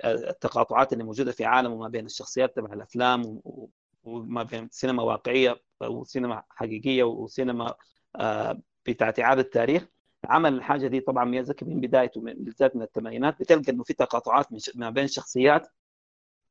[0.05, 3.41] التقاطعات اللي موجودة في عالمه ما بين الشخصيات تبع الأفلام
[4.05, 7.75] وما بين سينما واقعية وسينما حقيقية وسينما
[8.87, 9.87] بتاعت إعادة تاريخ
[10.25, 13.41] عمل الحاجة دي طبعا ميازاكي من بدايته بالذات من الثمانينات.
[13.41, 15.69] بتلقى إنه في تقاطعات ما بين شخصيات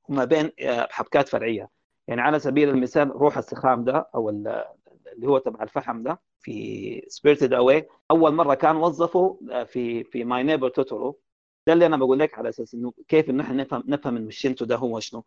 [0.09, 0.51] وما بين
[0.89, 1.69] حبكات فرعية.
[2.07, 7.53] يعني على سبيل المثال روح السخام ده أو اللي هو تبع الفحم ده في Spirited
[7.53, 11.19] Away أول مرة كان وظفه في في My Neighbor Totoro
[11.67, 14.65] ده اللي أنا بقول لك على أساس إنه كيف إنه إحنا نفهم نفهم انه الشنتو
[14.65, 15.23] ده هو شنو.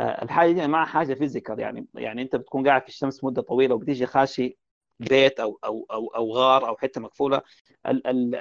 [0.00, 4.06] الحاجة دي مع حاجة physical يعني يعني أنت بتكون قاعد في الشمس مدة طويلة وبتيجي
[4.06, 4.58] خاشي
[5.00, 7.42] بيت أو أو أو أو غار أو حتة مقفولة.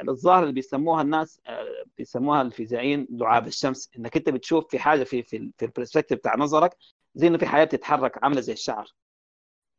[0.10, 1.41] الظاهر اللي بيسموها الناس
[1.97, 3.89] بيسموها الفيزيائيين لعاب الشمس.
[3.97, 6.77] إنك أنت بتشوف في حاجة في في, في ال perspective بتاع نظرك
[7.16, 8.94] زي إنه في حياة بتتحرك عاملة زي الشعر.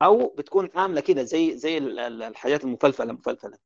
[0.03, 3.59] أو بتكون عاملة كده زي زي الحاجات المفلفلة مفلفلة.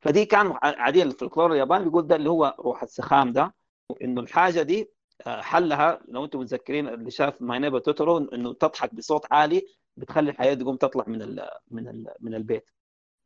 [0.00, 3.54] فدي كان عاديا الفلكلور الياباني بيقول ده اللي هو روح السخام ده
[4.02, 4.90] إنه الحاجة دي
[5.26, 9.66] حلها لو أنتم متذكرين اللي شاف My Neighbor Totoro إنه تضحك بصوت عالي
[9.96, 12.70] بتخلي الحياة تقوم تطلع من ال من ال من البيت.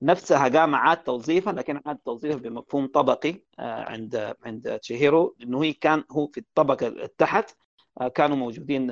[0.03, 6.05] نفسها قام عاد توظيفها لكن عاد توظيفها بمفهوم طبقي عند عند تشيهيرو إنه هي كان
[6.11, 7.57] هو في الطبقة التحت
[8.15, 8.91] كانوا موجودين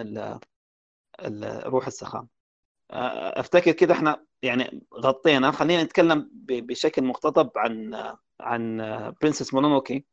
[1.66, 2.28] روح السخام
[2.90, 5.50] أفتكر كده إحنا يعني غطينا.
[5.50, 7.94] خلينا نتكلم بشكل مقتضب عن
[8.40, 8.76] عن
[9.22, 10.04] Princess Mononoke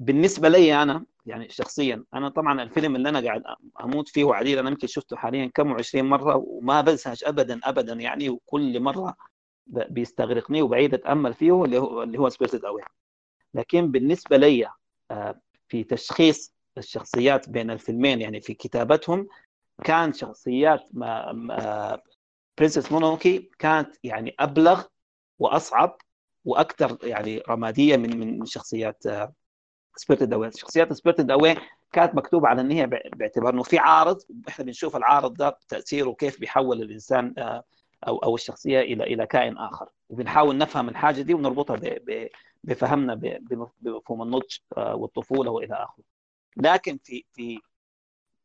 [0.00, 3.42] بالنسبة لي أنا يعني شخصيا أنا طبعا الفيلم اللي أنا قاعد
[3.80, 8.28] أموت فيه وعديل أنا يمكن شفته حاليا كم وعشرين مرة وما بزهج ابدا ابدا يعني
[8.30, 9.16] وكل مرة
[9.66, 12.82] بيستغرقني وبعيد أتأمل فيه اللي هو اللي هو Spirited Away
[13.54, 14.68] لكن بالنسبة لي
[15.68, 19.28] في تشخيص الشخصيات بين الفيلمين يعني في كتابتهم
[19.84, 22.00] كان شخصيات ما,
[22.58, 24.84] Princess Mononoke كانت يعني أبلغ
[25.38, 25.96] وأصعب
[26.44, 29.02] وأكثر يعني رمادية من من شخصيات
[29.96, 31.56] Spirited Away شخصيات Spirited Away
[31.92, 36.40] كانت مكتوبة على ان هي باعتبار إنه في عارض إحنا بنشوف العارض ده تأثيره كيف
[36.40, 37.34] بيحول الإنسان
[38.06, 39.88] أو أو الشخصية إلى إلى كائن آخر.
[40.08, 41.80] وبنحاول نفهم الحاجة دي ونربطها
[42.64, 43.14] بفهمنا
[43.80, 46.04] بمفهوم النضج والطفولة وإلى آخره.
[46.56, 47.60] لكن في في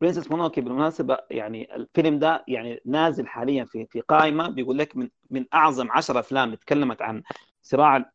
[0.01, 5.09] Princess Mononoke بالمناسبة يعني الفيلم ده يعني نازل حاليا في في قائمة بيقول لك من
[5.29, 7.23] من أعظم 10 أفلام تكلمت عن
[7.61, 8.11] صراع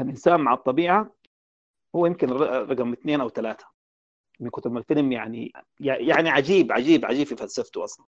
[0.00, 1.14] الإنسان مع الطبيعة
[1.96, 3.66] هو يمكن رقم اثنين أو ثلاثة.
[4.40, 8.06] من كتر ما الفيلم يعني يعني عجيب عجيب عجيب في فلسفته أصلا.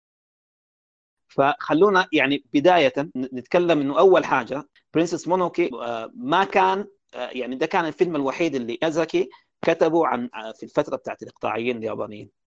[1.29, 5.71] فخلونا يعني بداية نتكلم إنه أول حاجة برنسس مونوكي
[6.15, 9.31] ما كان يعني ده كان الفيلم الوحيد اللي يازاكي
[9.63, 12.42] كتبه عن في الفترة بتاعت الإقطاعيين اليابانيين.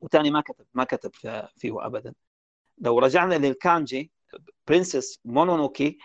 [0.00, 1.10] وثاني ما كتب ما كتب
[1.56, 2.14] فيه ابدا.
[2.78, 4.10] لو رجعنا للكانجي
[4.68, 5.98] Princess Mononoke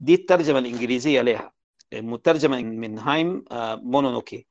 [0.00, 1.52] دي الترجمه الإنجليزية لها.
[1.94, 3.44] مترجمة من hime
[3.82, 4.46] مونونوكي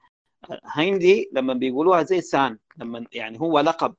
[0.66, 3.96] hime دي لما بيقولوها زي سان لما يعني هو لقب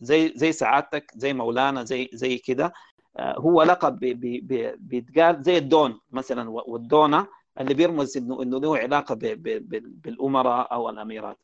[0.00, 2.72] زي زي سعادتك زي مولانا زي زي كده.
[3.18, 7.26] هو لقب بي بي بيتقال زي الدون مثلا والدونة
[7.60, 11.38] اللي بيرمز انه إنه له علاقة بالأمراء أو الأميرات.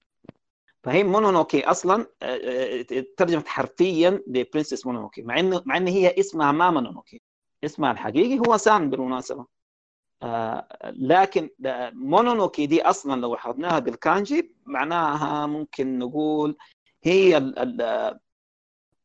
[0.85, 2.07] فهي مونونوكي أصلا
[3.17, 7.21] ترجمت حرفيا ل Princess Mononoke مع إنه مع إن هي اسمها ما مونونوكي
[7.65, 9.47] اسمها الحقيقي هو سان بالمناسبة.
[10.23, 11.51] آه لكن
[11.93, 16.57] مونونوكي دي أصلا لو حطناها بالكانجي معناها ممكن نقول
[17.03, 18.19] هي ال ال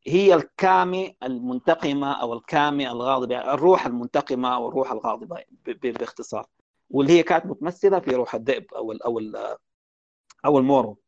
[0.06, 6.46] هي الكامي المنتقمة أو الكامي الغاضبة الروح المنتقمة أو الروح الغاضبة باختصار.
[6.90, 9.56] واللي هي كانت متمثلة في روح الذئب أو ال أو ال
[10.44, 10.90] أو المورو.
[10.90, 11.05] آه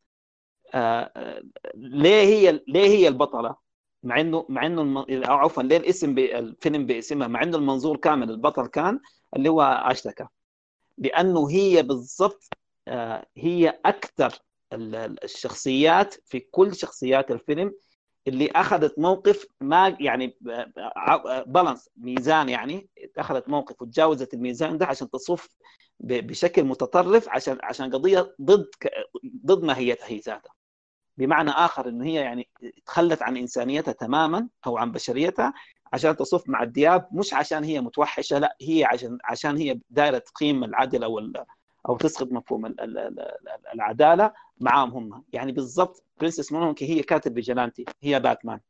[1.74, 3.56] ليه هي ليه هي البطلة؟
[4.02, 9.00] مع انه مع إنه عفوا ليه الاسم الفيلم باسمها مع إنه المنظور كامل البطل كان
[9.36, 10.26] اللي هو أشتكى.
[10.98, 12.48] لأنه هي بالضبط
[12.88, 14.32] آه هي أكثر
[14.72, 17.72] الشخصيات في كل شخصيات الفيلم
[18.26, 20.36] اللي أخذت موقف ما يعني
[21.46, 22.88] balance ميزان يعني
[23.18, 25.48] أخذت موقف وتجاوزت الميزان ده عشان تصف
[26.00, 28.68] بشكل متطرف عشان عشان قضية ضد
[29.46, 30.57] ضد ماهيتها هي ذاتها.
[31.18, 32.48] بمعنى آخر إنه هي يعني
[32.86, 35.54] تخلت عن إنسانيتها تماما أو عن بشريتها
[35.92, 40.64] عشان تصف مع الدياب مش عشان هي متوحشة لا هي عشان عشان هي دايرة تقيم
[40.64, 41.32] العدل أو
[41.88, 42.74] أو تسقط مفهوم
[43.74, 45.24] العدالة معاهم هم.
[45.32, 48.60] يعني بالضبط Princess Mononoke هي كانت vigilante هي باتمان.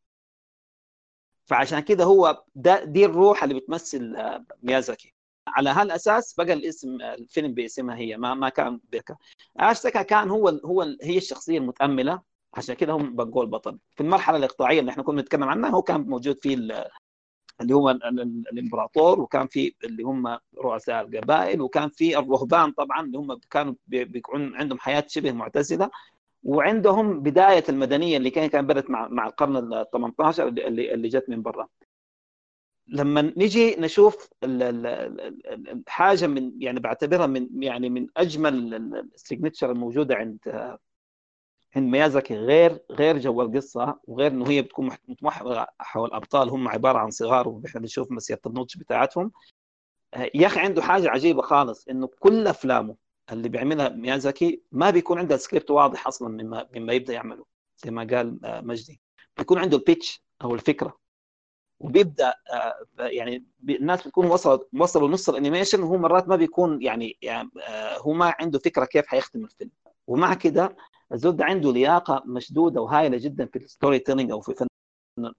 [1.46, 2.44] فعشان كده هو
[2.84, 4.16] دي الروح اللي بتمثل
[4.62, 5.14] ميازاكي.
[5.48, 9.16] على هالأساس بقى الاسم الفيلم باسمها هي ما ما كان بيكا
[9.56, 12.22] اشتكى كان هو هو هي الشخصية المتأملة.
[12.58, 13.78] عشان كده هم بقوا البطل.
[13.96, 16.54] في المرحلة الإقطاعية اللي إحنا كنا نتكلم عنها هو كان موجود فيه
[17.60, 23.40] اللي هو الإمبراطور وكان في اللي هم رؤساء القبائل وكان في الرهبان طبعا اللي هم
[23.50, 25.90] كانوا بيكون عندهم حياة شبه معتزلة.
[26.42, 31.24] وعندهم بداية المدنية اللي كان كان بدأت مع مع القرن ال 18 اللي اللي جت
[31.28, 31.68] من برا.
[32.88, 38.74] لما نجي نشوف الحاجة من يعني بعتبرها من يعني من أجمل
[39.14, 40.38] ال signature الموجودة عند
[41.76, 46.98] عند ميازاكي غير غير جو القصة وغير إنه هي بتكون متمحوره حول أبطال هم عبارة
[46.98, 49.32] عن صغار وإحنا بنشوف مسيرة النضج بتاعتهم.
[50.34, 52.96] يا أخي عنده حاجة عجيبة خالص إنه كل أفلامه
[53.32, 57.44] اللي بيعملها ميازاكي ما بيكون عنده سكريبت واضح أصلا مما مما يبدأ يعمله
[57.76, 59.00] زي ما قال مجدي.
[59.38, 60.98] بيكون عنده ال pitch أو الفكرة
[61.80, 62.34] وبيبدأ
[62.98, 67.50] يعني الناس بتكون وصلوا وصلوا نص ال animation وهو مرات ما بيكون يعني, يعني
[67.98, 69.70] هو ما عنده فكرة كيف حيختم الفيلم.
[70.08, 70.76] ومع كده
[71.12, 74.66] الزول ده عنده لياقة مشدودة وهائله جدا في ال storytelling أو في فن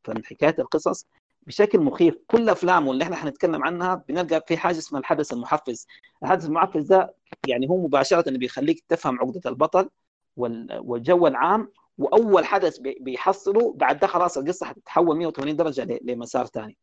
[0.03, 1.07] فن حكاية القصص
[1.41, 2.15] بشكل مخيف.
[2.27, 5.87] كل أفلامه اللي إحنا حنتكلم عنها بنلقى في حاجة اسمها الحدث المحفز.
[6.23, 7.13] الحدث المحفز ده
[7.47, 9.89] يعني هو مباشرة بيخليك تفهم عقدة البطل
[10.37, 16.77] والجو العام وأول حدث بيحصله بعد ده خلاص القصة حتتحول 180 درجة لمسار ثاني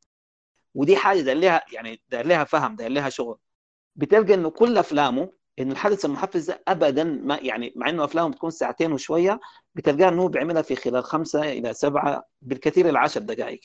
[0.75, 3.39] ودي حاجة داير لها يعني داير لها فهم داير لها شغل.
[3.97, 8.51] بتلقى إنه كل أفلامه انه الحدث المحفز ده ابدا ما يعني مع إنه افلامه بتكون
[8.51, 9.41] ساعتين وشوية
[9.75, 13.61] بتلقاه إنه بيعملها في خلال خمسة إلى سبعة بالكثير إلى 10 دقائق.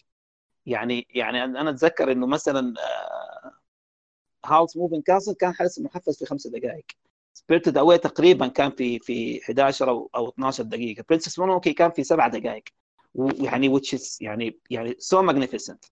[0.65, 2.73] يعني يعني أنا أتذكر إنه مثلا
[4.45, 6.85] Howl's Moving Castle كان حدث محفز في خمسة دقائق.
[7.33, 11.03] Spirited Away تقريبا كان في في 11 أو أو 12 دقيقة.
[11.09, 12.63] Princess Mononoke كان في سبع دقائق.
[13.13, 15.85] ويعني which يعني يعني so magnificent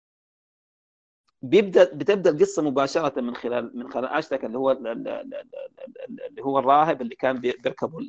[1.41, 7.15] بيبدأ بتبدأ القصة مباشرة من خلال من خلال أشيتاكا اللي هو اللي هو الراهب اللي
[7.15, 8.01] كان بيركبوا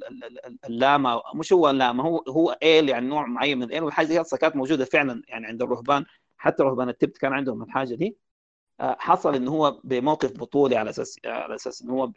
[0.65, 1.23] اللامة.
[1.35, 4.85] مش هو اللامة هو هو ايل يعني نوع معين من الايل والحاجة دي كانت موجودة
[4.85, 6.05] فعلا يعني عند الرهبان.
[6.37, 8.17] حتى رهبان التبت كان عندهم الحاجة دي.
[8.81, 12.13] حصل إن هو بموقف بطولي على أساس على أساس إن هو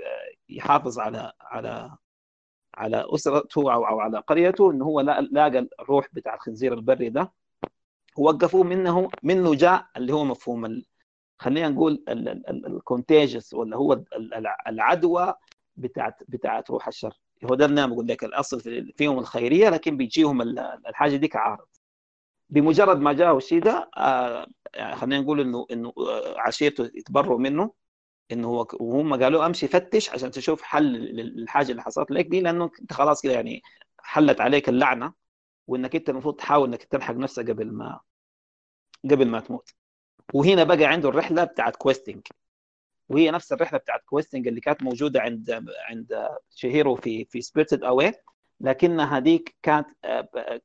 [0.49, 1.91] يحافظ على على
[2.75, 4.71] على أسرته أو أو على قريته.
[4.71, 7.31] إن هو لاقى الروح بتاع الخنزير البري ده.
[8.17, 10.83] وقفوه منه منه جاء اللي هو مفهوم.
[11.37, 12.03] خلينا نقول
[12.49, 14.03] الكونتاجس ولا هو
[14.67, 15.33] العدوى
[15.77, 17.19] بتاعت بتاعت روح الشر.
[17.45, 18.61] هو ده اللي أنا بقول لك الأصل
[18.97, 20.41] فيهم الخيرية لكن بيجيهم
[20.87, 21.65] الحاجة دي كعارض
[22.49, 24.47] بمجرد ما جاءه الشيء ده آه
[24.93, 25.93] خلينا نقول انه إنه
[26.37, 27.73] عشيرته يتبروا منه
[28.31, 32.71] إنه هو وهم قالوا أمشي فتش عشان تشوف حل للحاجة اللي حصلت لك دي لأنه
[32.81, 33.61] أنت خلاص كده يعني
[33.99, 35.13] حلت عليك اللعنة
[35.67, 37.99] وإنك أنت المفروض تحاول إنك تلحق نفسك قبل ما
[39.11, 39.69] قبل ما تموت.
[40.33, 42.21] وهنا بقى عنده الرحلة بتاعت questing
[43.09, 48.13] وهي نفس الرحلة بتاعت questing اللي كانت موجودة عند عند شيهيرو في في Spirited Away
[48.61, 49.87] لكن هذيك كانت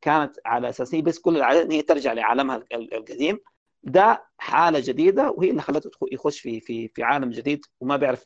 [0.01, 3.39] كانت على أساس هي بس كل العادة ان هي ترجع لعالمها القديم.
[3.83, 8.25] ده حالة جديدة وهي اللي خلته يخش في في في عالم جديد وما بيعرف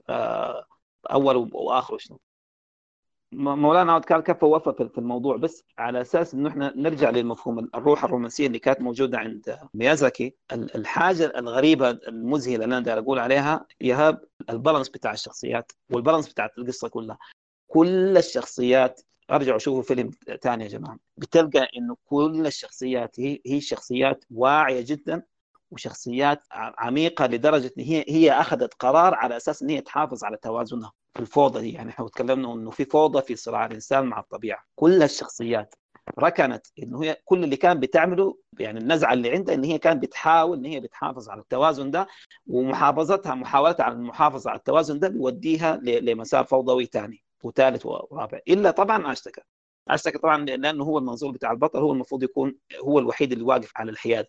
[1.11, 2.21] أول واخره شنو
[3.33, 8.05] مولانا عود قال كفى وفى في الموضوع بس على أساس إنه إحنا نرجع للمفهوم الروح
[8.05, 14.21] الرومانسية اللي كانت موجودة عند ميازاكي الحاجة الغريبة المذهلة اللي أنا داير أقول عليها ايهاب
[14.51, 17.19] البالانس بتاع الشخصيات والبالانس بتاعت القصة كلها.
[17.67, 19.01] كل الشخصيات
[19.31, 20.11] أرجعوا شوفوا فيلم
[20.43, 25.23] ثاني يا جماعة بتلقى إنه كل الشخصيات هي هي شخصيات واعية جدا
[25.73, 30.93] وشخصيات عميقة لدرجة إن هي هي أخذت قرار على أساس إن هي تحافظ على توازنها
[31.15, 31.73] في الفوضى دي.
[31.73, 34.65] يعني إحنا تكلمنا إنه في فوضى في صراع الإنسان مع الطبيعة.
[34.75, 35.75] كل الشخصيات
[36.19, 40.59] ركنت إنه هي كل اللي كان بتعمله يعني النزعة اللي عندها إن هي كانت بتحاول
[40.59, 42.07] إن هي بتحافظ على التوازن ده
[42.47, 48.39] ومحافظتها محاولتها على المحافظة على التوازن ده بيوديها لمسار فوضوي ثاني وثالث ورابع.
[48.49, 49.41] إلا طبعا أشتكى.
[49.89, 52.55] أشيتاكا طبعا لأنه هو المنظور بتاع البطل هو المفروض يكون
[52.85, 54.27] هو الوحيد اللي واقف على الحياد.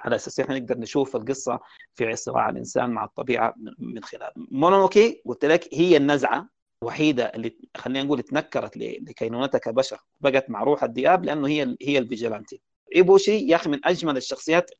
[0.00, 1.60] على أساس إحنا نقدر نشوف القصة
[1.94, 4.32] في صراع الإنسان مع الطبيعة من خلال.
[4.36, 6.48] مونونوكي قلت لك هي النزعة
[6.82, 12.04] الوحيدة اللي خلينا نقول تنكرت لكينونتها كبشر بقت مع روح الذئاب لأنه هي هي ال
[12.04, 12.62] vigilante.
[12.96, 14.70] إيبوشي يا أخي من أجمل الشخصيات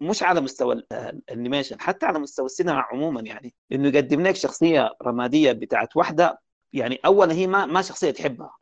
[0.00, 3.54] مش على مستوى ال animation حتى على مستوى السينما عموما يعني.
[3.72, 6.40] إنه يقدم لك شخصية رمادية بتاعت واحدة
[6.72, 8.56] يعني اولا هي ما ما شخصية تحبها.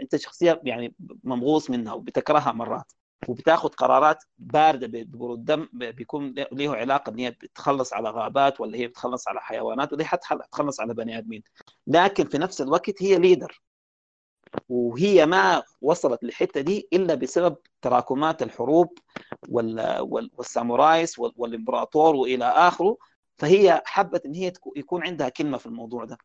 [0.00, 0.94] أنت شخصية يعني
[1.24, 2.92] ممغوص منها وبتكرهها مرات.
[3.28, 8.86] وبتاخذ قرارات باردة ببرود دم بيكون له علاقة إن هي بتخلص على غابات ولا هي
[8.86, 11.42] بتخلص على حيوانات ولا حتى تخلص على بني آدمين.
[11.86, 13.62] لكن في نفس الوقت هي ليدر
[14.68, 18.98] وهي ما وصلت للحتة دي إلا بسبب تراكمات الحروب
[19.48, 22.96] والسامورايس والإمبراطور وإلى آخره.
[23.38, 26.18] فهي حبت إن هي يكون عندها كلمة في الموضوع ده.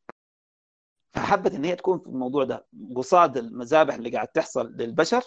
[1.14, 2.66] فحبت إن هي تكون في الموضوع ده.
[2.96, 5.22] قصاد المذابح اللي قاعد تحصل للبشر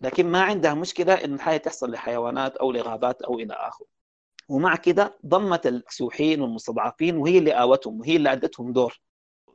[0.00, 3.86] لكن ما عندها مشكلة إن الحياة تحصل لحيوانات أو لغابات أو إلى اخره
[4.48, 9.00] ومع كده ضمت الكسوحين والمستضعفين وهي اللي آوتهم وهي اللي ادتهم دور.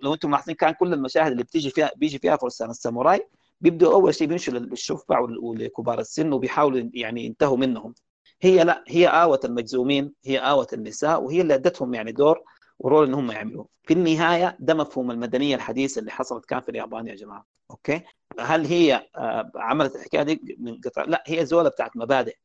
[0.04, 3.28] لو أنتم ملاحظين كان كل المشاهد اللي بتيجي فيها بيجي فيها فرسان الساموراي
[3.62, 7.94] بيبدوا أول شيء بيمشوا للشفع ولكبار السن وبيحاولوا يعني ينتهوا منهم.
[8.42, 12.44] هي لا هي آوت المجزومين هي آوت النساء وهي اللي ادتهم يعني دور
[12.80, 13.68] و role إن هم يعملوه.
[13.84, 17.46] في النهاية ده مفهوم المدنية الحديثة اللي حصلت كان في اليابان يا جماعة.
[17.72, 18.02] okay؟
[18.40, 22.36] هل هي آه، عملت الحكاية دي من قطع لا هي زولة بتاعت مبادئ.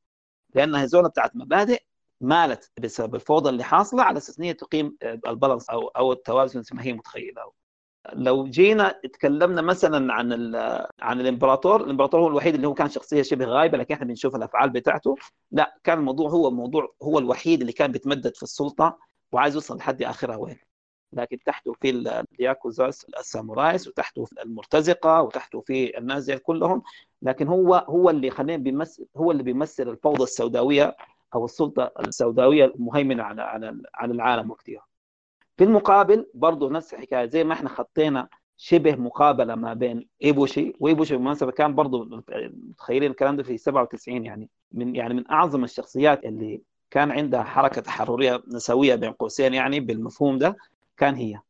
[0.55, 1.83] لأنها زولة بتاعت مبادئ
[2.21, 6.71] مالت بسبب الفوضى اللي حاصلة على أساس إن تقيم ال balance أو أو التوازن زي
[6.77, 7.53] ما هي متخيلة.
[8.13, 10.33] لو جينا تكلمنا مثلا عن
[11.01, 14.71] عن الإمبراطور الإمبراطور هو الوحيد اللي هو كان شخصية شبه غايبة لكن إحنا بنشوف الأفعال
[14.71, 15.15] بتاعته.
[15.51, 18.99] لا كان الموضوع هو موضوع هو الوحيد اللي كان بيتمدد في السلطة
[19.33, 20.59] وعايز يوصل لحد آخرها وين؟
[21.13, 26.83] لكن تحته في ال- الياكوزاس السامورايز وتحته في المرتزقة وتحته في الناس كلهم.
[27.23, 30.97] لكن هو هو اللي خلينا بيمثل هو اللي بيمثل الفوضى السوداوية
[31.35, 34.87] أو السلطة السوداوية المهيمنة على على على العالم وقتها.
[35.57, 41.15] في المقابل برضه نفس الحكاية زي ما إحنا خطينا شبه مقابلة ما بين إيبوشي وإيبوشي
[41.17, 42.05] بالمناسبه كان برضه
[42.71, 47.81] متخيلين الكلام ده في 97 يعني من يعني من أعظم الشخصيات اللي كان عندها حركة
[47.81, 50.57] تحررية نسوية بين قوسين يعني بالمفهوم ده.
[50.97, 51.41] كان هي.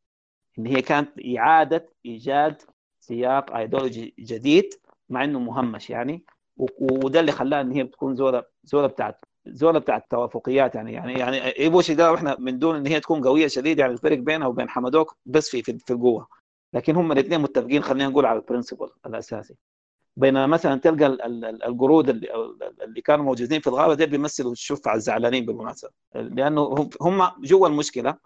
[0.58, 2.62] إن هي كانت إعادة إيجاد
[3.00, 4.74] سياق ايديولوجي جديد
[5.08, 6.24] مع إنه مهمش يعني.
[6.80, 10.92] وده اللي خلاها إن هي بتكون زوله زوله بتاعت زوله بتاعت توافقيات يعني.
[10.92, 14.46] يعني يعني ايبوشي ده إحنا من دون إن هي تكون قوية شديد يعني الفرق بينها
[14.46, 16.26] وبين حمادوك بس في في في القوة.
[16.72, 19.54] لكن هم الاثنين متفقين خلينا نقول على البرنسبل الأساسي.
[20.16, 22.28] بينما مثلا تلقى ال- ال- ال- القرود اللي
[22.82, 25.90] اللي كانوا موجودين في الغابة دول بيمثلوا الشفعة الزعلانين بالمناسبة.
[26.14, 28.16] لأنه هم جوا المشكلة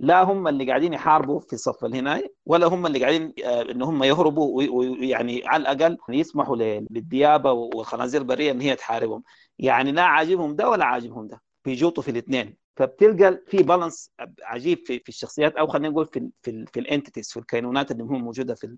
[0.00, 4.02] لا هم اللي قاعدين يحاربوا في صف الهناية ولا هم اللي قاعدين آه، إن هم
[4.04, 9.22] يهربوا وي- ويعني على الأقل يسمحوا للديابة والخنازير البريه إن هي تحاربهم.
[9.58, 12.56] يعني لا عاجبهم ده ولا عاجبهم ده بيجوطوا في الاثنين.
[12.76, 14.10] فبتلقى في بالانس
[14.42, 17.90] عجيب في في الشخصيات أو خلينا نقول في ال في في ال entities في الكينونات
[17.90, 18.76] اللي هم موجودة في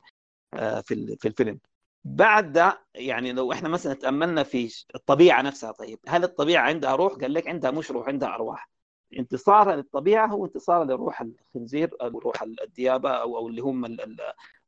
[0.55, 1.59] آه، في في الفيلم.
[2.05, 7.13] بعد ده يعني لو إحنا مثلا تأملنا في الطبيعة نفسها طيب هل الطبيعة عندها روح؟
[7.15, 8.71] قال لك عندها مش روح عندها أرواح.
[9.19, 14.21] انتصارها للطبيعه هو انتصار لروح الخنزير أو روح الديابة أو أو اللي هم ال- ال-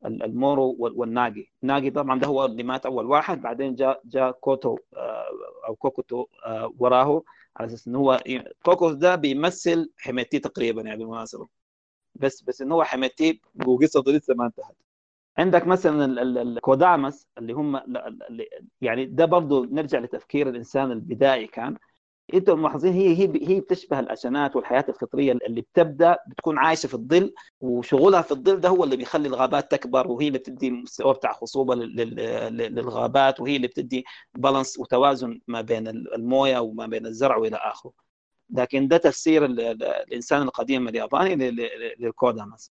[0.06, 4.30] ال- المورو وال- والناجي الناجي طبعا ده هو اللي مات أول واحد بعدين جاء جاء
[4.32, 5.26] كوتو آه،
[5.68, 7.22] أو كوكوتو آه، وراه
[7.56, 8.20] على أساس إنه هو
[8.62, 11.48] كوكوس ده بيمثل حميتي تقريبا يعني بالمناسبة.
[12.14, 14.76] بس بس إنه هو حميتي وقصته لسه ما انتهت.
[15.38, 17.80] عندك مثلا ال- ال- الكودامس اللي هم
[18.80, 21.76] يعني ده برضه نرجع لتفكير الإنسان البدائي كان.
[22.34, 27.34] أنتم ملاحظين هي هي هي بتشبه الاشنات والحياة الفطرية اللي بتبدأ بتكون عايشة في الظل
[27.60, 31.74] وشغلها في الظل ده هو اللي بيخلي الغابات تكبر وهي اللي بتدي مستوى بتاع خصوبة
[31.74, 34.04] لل- لل- للغابات وهي اللي بتدي
[34.34, 37.92] بالانس وتوازن ما بين الموية وما بين الزرع وإلى آخره.
[38.50, 42.72] لكن ده تفسير ال- ال- الإنسان القديم الياباني لل- لل- للكودامس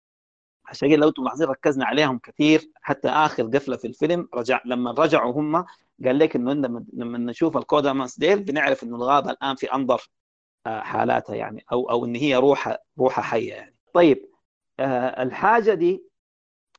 [0.66, 4.92] عشان كده لو أنتم ملاحظين ركزنا عليهم كثير حتى آخر قفلة في الفيلم رجع لما
[4.92, 5.66] رجعوا هم
[6.06, 10.10] قال لك إنه لما لما نشوف الكوداماس ديل بنعرف إنه الغابة الآن في أنظر
[10.68, 13.76] آه، حالاتها يعني أو أو إن هي روحها روحها حية يعني.
[13.94, 14.30] طيب
[14.80, 16.04] آه، الحاجة دي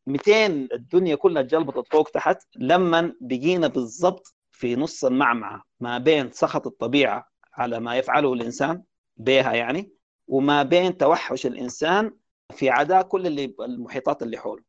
[0.07, 6.67] 200 الدنيا كلها اتجلبطت فوق تحت لما بقينا بالضبط في نص المعمعة ما بين سخط
[6.67, 8.83] الطبيعة على ما يفعله الإنسان
[9.17, 9.93] بها يعني
[10.29, 12.17] وما بين توحش الإنسان
[12.53, 14.63] في عداء كل اللي المحيطات اللي حوله.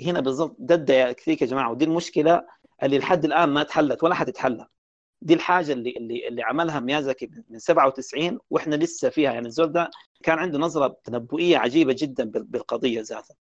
[0.00, 2.46] هنا بالضبط ده الديالكتيك يا جماعة ودي المشكلة
[2.82, 4.66] اللي لحد الآن ما تحلت ولا حتتحل
[5.22, 9.32] دي الحاجة اللي اللي اللي عملها ميازاكي من 97 وإحنا لسه فيها.
[9.32, 9.90] يعني الزول ده
[10.22, 13.36] كان عنده نظرة تنبؤية عجيبة جدا بال- بالقضية ذاتها.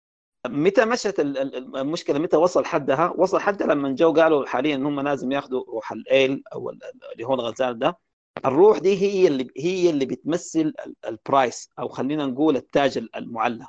[0.47, 4.85] متى مشت ال- ال- المشكلة؟ متى وصل حدها؟ وصل حدها لما جو قالوا حاليا إن
[4.85, 6.79] هم لازم ياخذوا روح الإيل أو ال-
[7.13, 7.97] اللي هو الغزال ده.
[8.45, 13.67] الروح دي هي اللي هي اللي بتمثل ال- prize أو خلينا نقول التاج المعلى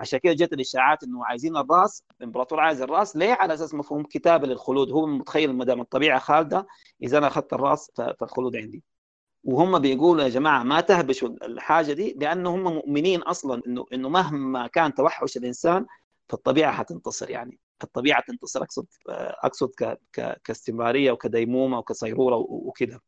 [0.00, 3.16] عشان كده جت الاشاعات إنه عايزين الرأس الإمبراطور عايز الرأس.
[3.16, 4.90] ليه؟ على أساس مفهوم كتابه للخلود.
[4.90, 6.66] هو متخيل ما دام الطبيعة خالدة
[7.02, 8.82] إذا أنا أخذت الرأس فالخلود عندي.
[9.44, 14.66] وهم بيقولوا يا جماعة ما تهبشوا الحاجة دي لأنه هم مؤمنين أصلا انه إنه مهما
[14.66, 15.86] كان توحش الإنسان
[16.28, 17.58] فالطبيعة حتنتصر يعني.
[17.84, 18.62] الطبيعه تنتصر.
[18.62, 18.86] اقصد
[19.44, 19.98] أقصد ك...
[20.12, 20.40] ك...
[20.44, 23.00] كاستمرارية وكديمومة وكصيرورة وكده.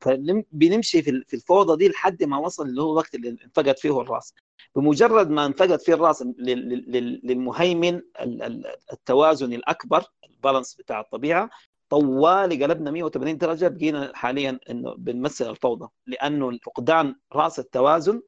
[0.00, 4.34] فبنمشي في الفوضى دي لحد ما وصل اللي هو الوقت اللي انفقد فيه الرأس.
[4.76, 11.50] بمجرد ما انفقد فيه الرأس لل- لل- للمهيمن ال- ال- التوازن الأكبر البالانس بتاع الطبيعة
[11.88, 15.88] طوالي قلبنا 180 درجة بقينا حاليا إنه بنمثل الفوضى.
[16.06, 18.22] لأنه فقدان رأس التوازن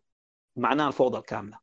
[0.57, 1.59] معناه الفوضى الكاملة.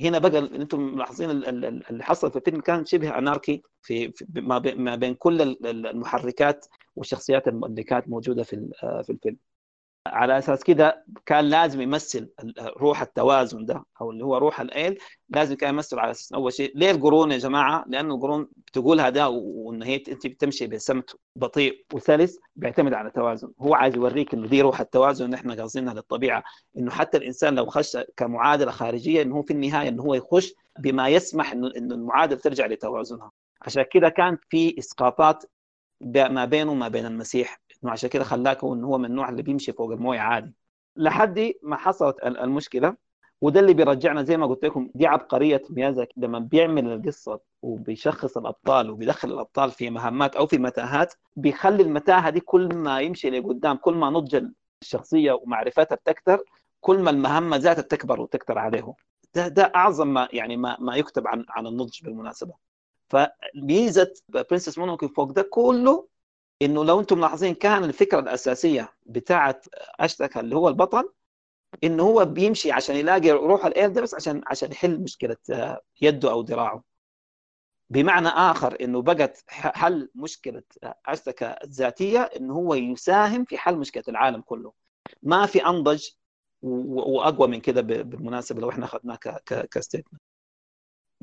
[0.00, 4.58] هنا بقى إنتم ملاحظين ال- ال- اللي حصل في الفيلم كان شبه أناركي في, ما
[4.96, 6.66] بين- كل ال- ال- المحركات
[6.96, 9.36] والشخصيات اللي كانت موجودة في آه، في الفيلم.
[10.06, 14.98] على أساس كده كان لازم يمثل ال- روح التوازن ده أو اللي هو روح الإيل.
[15.28, 19.28] لازم كان يمثل على أساس أول شيء ليه القرون يا جماعة؟ لأنه القرون بتقولها ده
[19.28, 23.52] وإن هي أنت بتمشي بسمت بطيء وسلس بيعتمد على توازن.
[23.60, 26.42] هو عايز يوريك إنه دي روح التوازن اللي إحنا قاصدينها للطبيعة.
[26.78, 31.08] إنه حتى الإنسان لو خش كمعادلة خارجية إنه هو في النهاية إنه هو يخش بما
[31.08, 33.30] يسمح إنه المعادلة ترجع لتوازنها.
[33.62, 35.44] عشان كده كان في إسقاطات
[36.02, 37.60] ما بينه وما بين المسيح.
[37.84, 40.54] إنه عشان كده خلاك هو انه هو من النوع اللي بيمشي فوق المويه عادي.
[40.96, 42.96] لحد ما حصلت المشكلة
[43.40, 48.90] وده اللي بيرجعنا زي ما قلت لكم دي عبقرية ميازاكي لما بيعمل القصة وبيشخص الأبطال
[48.90, 53.94] وبيدخل الأبطال في مهمات أو في متاهات بيخلي المتاهة دي كل ما يمشي لقدام كل
[53.94, 54.44] ما نضج
[54.82, 56.44] الشخصية ومعرفتها بتكتر
[56.80, 58.94] كل ما المهمة ذاتها تكبر وتكتر عليه
[59.34, 62.54] ده ده أعظم ما يعني ما ما يكتب عن عن النضج بالمناسبة.
[63.12, 66.08] فميزة Princess Mononoke فوق ده كله
[66.62, 69.60] إنه لو أنتم ملاحظين كان الفكرة الأساسية بتاعه
[70.00, 71.12] أشيتاكا اللي هو البطل
[71.84, 75.36] إنه هو بيمشي عشان يلاقي روح الايل ده بس عشان عشان يحل مشكلة
[76.00, 76.84] يده أو ذراعه
[77.90, 80.62] بمعنى آخر إنه بقت حل مشكلة
[81.06, 84.72] أشيتاكا الذاتية إنه هو يساهم في حل مشكلة العالم كله.
[85.22, 86.08] ما في أنضج
[86.62, 89.18] وأقوى من كده بالمناسبة لو إحنا أخذناه
[89.70, 90.22] ك statement.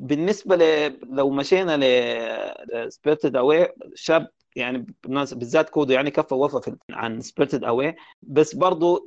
[0.00, 0.62] بالنسبة ل...
[1.16, 7.96] لو مشينا ل Spirited Away شاب يعني بالذات كودو يعني كفى وفى عن Spirited Away
[8.22, 9.06] بس برضو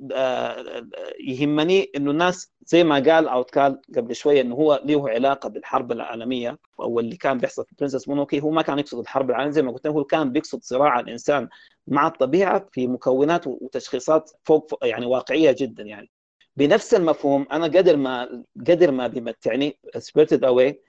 [1.20, 5.92] يهمني إنه الناس زي ما قال أو قال قبل شوية إنه هو له علاقة بالحرب
[5.92, 9.62] العالمية أو اللي كان بيحصل في Princess Mononoke هو ما كان يقصد الحرب العالمية زي
[9.62, 11.50] ما قلت هو كان بيقصد صراع الإنسان
[11.88, 16.10] مع الطبيعة في مكونات وتشخيصات فوق يعني واقعية جدا يعني.
[16.56, 20.82] بنفس المفهوم أنا قدر ما قدر ما بيمتعني Spirited Away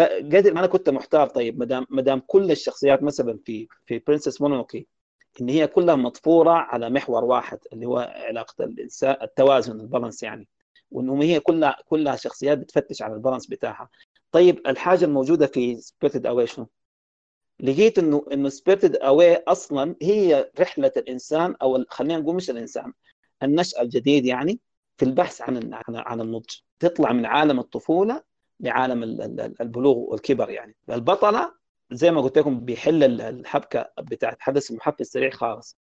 [0.00, 3.98] قدر ما أنا كنت محتار طيب ما دام ما دام كل الشخصيات مثلا في في
[3.98, 4.86] Princess Mononoke
[5.40, 7.98] إن هي كلها مضفورة على محور واحد اللي هو
[8.28, 10.48] علاقة الإنسان التوازن ال balance يعني
[10.90, 13.88] وانه هي كلها كلها شخصيات بتفتش على ال balance بتاعها
[14.32, 16.68] طيب الحاجة الموجودة في Spirited Away شنو؟
[17.60, 22.92] لقيت إنه إنه Spirited Away أصلا هي رحلة الإنسان أو خلينا نقول مش الإنسان
[23.42, 24.60] النشء الجديد يعني
[24.98, 26.50] في البحث عن عن النضج.
[26.78, 28.22] تطلع من عالم الطفولة
[28.60, 29.02] لعالم
[29.60, 30.76] البلوغ والكبر يعني.
[30.90, 31.54] البطلة
[31.90, 35.78] زي ما قلت لكم بيحل الحبكة بتاعت حدث المحفز سريع خالص.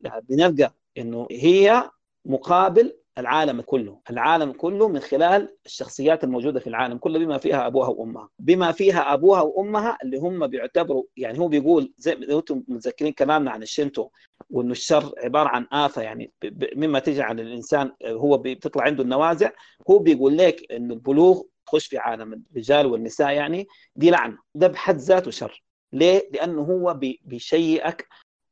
[0.00, 1.90] بنلقى إنه هي
[2.24, 7.88] مقابل العالم كله العالم كله من خلال الشخصيات الموجودة في العالم كله بما فيها أبوها
[7.88, 8.28] وأمها.
[8.38, 13.50] بما فيها أبوها وأمها اللي هم بيعتبروا يعني هو بيقول زي ما أنتم متذكرين كلامنا
[13.50, 14.08] عن الشنتو
[14.50, 16.32] وإنه الشر عبارة عن آفة يعني
[16.76, 19.50] مما تجعل الإنسان هو بتطلع عنده النوازع
[19.90, 23.66] هو بيقول لك إنه البلوغ تخش في عالم الرجال والنساء يعني
[23.96, 24.38] دي لعنة.
[24.54, 25.62] ده بحد ذاته شر.
[25.92, 28.06] ليه؟ لأنه هو بيشيئك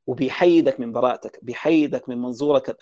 [0.07, 2.77] وبيحيدك من براءتك بيحيدك من منظورك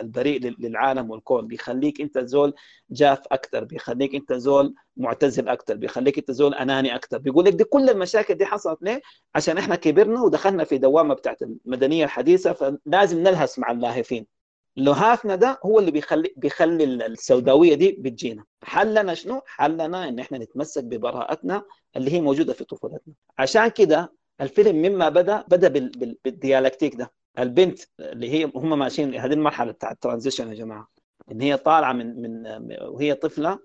[0.00, 2.54] البريء للعالم والكون بيخليك أنت زول
[2.90, 7.64] جاف أكثر بيخليك أنت زول معتزل أكثر بيخليك أنت زول أناني أكثر بيقول لك دي
[7.64, 9.02] كل المشاكل دي حصلت ليه؟
[9.34, 14.26] عشان إحنا كبرنا ودخلنا في دوامة بتاعت المدنية الحديثة فلازم نلهس مع اللاهفين.
[14.76, 18.44] لهافنا ده هو اللي بيخلي بيخلي السوداوية دي بتجينا.
[18.62, 21.62] حلنا شنو؟ حلنا إن إحنا نتمسك ببراءتنا
[21.96, 23.14] اللي هي موجودة في طفولتنا.
[23.38, 25.68] عشان كده الفيلم مما بدأ بدأ
[26.24, 27.12] بالديالكتيك ده.
[27.38, 30.88] البنت اللي هي هم ماشيين هذه المرحلة بتاعت الترانزيشن يا جماعة.
[31.32, 32.46] إن هي طالعة من من
[32.82, 33.58] وهي طفلة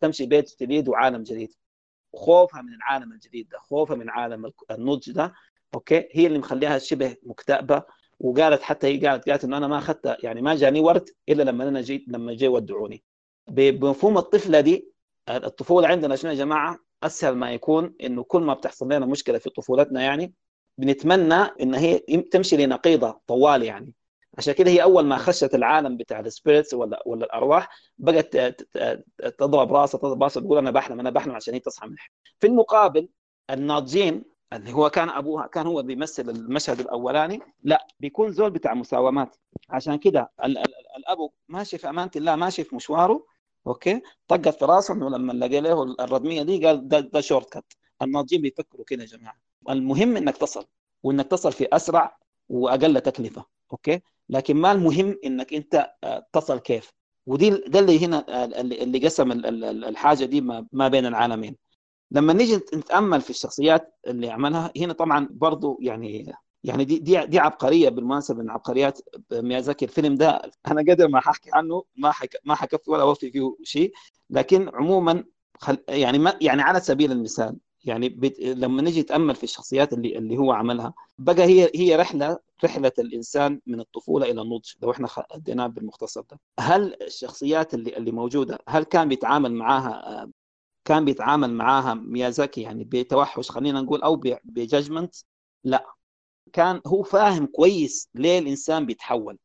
[0.00, 1.52] تمشي بيت جديد وعالم جديد.
[2.14, 5.34] خوفها من العالم الجديد ده خوفها من عالم النضج ده.
[5.74, 7.82] okay؟ هي اللي مخليها شبه مكتئبة.
[8.20, 11.68] وقالت حتى هي قالت قالت إنه أنا ما أخذت يعني ما جاني ورد إلا لما
[11.68, 13.04] أنا جيت لما جاي ودعوني.
[13.48, 14.92] بمفهوم الطفلة دي
[15.28, 19.50] الطفولة عندنا شنو يا جماعة؟ أسهل ما يكون إنه كل ما بتحصل لنا مشكلة في
[19.50, 20.34] طفولتنا يعني
[20.78, 21.98] بنتمنى إن هي
[22.32, 23.92] تمشي لنقيضة طوال يعني.
[24.38, 27.68] عشان كده هي أول ما خشت العالم بتاع ال spirits ولا ولا الأرواح
[27.98, 28.36] بقت
[29.38, 31.96] تضرب راسها تضرب راسها تقول أنا بحلم أنا بحلم عشان هي تصحى من
[32.40, 33.08] في المقابل
[33.50, 39.36] الناضجين اللي هو كان أبوها كان هو بيمثل المشهد الأولاني لا بيكون زول بتاع مساومات.
[39.70, 40.32] عشان كده
[40.96, 43.26] الاب ماشي في امانه الله ماشي في مشواره
[43.66, 47.72] okay؟ طقت في راسه إنه لما لقى له الردميه دي قال ده, ده short cut
[48.02, 49.36] الناضجين بيفكروا كده يا جماعة.
[49.70, 50.64] المهم إنك تصل
[51.02, 52.16] وإنك تصل في أسرع
[52.48, 53.44] وأقل تكلفة.
[53.72, 55.90] okay؟ لكن ما المهم إنك أنت
[56.32, 56.92] تصل كيف؟
[57.26, 60.40] ودي ده اللي هنا اللي قسم الحاجة دي
[60.72, 61.56] ما بين العالمين.
[62.10, 66.34] لما نيجي نتأمل في الشخصيات اللي عملها هنا طبعا برضو يعني
[66.64, 68.98] يعني دي دي دي عبقرية بالمناسبة من عبقريات
[69.32, 69.84] ميازاكي.
[69.84, 73.92] الفيلم ده أنا قدر ما ححكي عنه ما حك ما حكفي ولا أوفي فيه شيء
[74.30, 75.24] لكن عموما
[75.58, 78.40] خل يعني ما يعني على سبيل المثال يعني بت...
[78.40, 83.60] لما نيجي نتامل في الشخصيات اللي اللي هو عملها بقى هي هي رحلة رحلة الإنسان
[83.66, 86.40] من الطفولة إلى النضج لو إحنا أديناه بالمختصر ده.
[86.60, 90.30] هل الشخصيات اللي اللي موجودة هل كان بيتعامل معاها
[90.84, 95.14] كان بيتعامل معاها ميازاكي يعني بتوحش خلينا نقول أو ب judgment
[95.64, 95.86] لا.
[96.52, 99.38] كان هو فاهم كويس ليه الإنسان بيتحول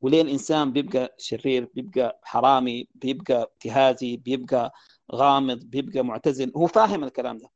[0.00, 4.72] وليه الإنسان بيبقى شرير بيبقى حرامي بيبقى انتهازي بيبقى
[5.14, 7.48] غامض بيبقى معتزل هو فاهم الكلام ده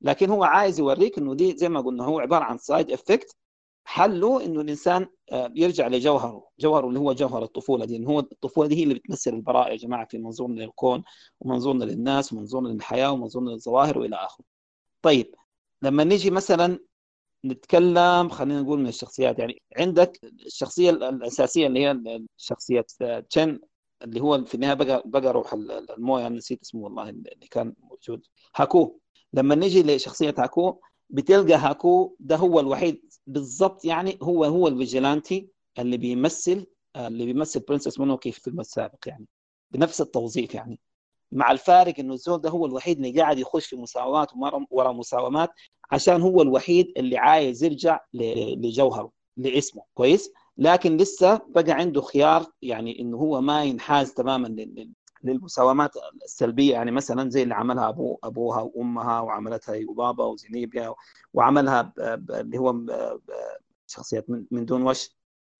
[0.00, 3.36] لكن هو عايز يوريك إنه دي زي ما قلنا هو عبارة عن side effect
[3.84, 8.68] حله إنه الإنسان آه، يرجع لجوهره، جوهره اللي هو جوهر الطفولة دي، إن هو الطفولة
[8.68, 11.02] دي هي اللي بتمثل البراءة يا جماعة في منظورنا للكون
[11.40, 14.44] ومنظورنا للناس ومنظورنا للحياة ومنظورنا للظواهر وإلى آخره.
[15.02, 15.34] طيب
[15.82, 16.78] لما نيجي مثلا
[17.44, 19.38] نتكلم خلينا نقول من الشخصيات.
[19.38, 22.84] يعني عندك الشخصية الأساسية اللي هي شخصية
[23.30, 23.60] تشن
[24.02, 25.52] اللي هو في النهاية بقى بقى روح
[25.90, 26.28] الموية.
[26.28, 28.26] نسيت اسمه والله اللي كان موجود.
[28.56, 28.98] هاكو.
[29.32, 30.80] لما نيجي لشخصية هاكو
[31.10, 35.48] بتلقى هاكو ده هو الوحيد بالضبط يعني هو هو ال vigilante
[35.78, 36.66] اللي بيمثل
[36.96, 39.26] اللي بيمثل Princess Mononoke في الفيلم السابق يعني.
[39.70, 40.80] بنفس التوظيف يعني.
[41.32, 44.28] مع الفارق إنه الزول ده هو الوحيد اللي قاعد يخش في مساومات
[44.70, 45.50] ورا مساومات
[45.90, 49.82] عشان هو الوحيد اللي عايز يرجع لجوهره لاسمه.
[49.94, 54.56] كويس؟ لكن لسه بقى عنده خيار يعني إنه هو ما ينحاز تماما
[55.24, 55.90] للمساومات
[56.24, 56.72] السلبية.
[56.72, 60.94] يعني مثلا زي اللي عملها ابو أبوها وأمها وعملتها يوبابا وزينيبا
[61.34, 61.92] وعملها
[62.30, 62.74] اللي هو
[63.86, 65.16] شخصيات من دون وش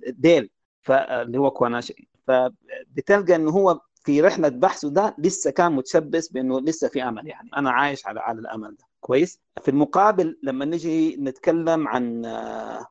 [0.09, 0.51] ديل
[0.91, 2.09] اللي هو كواناشي.
[2.27, 7.51] فبتلقى إنه هو في رحلة بحثه ده لسه كان متشبث بأنه لسه في أمل يعني.
[7.57, 8.85] أنا عايش على على الأمل ده.
[9.01, 12.27] كويس؟ في المقابل لما نجي نتكلم عن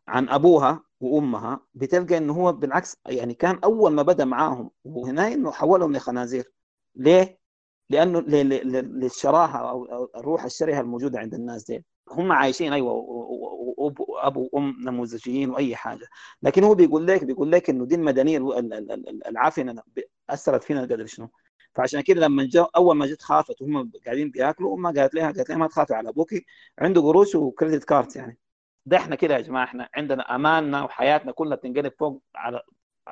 [0.08, 5.52] عن أبوها وأمها بتلقى إنه هو بالعكس يعني كان أول ما بدأ معاهم وهنا إنه
[5.52, 6.52] حولهم لخنازير.
[6.96, 7.40] ليه؟
[7.90, 12.92] لأنه للشراهة أو الروح الشرهه الموجودة عند الناس دي هم عايشين أيوه
[14.24, 16.08] ابو وأم نموذجيين وأي حاجة.
[16.42, 18.38] لكن هو بيقول لك بيقول لك إنه دي المدنية
[19.28, 19.76] العافية
[20.30, 21.30] أثرت فينا قدر شنو؟
[21.76, 25.50] فعشان كده لما جاء أول ما جت خافت وهم قاعدين بياكلوا امها قالت لها قالت
[25.50, 26.46] لها ما تخافي على أبوكي
[26.80, 28.38] عنده قروش و credit card يعني.
[28.86, 32.62] ده إحنا كده يا جماعة إحنا عندنا أماننا وحياتنا كلها بتنقلب فوق على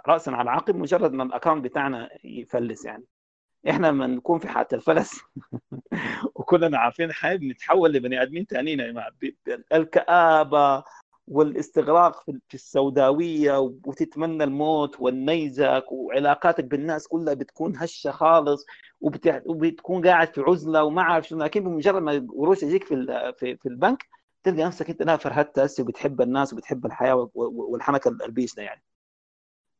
[0.07, 3.03] راسا على عقب مجرد ما ال account بتاعنا يفلس يعني.
[3.69, 5.21] إحنا لما نكون في حالة الفلس.
[6.35, 9.11] وكلنا عارفين حي بنتحول لبني آدمين ثانيين يا جماعة.
[9.73, 10.83] الكآبة
[11.27, 18.65] والاستغراق في السوداوية وتتمنى الموت والنيزك وعلاقاتك بالناس كلها بتكون هشة خالص.
[19.45, 21.43] وبتكون قاعد في عزلة وما عارف شنو.
[21.43, 22.95] لكن بمجرد ما القروش يجيك في
[23.39, 24.07] في, البنك
[24.43, 28.81] تلقى نفسك أنت فرهدت هسه وبتحب الناس وبتحب الحياة والحنكه البيش ده يعني.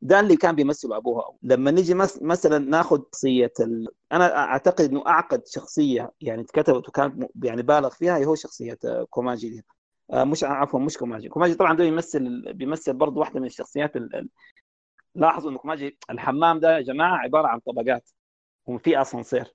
[0.01, 3.87] ده اللي كان بيمثله ابوها لما نيجي مثلا ناخذ شخصية ال...
[4.11, 8.77] أنا أعتقد إنه أعقد شخصية يعني اتكتبت وكان يعني بالغ فيها هي هو شخصية
[9.09, 9.65] كاماجي دي.
[10.13, 11.29] مش عفوا مش كاماجي.
[11.29, 14.29] كاماجي طبعا ده بيمثل بيمثل برضه واحدة من الشخصيات ال...
[15.15, 18.09] لاحظوا إنه كاماجي الحمام ده يا جماعة عبارة عن طبقات
[18.65, 19.53] وفي أسانسير.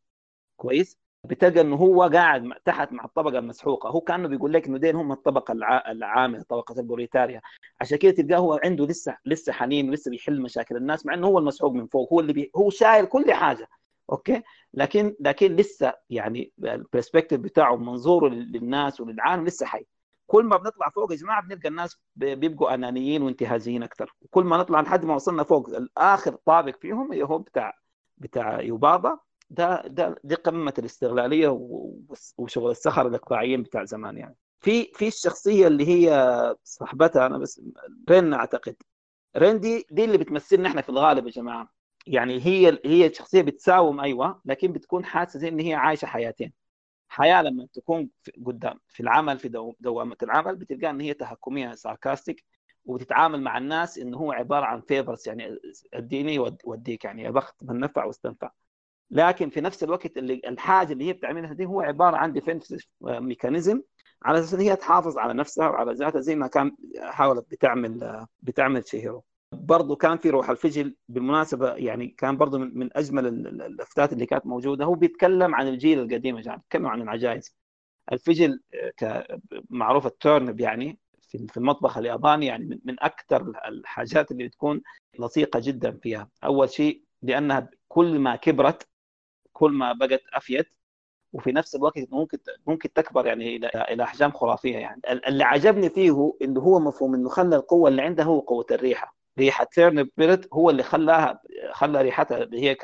[0.56, 3.88] كويس؟ بتلقى إنه هو قاعد تحت مع الطبقة المسحوقة.
[3.88, 5.52] هو كأنه بيقول لك إنه دين هم الطبقه
[5.88, 7.40] العامله طبقة البروليتاريا.
[7.80, 11.38] عشان كده تلقاه هو عنده لسه لسه حنين ولسه بيحل مشاكل الناس مع إنه هو
[11.38, 12.12] المسحوق من فوق.
[12.12, 13.68] هو اللي بي هو شايل كل حاجة.
[14.12, 14.42] okay؟
[14.74, 19.86] لكن لكن لسه يعني البرسبكتيف بتاعه منظوره للناس وللعالم لسه حي.
[20.26, 24.80] كل ما بنطلع فوق يا جماعة بنلقى الناس بيبقوا أنانيين وانتهازيين أكثر وكل ما نطلع
[24.80, 27.78] لحد ما وصلنا فوق آخر طابق فيهم هو بتاع
[28.18, 29.18] بتاع يوبابا
[29.50, 31.48] ده ده دي قمة الاستغلالية
[32.38, 34.36] وشغل السخر الإقطاعيين بتاع زمان يعني.
[34.60, 37.62] في في الشخصية اللي هي صاحبتها أنا بس
[38.10, 38.76] رين أعتقد.
[39.36, 41.72] رين دي دي اللي بتمثلنا إحنا في الغالب يا جماعة.
[42.06, 46.52] يعني هي هي شخصية بتساوم أيوه لكن بتكون حاسة زي إن هي عايشة حياتين.
[47.08, 48.10] حياة لما تكون
[48.46, 52.44] قدام في العمل في دو دوامة العمل بتلقى إن هي تهكميه sarcastic
[52.84, 55.58] وبتتعامل مع الناس انه هو عبارة عن favors يعني
[55.94, 58.50] اديني وديك يعني يا بخت من نفع واستنفع.
[59.10, 63.82] لكن في نفس الوقت اللي الحاجة اللي هي بتعملها دي هو عبارة عن defense mechanism
[64.22, 68.88] على أساس إن هي تحافظ على نفسها وعلى ذاتها زي ما كان حاولت بتعمل بتعمل
[68.88, 74.26] تشيهيرو برضه كان في روح الفجل بالمناسبة يعني كان برضه من, من أجمل الأفتات اللي
[74.26, 74.84] كانت موجودة.
[74.84, 77.56] هو بيتكلم عن الجيل القديم يعني بيتكلم عن العجائز.
[78.12, 78.60] الفجل
[79.70, 84.82] معروف التورنب يعني في المطبخ الياباني يعني من, أكثر الحاجات اللي بتكون
[85.18, 86.28] لصيقه جدا فيها.
[86.44, 88.88] أول شيء لأنها كل ما كبرت
[89.56, 90.64] كل ما بقت أفيد
[91.32, 95.00] وفي نفس الوقت ممكن ممكن تكبر يعني إلى إلى أحجام خرافية يعني.
[95.28, 99.16] اللي عجبني فيه إنه هو مفهوم إنه خلى القوة اللي عنده هو قوة الريحة.
[99.38, 101.40] ريحة تيرن بيرت هو اللي خلاها
[101.72, 102.74] خلى ريحتها هي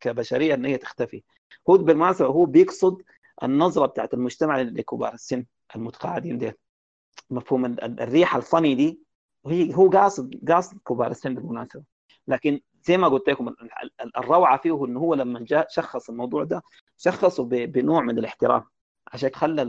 [0.00, 1.22] كبشرية إن هي تختفي.
[1.70, 3.02] هو بالمناسبه هو بيقصد
[3.42, 5.44] النظرة بتاعت المجتمع لكبار السن
[5.76, 6.52] المتقاعدين ديل.
[7.30, 9.00] مفهوم الريحة الفني دي
[9.46, 11.82] هي هو قاصد قاصد كبار السن بالمناسبه
[12.28, 13.54] لكن زي ما قلت لكم
[14.16, 16.62] الروعة فيه إنه هو لما جاء شخص الموضوع ده
[16.98, 18.64] شخصه بنوع من الاحترام.
[19.12, 19.62] عشان خلى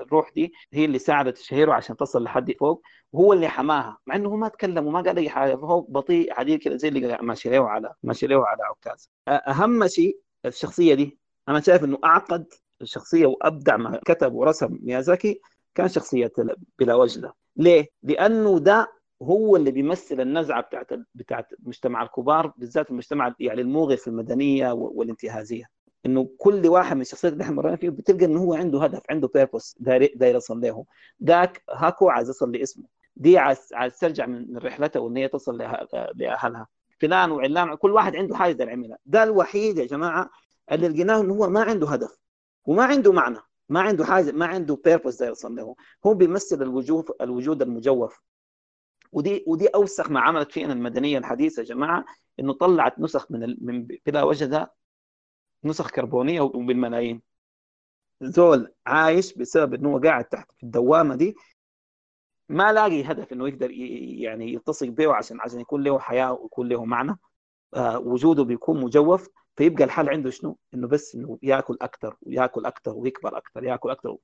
[0.00, 2.82] الروح دي هي اللي ساعدت شهيرو عشان تصل لحد فوق
[3.12, 3.98] وهو اللي حماها.
[4.06, 7.50] مع إنه ما تكلم وما قال أي حاجة فهو بطيء عديل كده زي اللي ماشي
[7.50, 9.10] له على ماشي له على عكاز.
[9.28, 11.18] أهم شيء الشخصية دي
[11.48, 12.46] أنا شايف إنه أعقد
[12.82, 15.40] شخصيه وأبدع ما كتب ورسم ميازاكي
[15.74, 16.32] كان شخصية
[16.78, 23.34] بلا وجه ليه؟ لأنه ده هو اللي بيمثل النزعة بتاعت بتاعت المجتمع الكبار بالذات المجتمع
[23.40, 25.64] يعني الموغي في المدنية والانتهازية.
[26.06, 29.28] إنه كل واحد من الشخصيات اللي إحنا مرينا فيه بتلقى إنه هو عنده هدف عنده
[29.34, 30.84] بيربوس داير يصل له.
[31.24, 32.84] ذاك هاكو عايز يصل لاسمه.
[33.16, 35.58] دي عايز عايز ترجع من رحلتها وإن هي تصل
[36.14, 36.66] لأهلها.
[37.00, 38.98] فلان وعلان كل واحد عنده حاجة داير يعملها.
[39.06, 40.30] ده الوحيد يا جماعة
[40.72, 42.18] اللي لقيناه إنه هو ما عنده هدف
[42.66, 43.38] وما عنده معنى
[43.68, 45.74] ما عنده حاجة ما عنده بيربوس داير يصل له.
[46.06, 48.20] هو بيمثل الوجود الوجود المجوف.
[49.12, 52.04] ودي ودي أوسخ ما عملت فينا المدنية الحديثة يا جماعة
[52.40, 53.58] إنه طلعت نسخ من ال...
[53.60, 54.72] من بلا وجه ده
[55.64, 57.22] نسخ كربونية وبالملايين.
[58.22, 61.34] زول عايش بسبب إنه قاعد تحت في الدوامة دي
[62.48, 66.84] ما لاقي هدف إنه يقدر يعني يتصل به عشان عشان يكون له حياة ويكون له
[66.84, 67.16] معنى.
[67.74, 69.28] آه وجوده بيكون مجوف.
[69.60, 74.16] فيبقى الحل عنده شنو؟ إنه بس إنه يأكل أكثر ويأكل أكثر ويكبر أكثر يأكل أكثر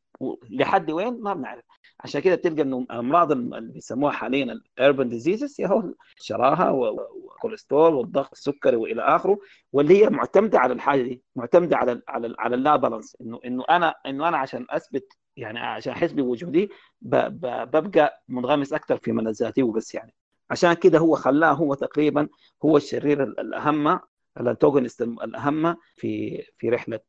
[0.50, 1.64] لحد وين؟ ما بنعرف.
[2.00, 5.82] عشان كده تلقى إنه الامراض اللي بيسموها حاليا ال urban diseases هي هو
[6.20, 9.38] الشراهه والكوليسترول والضغط السكري وإلى آخره
[9.72, 13.94] واللي هي معتمدة على الحاجة دي معتمدة على على على اللا balance إنه إنه أنا
[14.06, 20.14] إنه أنا عشان أثبت يعني عشان أحس بوجودي ببقى منغمس أكثر في ملذاتي وبس يعني.
[20.50, 22.28] عشان كده هو خلاه هو تقريبا
[22.64, 24.00] هو الشرير الأهم
[24.40, 27.00] ال antagonist الأهم في في رحلة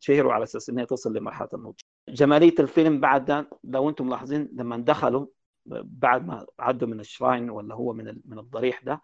[0.00, 1.80] تشيهيرو على أساس انها توصل لمرحلة النضج.
[2.08, 5.26] جمالية الفيلم بعد ده لو أنتم ملاحظين لما دخلوا
[5.84, 9.00] بعد ما عدوا من الشراين ولا هو من من الضريح ده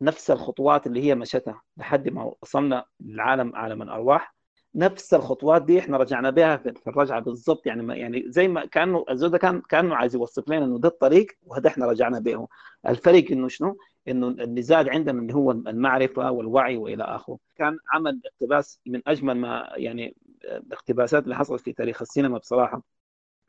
[0.00, 4.34] نفس الخطوات اللي هي مشتها لحد ما وصلنا للعالم عالم الارواح
[4.74, 9.04] نفس الخطوات دي إحنا رجعنا بها في الرجعة بالضبط يعني ما يعني زي ما كأنه
[9.10, 12.48] الزول ده كان كأنه عايز يوصف لنا إنه ده الطريق وهذا إحنا رجعنا به
[12.88, 13.76] الفرق إنه شنو؟
[14.08, 17.38] إنه اللي زاد عندنا اللي هو المعرفة والوعي وإلى آخره.
[17.56, 22.82] كان عمل اقتباس من أجمل ما يعني الاقتباسات اللي حصلت في تاريخ السينما بصراحة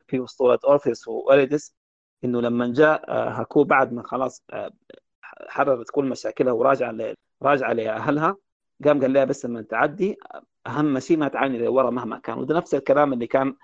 [0.07, 1.75] في أسطورة أورفيوس ويوريديس
[2.23, 4.43] إنه لما جاء هاكو بعد ما خلاص
[5.47, 8.35] حررت كل مشاكلها وراجعه راجعه لأهلها
[8.85, 10.17] قام قال لها بس لما تعدي
[10.67, 12.37] أهم شيء ما تعايني لورا مهما كان.
[12.37, 13.55] وده نفس الكلام اللي كان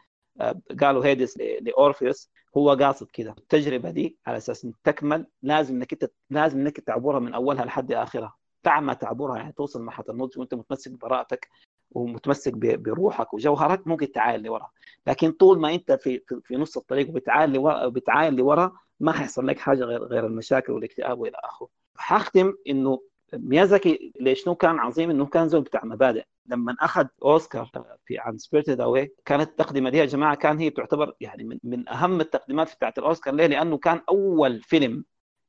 [0.82, 3.36] قالوا هيدس لاورفيوس هو قاصد كده.
[3.38, 8.36] التجربة دي على أساس تكمل لازم إنك أنت لازم إنك تعبرها من أولها لحد آخرها.
[8.64, 11.50] تعمى تعبرها يعني توصل مرحله النضج وأنت متمسك ببراءتك
[11.92, 14.70] ومتمسك بروحك وجوهرك ممكن تعاين لورا.
[15.08, 19.60] لكن طول ما أنت في في نص الطريق وبتعاين لورا بتعاين لورا ما حيحصل لك
[19.60, 21.70] حاجة غير غير المشاكل والاكتئاب وإلى آخره.
[21.98, 23.00] حختم إنه
[23.38, 26.24] ميازاكي ليه شنو كان عظيم إنه كان زول بتاع مبادئ.
[26.46, 27.72] لما أخذ أوسكار
[28.06, 31.90] في عن Spirited Away كانت التقدمة دي يا جماعة كان هي تعتبر يعني من, من
[31.90, 33.34] أهم التقديمات بتاعت الأوسكار.
[33.34, 35.06] ليه؟ لأنه كان أول فيلم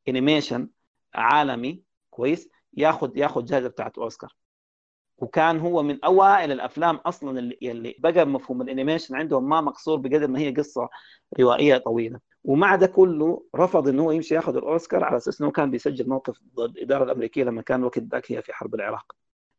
[0.09, 0.69] animation
[1.15, 4.35] عالمي كويس ياخذ ياخذ جائزه بتاعت أوسكار.
[5.19, 9.99] وكان هو من أوائل الأفلام أصلا اللي, اللي بقى مفهوم ال animation عندهم ما مقصور
[9.99, 10.89] بقدر ما هي قصة
[11.41, 12.21] روائية طويلة.
[12.45, 16.39] ومع ده كله رفض إنه هو يمشي ياخذ الأوسكار على أساس إنه كان بيسجل موقف
[16.57, 19.13] ضد الإدارة الأمريكية لما كان وقت ذاك هي في حرب العراق.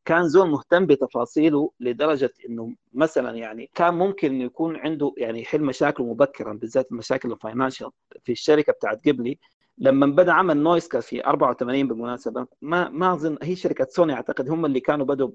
[0.06, 5.62] كان زول مهتم بتفاصيله لدرجة إنه مثلا يعني كان ممكن انه يكون عنده يعني يحل
[5.62, 7.90] مشاكله مبكرا بالذات المشاكل ال financial
[8.24, 9.40] في الشركة بتاعت قبلي
[9.78, 14.66] لما بدا عمل نويسكا في 84 بالمناسبة ما ما اظن هي شركة سوني أعتقد هم
[14.66, 15.32] اللي كانوا بدوا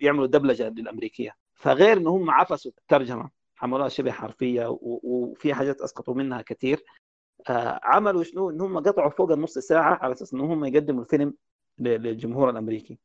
[0.00, 1.36] يعملوا دبلجة للأمريكية.
[1.54, 3.30] فغير انه هم عفسوا الترجمة
[3.62, 6.84] عملوها شبه حرفية وفي حاجات أسقطوا منها كثير
[7.48, 11.34] آه عملوا شنو؟ إن هم قطعوا فوق النص ساعة على أساس انه هم يقدموا الفيلم
[11.78, 12.98] للجمهور الأمريكي.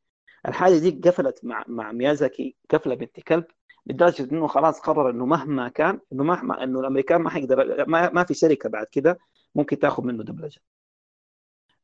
[0.48, 3.44] الحاجة دي قفلت مع مع ميازاكي قفلة بنت كلب
[3.86, 8.24] لدرجة إنه خلاص قرر إنه مهما كان إنه مهما إنه الأمريكان ما حيقدر ما, ما
[8.24, 9.18] في شركة بعد كده.
[9.56, 10.60] ممكن تاخذ منه دبلجة.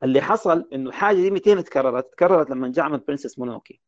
[0.03, 3.81] اللي حصل إنه الحاجة دي 200 تكررت؟ تكررت لما جاء عمل Princess Mononoke.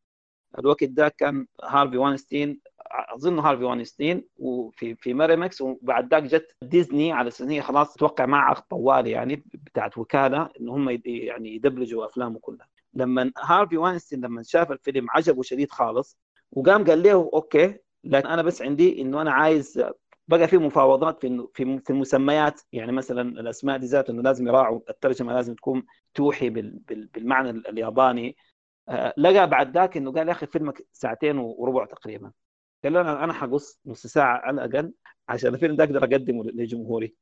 [0.59, 7.13] الوقت ده كان هارفي وانستين أظن هارفي وانستين وفي في Miramax وبعد ذاك جت ديزني
[7.13, 12.07] على أساس هي خلاص توقع مع عقد طوالي يعني بتاعت وكالة إن هم يعني يدبلجوا
[12.07, 12.69] أفلامه كلها.
[12.95, 16.19] لما هارفي وانستين لما شاف الفيلم عجبه شديد خالص
[16.53, 19.85] وقام قال له okay لكن أنا بس عندي إنه أنا عايز
[20.29, 22.61] بقى في مفاوضات في في المسميات.
[22.73, 28.37] يعني مثلا الأسماء دي ذات انه لازم يراعوا الترجمة لازم تكون توحي بالمعنى الياباني.
[29.17, 32.33] لقى بعد ذاك إنه قال يا أخي فيلمك ساعتين وربع تقريبا.
[32.85, 34.93] قال له أنا حقص نص ساعة على الأقل
[35.29, 37.15] عشان الفيلم ده أقدر أقدمه لجمهوري.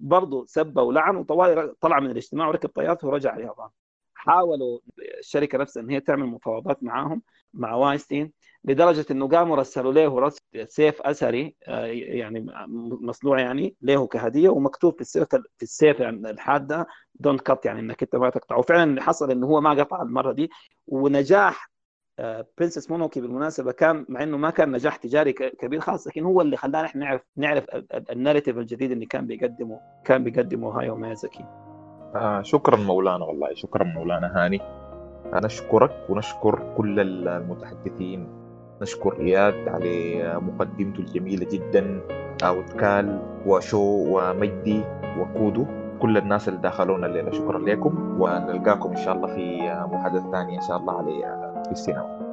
[0.00, 3.68] برضه سب ولعن وطوالي طلع من الاجتماع وركب طيارته ورجع اليابان.
[4.14, 4.78] حاولوا
[5.18, 7.22] الشركة نفسها إن هي تعمل مفاوضات معاهم.
[7.54, 8.32] مع واينستين
[8.64, 10.30] لدرجة إنه قاموا رسلوا له
[10.68, 12.46] سيف أثري يعني
[13.02, 18.02] مصنوع يعني له كهدية ومكتوب في السيف في السيف يعني الحاده don't cut يعني إنك
[18.02, 20.50] أنت ما تقطع وفعلا اللي حصل إنه هو ما قطع المرة دي
[20.86, 21.70] ونجاح
[22.58, 26.56] Princess Mononoke بالمناسبة كان مع إنه ما كان نجاح تجاري كبير خالص لكن هو اللي
[26.56, 30.96] خلانا إحنا نعرف نعرف ال- ال- ال narrative الجديد اللي كان بيقدمه كان بيقدمه هايو
[30.96, 31.44] ميازاكي.
[32.14, 34.60] آه شكرا مولانا والله شكرا مولانا هاني.
[34.60, 34.79] آه،
[35.34, 38.28] نشكرك ونشكر كل المتحدثين.
[38.82, 42.00] نشكر إياد على مقدمته الجميلة جدا
[42.44, 44.82] أوتكال وشو ومجدي
[45.18, 45.66] وكودو
[46.02, 47.30] كل الناس اللي دخلونا الليلة.
[47.30, 49.58] شكرا لكم ونلقاكم إن شاء الله في
[49.92, 51.10] محادثة ثانية إن شاء الله على
[51.64, 52.29] في السينما.